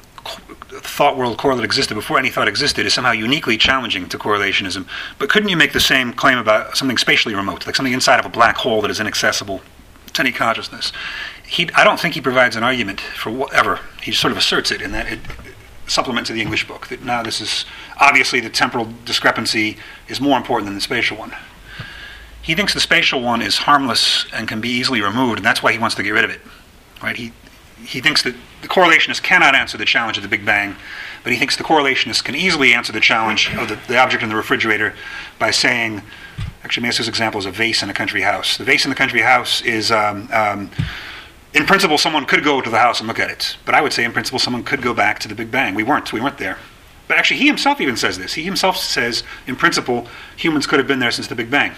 [0.82, 4.88] thought world correlate existed, before any thought existed, is somehow uniquely challenging to correlationism.
[5.18, 8.26] But couldn't you make the same claim about something spatially remote, like something inside of
[8.26, 9.62] a black hole that is inaccessible
[10.14, 10.92] to any consciousness?
[11.48, 13.80] He, I don't think he provides an argument for whatever.
[14.02, 15.20] He sort of asserts it in that it,
[15.88, 17.66] supplement to the English book that now this is
[18.00, 21.34] obviously the temporal discrepancy is more important than the spatial one.
[22.42, 25.72] He thinks the spatial one is harmless and can be easily removed, and that's why
[25.72, 26.42] he wants to get rid of it.
[27.02, 27.16] Right?
[27.16, 27.32] He
[27.84, 30.76] he thinks that the correlationist cannot answer the challenge of the Big Bang,
[31.24, 34.30] but he thinks the correlationist can easily answer the challenge of the, the object in
[34.30, 34.94] the refrigerator
[35.38, 36.02] by saying,
[36.64, 38.58] actually, Meillassoux's example is a vase in a country house.
[38.58, 40.72] The vase in the country house is, um, um,
[41.56, 43.94] in principle, someone could go to the house and look at it, but I would
[43.94, 45.74] say, in principle, someone could go back to the Big Bang.
[45.74, 46.12] We weren't.
[46.12, 46.58] We weren't there.
[47.08, 48.34] But actually, he himself even says this.
[48.34, 51.72] He himself says, in principle, humans could have been there since the Big Bang.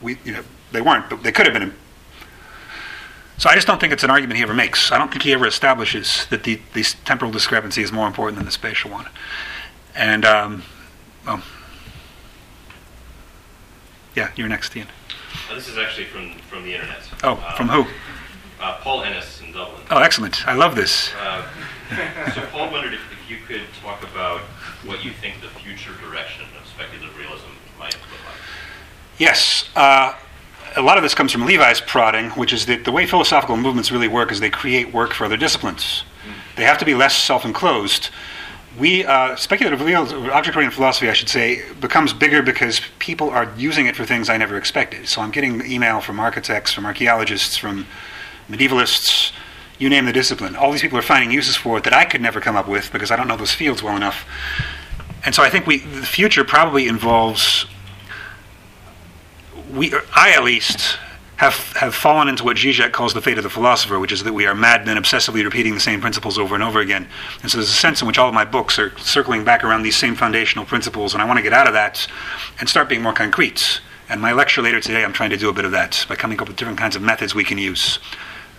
[0.00, 0.42] We, you know,
[0.72, 1.74] they weren't, but they could have been.
[3.38, 4.90] So I just don't think it's an argument he ever makes.
[4.90, 8.46] I don't think he ever establishes that the, the temporal discrepancy is more important than
[8.46, 9.06] the spatial one.
[9.94, 10.62] And, um,
[11.24, 11.42] well,
[14.16, 14.88] yeah, you're next, Ian.
[15.48, 17.00] Uh, this is actually from, from the internet.
[17.22, 17.86] Oh, Uh, from who?
[18.60, 19.82] Uh, Paul Ennis in Dublin.
[19.90, 20.46] Oh, excellent.
[20.46, 21.12] I love this.
[21.14, 21.48] Uh,
[22.34, 24.40] so Paul wondered if, if you could talk about
[24.84, 28.36] what you think the future direction of speculative realism might look like.
[29.18, 29.68] Yes.
[29.74, 30.14] Uh,
[30.76, 33.90] a lot of this comes from Levi's prodding, which is that the way philosophical movements
[33.90, 36.04] really work is they create work for other disciplines.
[36.56, 38.10] They have to be less self enclosed.
[38.78, 43.86] We uh, speculative realism, object-oriented philosophy, I should say, becomes bigger because people are using
[43.86, 45.08] it for things I never expected.
[45.08, 47.86] So I'm getting email from architects, from archaeologists, from
[48.50, 49.32] medievalists,
[49.78, 50.56] you name the discipline.
[50.56, 52.92] All these people are finding uses for it that I could never come up with
[52.92, 54.26] because I don't know those fields well enough.
[55.24, 57.66] And so I think we, the future probably involves,
[59.72, 60.98] we, I at least,
[61.36, 64.34] have, have fallen into what Zizek calls the fate of the philosopher, which is that
[64.34, 67.08] we are madmen obsessively repeating the same principles over and over again.
[67.40, 69.82] And so there's a sense in which all of my books are circling back around
[69.82, 72.06] these same foundational principles, and I want to get out of that
[72.58, 73.80] and start being more concrete.
[74.10, 76.38] And my lecture later today, I'm trying to do a bit of that by coming
[76.42, 77.98] up with different kinds of methods we can use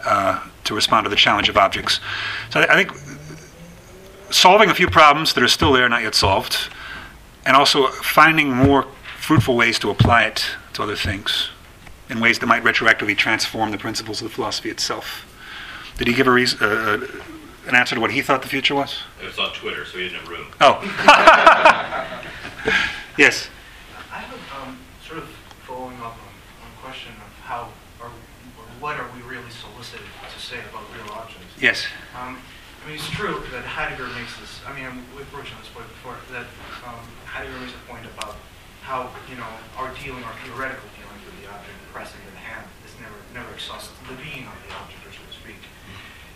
[0.05, 1.99] uh, to respond to the challenge of objects.
[2.49, 2.91] So I, I think
[4.31, 6.57] solving a few problems that are still there, not yet solved,
[7.45, 8.87] and also finding more
[9.19, 11.49] fruitful ways to apply it to other things
[12.09, 15.25] in ways that might retroactively transform the principles of the philosophy itself.
[15.97, 17.07] Did he give a reason, uh, uh,
[17.67, 18.99] an answer to what he thought the future was?
[19.21, 20.47] It was on Twitter, so he didn't have room.
[20.59, 20.81] Oh.
[23.17, 23.49] yes.
[24.11, 25.29] I have um, sort of
[25.65, 26.33] following up on,
[26.63, 27.69] on a question of how
[28.01, 31.41] or, or what are we really solicited to say about real objects?
[31.61, 31.85] Yes.
[32.17, 32.41] Um,
[32.81, 34.57] I mean, it's true that Heidegger makes this.
[34.65, 36.49] I mean, we've Roach on this point before that
[36.89, 36.97] um,
[37.29, 38.33] Heidegger makes a point about
[38.81, 39.45] how you know
[39.77, 43.53] our dealing, our theoretical dealing with the object, pressing in the hand, is never never
[43.53, 45.61] exhausts the being of the object, or so to speak.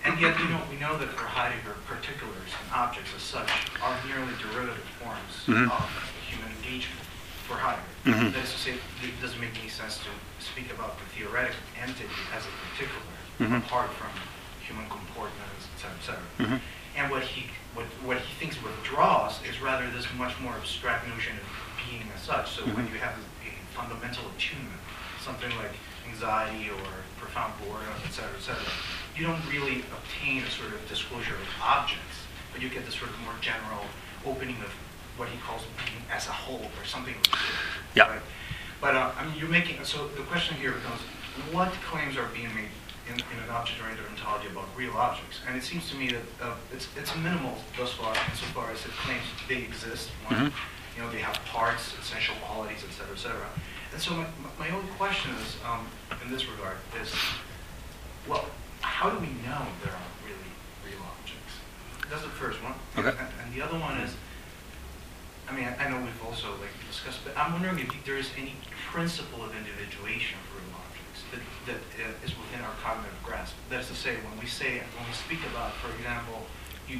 [0.05, 3.49] And yet, you know, we know that for Heidegger, particulars and objects as such
[3.81, 5.65] are merely derivative forms Mhm.
[5.65, 5.89] of
[6.29, 7.01] human engagement
[7.49, 7.89] for Heidegger.
[8.05, 8.29] Mhm.
[8.37, 8.71] That is to say,
[9.01, 13.01] it doesn't make any sense to speak about the theoretic entity as a particular,
[13.41, 13.65] Mhm.
[13.65, 14.13] apart from
[14.67, 16.27] human comportments, et cetera, et cetera.
[16.39, 16.59] Mhm.
[16.97, 21.35] And what he, what, what he thinks withdraws is rather this much more abstract notion
[21.37, 21.45] of
[21.85, 22.51] being as such.
[22.55, 22.93] So when Mhm.
[22.93, 23.15] you have
[23.45, 24.79] a fundamental attunement,
[25.23, 25.73] something like
[26.07, 26.87] anxiety or
[27.19, 28.71] profound boredom, et cetera, et cetera,
[29.15, 32.17] you don't really obtain a sort of disclosure of objects,
[32.51, 33.85] but you get this sort of more general
[34.25, 34.71] opening of
[35.17, 37.15] what he calls being as a whole or something.
[37.93, 38.07] Yeah.
[38.09, 38.21] Right?
[38.81, 41.01] But uh, I mean, you're making, so the question here becomes,
[41.51, 42.69] what claims are being made
[43.07, 45.39] in, in an object-oriented ontology about real objects?
[45.47, 48.91] And it seems to me that uh, it's, it's minimal thus far, insofar as it
[48.91, 50.09] claims they exist.
[50.27, 50.53] One, Mhm.
[50.95, 53.49] You know, they have parts, essential qualities, et cetera, et cetera.
[53.91, 54.25] And so my,
[54.57, 55.85] my only question is, um,
[56.23, 57.13] in this regard, is,
[58.29, 58.45] well,
[58.79, 60.51] how do we know there are really
[60.87, 61.59] real objects?
[62.09, 62.75] That's the first one.
[62.97, 63.09] Okay.
[63.09, 64.15] And, and the other one is,
[65.49, 68.29] I mean, I, I know we've also like discussed, but I'm wondering if there is
[68.39, 68.55] any
[68.89, 70.54] principle of individuation for
[71.65, 73.55] that, uh, is within our cognitive grasp.
[73.69, 76.45] That is to say, when we say, when we speak about, for example,
[76.87, 76.99] you,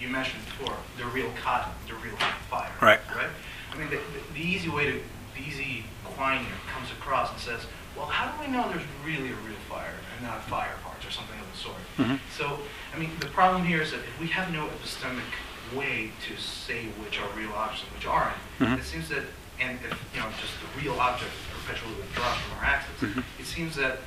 [0.00, 2.16] you mentioned before, the real cotton, the real
[2.50, 2.70] fire.
[2.80, 3.00] Right.
[3.14, 3.30] Right?
[3.72, 4.92] I mean, the, the, the easy way to,
[5.34, 7.60] the easy Quine comes across and says,
[7.96, 11.10] well, how do we know there's really a real fire and not fire parts or
[11.10, 11.76] something of the sort?
[11.98, 12.18] Mhm.
[12.36, 12.58] So,
[12.94, 15.28] I mean, the problem here is that if we have no epistemic
[15.76, 18.78] way to say which are real objects and which aren't, Mhm.
[18.78, 19.24] it seems that,
[19.60, 23.24] and if, you know, just the real object perpetually withdraws from our axis, Mhm.
[23.38, 23.98] it seems that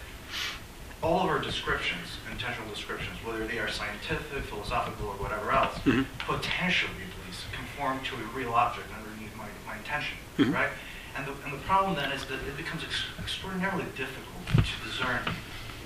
[1.02, 6.06] all of our descriptions, intentional descriptions, whether they are scientific, philosophical, or whatever else, Mhm.
[6.20, 10.54] potentially at least conform to a real object underneath my, my intention, Mhm.
[10.54, 10.70] right?
[11.16, 15.20] And the, and the problem then is that it becomes ex- extraordinarily difficult to discern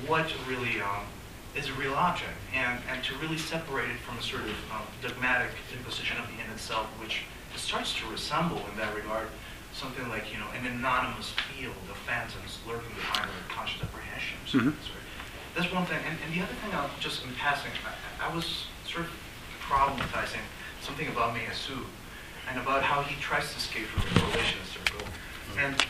[0.07, 1.05] what really um,
[1.55, 4.81] is a real object and, and to really separate it from a sort of um,
[5.01, 7.21] dogmatic imposition of the in itself, which
[7.55, 9.27] starts to resemble in that regard
[9.73, 14.49] something like, you know, an anonymous field of phantoms lurking behind our conscious apprehensions.
[14.53, 14.73] Mhm.
[14.85, 15.01] Sorry.
[15.55, 15.99] That's one thing.
[16.07, 19.11] And, and the other thing, I'll just in passing, I, I was sort of
[19.61, 20.41] problematizing
[20.81, 21.85] something about Meillassoux
[22.49, 25.07] and about how he tries to escape from the correlationist circle.
[25.57, 25.85] And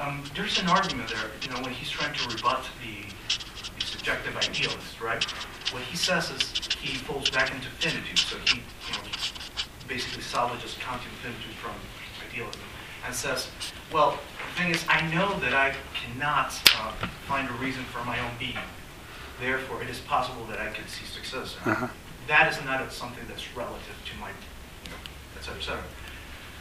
[0.00, 3.06] um, there's an argument there, you know, when he's trying to rebut the,
[3.78, 5.22] the subjective idealist, right?
[5.72, 6.42] What he says is
[6.80, 9.02] he falls back into finitude, so he, you know,
[9.86, 11.72] basically salvages Kantian finitude from
[12.30, 12.60] idealism
[13.04, 13.48] and says,
[13.92, 14.18] well,
[14.54, 16.92] the thing is, I know that I cannot uh,
[17.26, 18.58] find a reason for my own being.
[19.40, 21.56] Therefore, it is possible that I could cease to exist.
[21.66, 21.88] Uh-huh.
[22.28, 24.96] That is not something that's relative to my, you know,
[25.36, 25.84] et cetera, et cetera.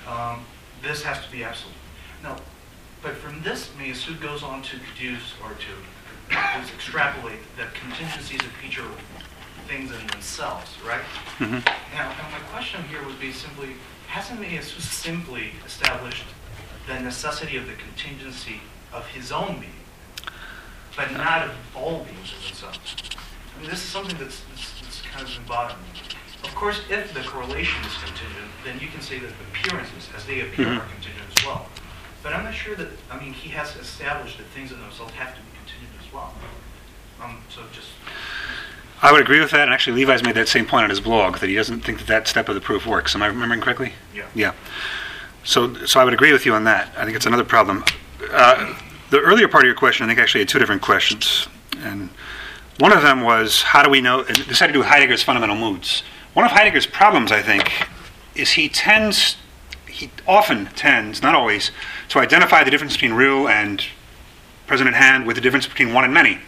[0.07, 0.45] Um,
[0.81, 1.75] this has to be absolute.
[2.21, 2.35] Now,
[3.01, 8.51] but from this, Meillassoux goes on to deduce or to at extrapolate that contingencies of
[8.53, 8.85] feature
[9.67, 11.03] things in themselves, right?
[11.39, 11.63] Mhm.
[11.93, 13.75] Now, and my question here would be simply,
[14.13, 16.23] hasn't Meillassoux simply established
[16.87, 18.61] the necessity of the contingency
[18.93, 19.81] of his own being,
[20.95, 22.77] but not of all beings in themselves?
[23.57, 25.99] I mean, this is something that's, that's, that's kind of been bothering me.
[26.43, 30.41] Of course, if the correlation is contingent, then you can say that appearances, as they
[30.41, 30.77] appear, Mhm.
[30.77, 31.65] are contingent as well.
[32.21, 35.33] But I'm not sure that, I mean, he has established that things in themselves have
[35.33, 36.35] to be contingent as well.
[37.19, 37.89] Um, so just,
[39.03, 41.39] I would agree with that, and actually Levi's made that same point on his blog,
[41.39, 43.13] that he doesn't think that that step of the proof works.
[43.15, 43.91] Am I remembering correctly?
[44.15, 44.27] Yeah.
[44.33, 44.53] Yeah.
[45.43, 46.89] So, so I would agree with you on that.
[46.97, 47.83] I think it's another problem.
[48.31, 51.49] Uh, the earlier part of your question, I think, actually had two different questions.
[51.79, 52.09] And
[52.79, 55.57] one of them was, how do we know, this had to do with Heidegger's fundamental
[55.57, 56.03] moods.
[56.33, 57.69] One of Heidegger's problems, I think,
[58.35, 59.35] is he tends,
[59.85, 61.71] he often tends, not always,
[62.07, 63.83] to identify the difference between real and
[64.65, 66.39] present at hand with the difference between one and many.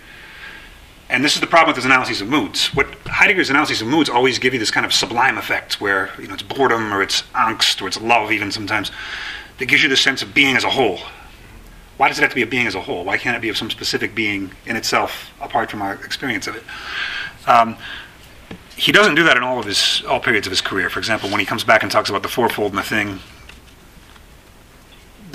[1.09, 2.73] And this is the problem with his analyses of moods.
[2.73, 6.27] What Heidegger's analyses of moods always give you this kind of sublime effect where you
[6.27, 8.91] know it's boredom or it's angst or it's love even sometimes
[9.59, 10.99] that gives you the sense of being as a whole.
[11.97, 13.05] Why does it have to be a being as a whole?
[13.05, 16.55] Why can't it be of some specific being in itself apart from our experience of
[16.55, 16.63] it?
[17.47, 17.77] Um,
[18.75, 20.89] he doesn't do that in all of his all periods of his career.
[20.89, 23.19] For example, when he comes back and talks about the fourfold and the thing,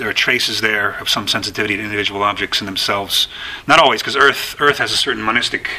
[0.01, 3.27] there are traces there of some sensitivity to individual objects in themselves.
[3.67, 5.69] Not always, because Earth Earth has a certain monistic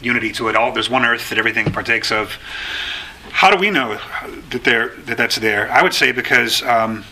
[0.00, 0.56] unity to it.
[0.56, 2.38] All there's one Earth that everything partakes of.
[3.30, 4.00] How do we know
[4.48, 5.70] that there that that's there?
[5.70, 7.04] I would say because um,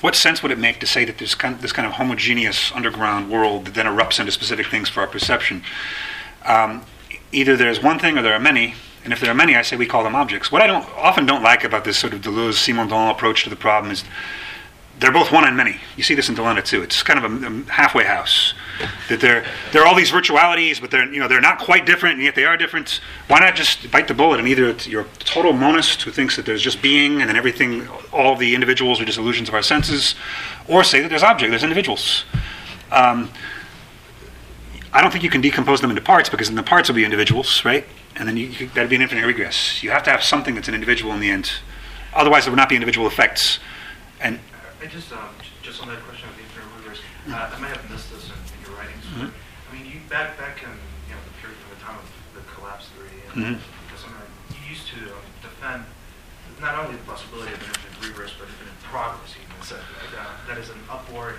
[0.00, 3.30] what sense would it make to say that there's kind this kind of homogeneous underground
[3.30, 5.62] world that then erupts into specific things for our perception?
[6.44, 6.84] Um,
[7.30, 8.74] either there's one thing or there are many.
[9.04, 10.50] And if there are many, I say we call them objects.
[10.50, 13.56] What I don't often don't like about this sort of Deleuze Simondon approach to the
[13.56, 14.02] problem is
[15.02, 15.80] they're both one and many.
[15.96, 16.82] You see this in DeLanda too.
[16.82, 18.54] It's kind of a, a halfway house.
[19.08, 22.14] That there there are all these virtualities, but they're you know they're not quite different,
[22.14, 23.00] and yet they are different.
[23.28, 26.46] Why not just bite the bullet and either you're a total monist who thinks that
[26.46, 30.14] there's just being and then everything, all the individuals are just illusions of our senses,
[30.68, 32.24] or say that there's object, there's individuals.
[32.90, 33.30] Um,
[34.92, 37.04] I don't think you can decompose them into parts because then the parts will be
[37.04, 37.86] individuals, right?
[38.14, 39.82] And then you, you, that'd be an infinite regress.
[39.82, 41.50] You have to have something that's an individual in the end.
[42.12, 43.58] Otherwise, there would not be individual effects.
[44.20, 44.38] And
[44.82, 45.30] I just, um,
[45.62, 46.98] just on that question of the infinite regress,
[47.30, 49.06] uh, I might have missed this in, in your writings.
[49.14, 49.30] Mhm.
[49.30, 50.74] I mean, you back back in
[51.06, 53.60] you know the period of the time of the collapse theory, and mm
[54.52, 55.84] you used to um, defend
[56.60, 59.32] not only the possibility of an infinite regress, but infinite progress.
[59.34, 60.18] You even said right?
[60.18, 61.36] uh, that is an upward.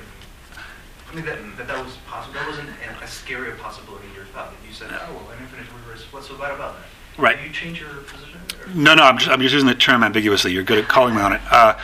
[0.56, 2.34] I mean that, that that was possible.
[2.34, 4.52] That wasn't an, a scarier possibility in your thought.
[4.52, 6.02] That you said, oh well, an infinite regress.
[6.12, 7.22] What's so bad about that?
[7.22, 7.38] Right.
[7.38, 8.40] Did you change your position?
[8.62, 8.74] Or?
[8.74, 10.52] No, no, I'm just, I'm just using the term ambiguously.
[10.52, 11.42] You're good at calling me on it.
[11.52, 11.76] Uh,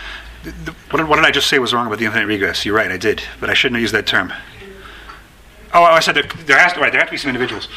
[0.44, 2.66] th- th- what, did- what did I just say was wrong about the infinite regress?
[2.66, 4.34] You're right, I did, but I shouldn't have used that term.
[5.74, 7.68] Oh, I said that there has to, right, there have to be some individuals.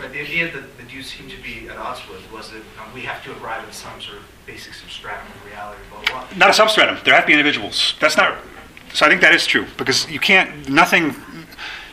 [0.00, 2.92] Right, the idea that, that you seem to be at odds with was that um,
[2.92, 6.36] we have to arrive at some sort of basic substratum of reality, blah, blah, blah.
[6.38, 6.98] Not a substratum.
[7.04, 7.94] There have to be individuals.
[8.00, 8.38] That's not.
[8.94, 10.68] So I think that is true because you can't.
[10.68, 11.14] Nothing.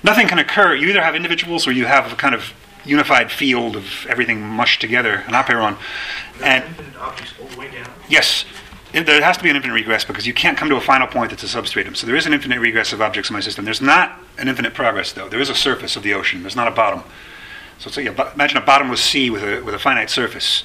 [0.04, 0.74] Nothing can occur.
[0.76, 2.52] You either have individuals or you have a kind of
[2.84, 5.78] unified field of everything mushed together, an apeiron.
[6.40, 7.90] There And infinite objects all the way down.
[8.10, 8.44] yes,
[8.94, 11.32] there has to be an infinite regress because you can't come to a final point
[11.32, 11.96] that's a substratum.
[11.96, 13.66] So there is an infinite regress of objects in my system.
[13.66, 15.28] There's not an infinite progress though.
[15.28, 16.42] There is a surface of the ocean.
[16.44, 17.04] There's not a bottom.
[17.80, 20.64] So yeah, imagine a bottomless sea with a, with a finite surface.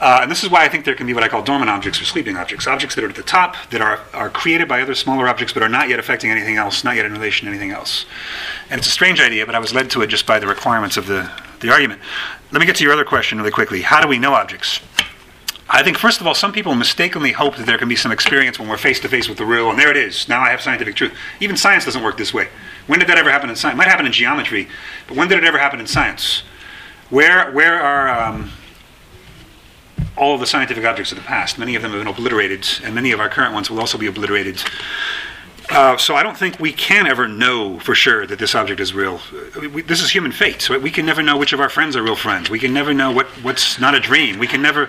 [0.00, 2.00] Uh, and this is why I think there can be what I call dormant objects
[2.00, 2.66] or sleeping objects.
[2.66, 5.62] Objects that are at the top, that are, are created by other smaller objects, but
[5.62, 8.04] are not yet affecting anything else, not yet in relation to anything else.
[8.70, 10.96] And it's a strange idea, but I was led to it just by the requirements
[10.96, 11.30] of the,
[11.60, 12.00] the argument.
[12.50, 13.82] Let me get to your other question really quickly.
[13.82, 14.80] How do we know objects?
[15.68, 18.58] I think, first of all, some people mistakenly hope that there can be some experience
[18.58, 20.28] when we're face to face with the real, and there it is.
[20.28, 21.14] Now I have scientific truth.
[21.40, 22.48] Even science doesn't work this way.
[22.86, 23.74] When did that ever happen in science?
[23.74, 24.68] It might happen in geometry,
[25.08, 26.42] but when did it ever happen in science?
[27.08, 28.50] Where, where are um,
[30.18, 31.58] all the scientific objects of the past?
[31.58, 34.06] Many of them have been obliterated, and many of our current ones will also be
[34.06, 34.62] obliterated.
[35.70, 38.92] Uh, so I don't think we can ever know for sure that this object is
[38.92, 39.20] real.
[39.56, 40.60] Uh, We, this is human fate.
[40.62, 42.50] So we can never know which of our friends are real friends.
[42.50, 44.38] We can never know what, what's not a dream.
[44.38, 44.88] We can never,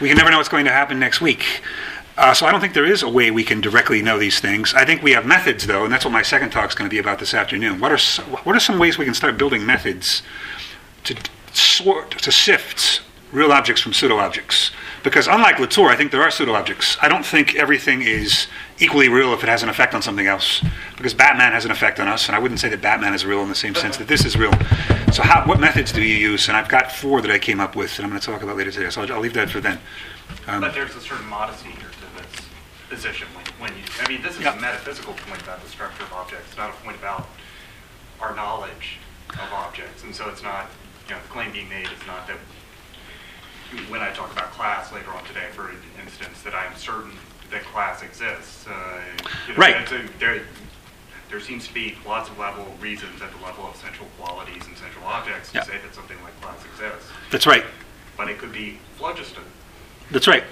[0.00, 1.44] we can never know what's going to happen next week.
[2.16, 4.72] Uh, so I don't think there is a way we can directly know these things.
[4.74, 6.94] I think we have methods, though, and that's what my second talk is going to
[6.94, 7.80] be about this afternoon.
[7.80, 10.22] What are s- what are some ways we can start building methods
[11.04, 11.16] to
[11.52, 13.00] sort to sift
[13.32, 14.70] real objects from pseudo objects?
[15.02, 16.96] Because unlike Latour, I think there are pseudo objects.
[17.02, 18.46] I don't think everything is
[18.80, 20.62] equally real if it has an effect on something else.
[20.96, 23.40] Because Batman has an effect on us, and I wouldn't say that Batman is real
[23.42, 24.52] in the same sense that this is real.
[25.12, 26.48] So, how, what methods do you use?
[26.48, 28.56] And I've got four that I came up with, and I'm going to talk about
[28.56, 28.90] later today.
[28.90, 29.78] So I'll, I'll leave that for then.
[30.48, 32.46] Um, But there's a certain modesty here to this
[32.88, 34.56] position when, when you, I mean, this is Yeah.
[34.56, 37.28] a metaphysical point about the structure of objects, not a point about
[38.20, 38.98] our knowledge
[39.30, 40.02] of objects.
[40.02, 40.66] And so it's not,
[41.08, 42.38] you know, the claim being made is not that,
[43.88, 45.70] when I talk about class later on today, for
[46.00, 47.12] instance, that I'm certain
[47.50, 48.66] that class exists.
[48.66, 48.72] Uh,
[49.46, 49.90] you know, Right.
[49.92, 50.42] a- There,
[51.30, 54.76] there seems to be lots of level reasons at the level of sensual qualities and
[54.76, 55.64] sensual objects to Yeah.
[55.64, 57.10] say that something like class exists.
[57.30, 57.64] that's right.
[58.16, 59.42] But it could be phlogiston.
[60.10, 60.44] That's right.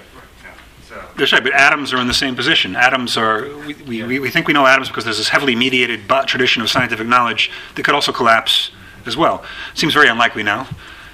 [0.43, 0.49] Yeah.
[0.89, 1.01] So.
[1.17, 2.75] That's right, but atoms are in the same position.
[2.75, 3.47] Atoms are,
[3.85, 7.07] we, we, we think we know atoms because there's this heavily mediated tradition of scientific
[7.07, 8.71] knowledge that could also collapse
[9.05, 9.43] as well.
[9.75, 10.67] Seems very unlikely now.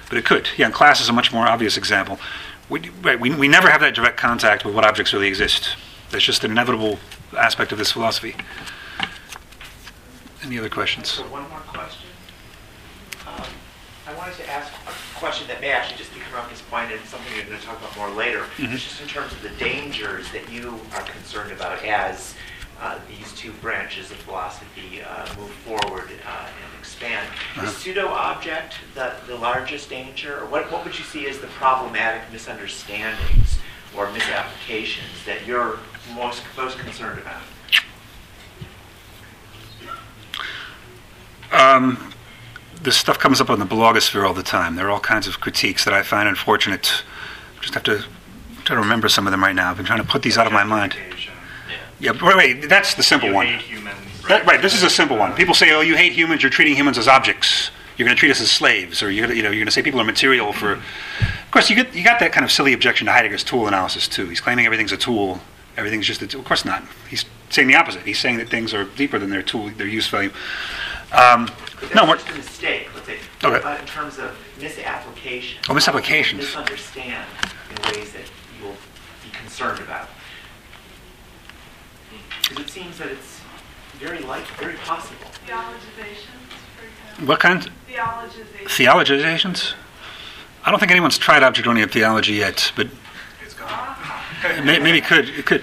[0.08, 0.48] but it could.
[0.56, 2.18] Yeah, and class is a much more obvious example.
[2.70, 5.76] We, right, we, we never have that direct contact with what objects really exist.
[6.10, 6.98] That's just an inevitable
[7.36, 8.36] aspect of this philosophy.
[10.42, 11.08] Any other questions?
[11.08, 12.08] So one more question.
[13.26, 13.44] Um,
[14.06, 16.20] I wanted to ask a question that may actually just be
[16.50, 18.44] this point and something you're going to talk about more later.
[18.56, 18.72] Mhm.
[18.74, 22.34] It's just in terms of the dangers that you are concerned about as
[22.80, 26.48] uh, these two branches of philosophy uh, move forward uh,
[27.02, 27.28] and expand.
[27.28, 27.66] Uh-huh.
[27.66, 30.40] Is pseudo-object the, the largest danger?
[30.40, 33.58] Or what, what would you see as the problematic misunderstandings
[33.96, 35.78] or misapplications that you're
[36.14, 37.42] most, most concerned about?
[41.52, 42.12] Um,
[42.82, 44.76] this stuff comes up on the blogosphere all the time.
[44.76, 47.02] There are all kinds of critiques that I find unfortunate.
[47.60, 48.04] Just have to
[48.64, 49.70] try to remember some of them right now.
[49.70, 50.94] I've been trying to put these out of my mind.
[51.98, 53.46] Yeah, wait, wait, that's the simple one.
[53.46, 54.09] hate humans.
[54.28, 55.34] That, right, this is a simple one.
[55.34, 56.42] People say, "Oh, you hate humans.
[56.42, 57.70] You're treating humans as objects.
[57.96, 59.72] You're going to treat us as slaves, or you're gonna, you know, you're going to
[59.72, 62.72] say people are material for." Of course, you get you got that kind of silly
[62.72, 64.28] objection to Heidegger's tool analysis too.
[64.28, 65.40] He's claiming everything's a tool.
[65.76, 66.40] Everything's just a tool.
[66.40, 66.82] Of course not.
[67.08, 68.02] He's saying the opposite.
[68.02, 70.30] He's saying that things are deeper than their tool, their use value.
[71.12, 71.50] Um,
[71.94, 73.18] no, a mistake, let's say.
[73.42, 73.66] Okay.
[73.66, 75.58] Uh, in terms of misapplication.
[75.68, 76.42] Oh, misapplications.
[76.42, 77.26] Misunderstand
[77.70, 78.22] in ways that
[78.58, 78.76] you will
[79.24, 80.08] be concerned about.
[82.48, 83.39] Because it seems that it's
[84.00, 85.26] very like, very possible.
[85.46, 86.26] Theologizations,
[86.76, 87.26] for example.
[87.26, 87.70] what kind?
[87.88, 88.68] Theologization.
[88.68, 89.74] Theologizations?
[90.64, 92.88] I don't think anyone's tried object-oriented theology yet, but
[93.44, 93.96] It's gone.
[94.64, 95.28] Maybe it could.
[95.28, 95.62] It could.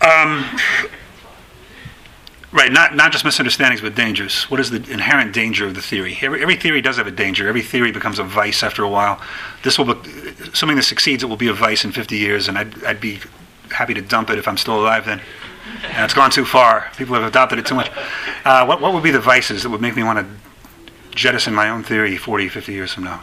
[0.00, 0.44] Um,
[2.52, 2.70] right.
[2.70, 4.44] Not not just misunderstandings, but dangers.
[4.44, 6.18] What is the inherent danger of the theory?
[6.20, 7.48] Every, every theory does have a danger.
[7.48, 9.20] Every theory becomes a vice after a while.
[9.62, 10.10] This will, be,
[10.52, 13.20] something that succeeds, it will be a vice in 50 years, and I'd, I'd be
[13.70, 15.20] happy to dump it if I'm still alive then.
[15.94, 16.90] And it's gone too far.
[16.96, 17.90] People have adopted it too much.
[18.44, 20.26] Uh, what what would be the vices that would make me want to
[21.14, 23.20] jettison my own theory 40, 50 years from now?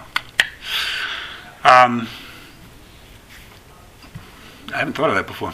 [1.63, 2.07] Um,
[4.73, 5.53] I haven't thought of that before.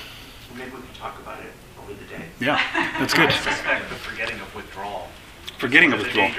[0.55, 1.51] Maybe we can talk about it
[1.81, 2.25] over the day.
[2.39, 2.59] Yeah,
[2.99, 3.29] that's good.
[3.29, 5.07] I suspect the forgetting of withdrawal.
[5.57, 6.29] Forgetting of withdrawal.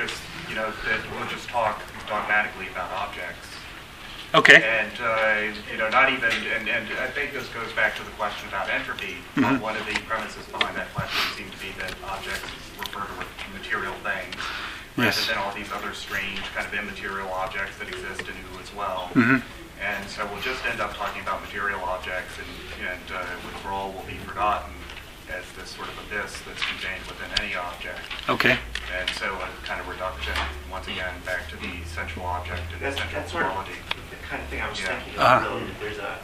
[0.48, 3.35] you know, that we'll just talk dogmatically about objects.
[4.36, 4.60] Okay.
[4.62, 8.10] And, uh, you know, not even, and, and I think this goes back to the
[8.20, 9.16] question about entropy.
[9.34, 9.60] Mhm.
[9.60, 12.44] One of the premises behind that question seemed to be that objects
[12.78, 14.36] refer to material things.
[14.96, 15.16] Yes.
[15.16, 18.72] Rather than all these other strange kind of immaterial objects that exist in who as
[18.74, 19.10] well.
[19.14, 19.42] Mhm.
[19.80, 24.04] And so we'll just end up talking about material objects and, and uh, withdrawal will
[24.08, 24.72] be forgotten
[25.32, 27.98] as this sort of abyss that's contained within any object.
[28.28, 28.58] Okay.
[28.96, 30.32] And so a kind of reduction,
[30.70, 33.72] once again, back to the sensual object and the central that's sort of quality.
[33.90, 33.95] the
[34.28, 34.86] kind of thing I was Yeah.
[35.00, 35.46] thinking Uh-huh.
[35.46, 36.18] of, really, that there's a,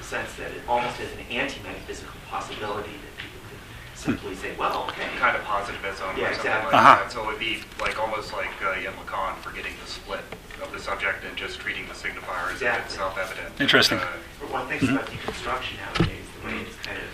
[0.00, 4.84] a sense that it almost is an anti-metaphysical possibility that people could simply say, well,
[4.88, 5.08] okay.
[5.18, 6.72] Kind of positivism Yeah, or something exactly.
[6.72, 7.02] like Uh-huh.
[7.04, 7.12] that.
[7.12, 10.24] So it would be like, almost like uh, Yen Lacan forgetting the split
[10.62, 13.60] of the subject and just treating the signifier as if it's self-evident.
[13.60, 13.98] Interesting.
[13.98, 14.06] Uh,
[14.40, 17.04] But one thinks about deconstruction nowadays, the way it's kind of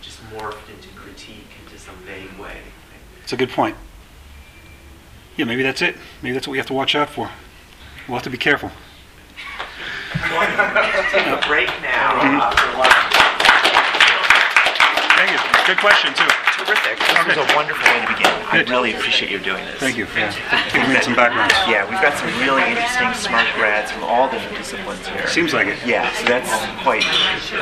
[0.00, 2.58] just morphed into critique into some vague way.
[3.22, 3.76] It's a good point.
[5.36, 5.96] Yeah, maybe that's it.
[6.22, 7.30] Maybe that's what we have to watch out for.
[8.06, 8.70] We'll have to be careful.
[10.12, 12.92] Going to take a break now uh, for lunch.
[15.16, 15.38] Thank you.
[15.66, 16.51] Good question, too.
[16.66, 16.98] Terrific.
[16.98, 18.30] This was a wonderful way to begin.
[18.52, 19.80] I really appreciate you doing this.
[19.80, 20.06] Thank you.
[20.14, 20.30] Yeah.
[20.72, 21.50] Giving me some background.
[21.66, 25.26] Yeah, we've got some really interesting, smart grads from all different disciplines here.
[25.26, 25.78] Seems like it.
[25.86, 26.50] Yeah, so that's
[26.82, 27.02] quite,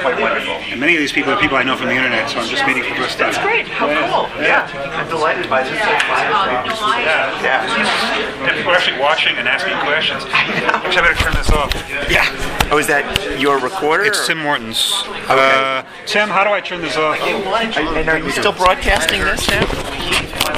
[0.02, 0.60] quite wonderful.
[0.68, 2.66] And many of these people are people I know from the internet, so I'm just
[2.66, 3.32] meeting for the first time.
[3.32, 3.68] That's great.
[3.68, 4.28] How cool.
[4.42, 4.68] Yeah,
[4.98, 5.72] I'm delighted by this.
[5.80, 7.40] Yeah.
[7.40, 8.46] Yeah.
[8.48, 10.24] And people are actually watching and asking questions.
[10.28, 11.72] Actually, I better turn this off.
[12.10, 12.26] Yeah.
[12.72, 14.04] Oh, is that your recorder?
[14.04, 14.92] It's or- Tim Morton's.
[15.28, 17.18] Uh, Tim, how do I turn this off?
[17.20, 20.40] And are you still broadcasting this now?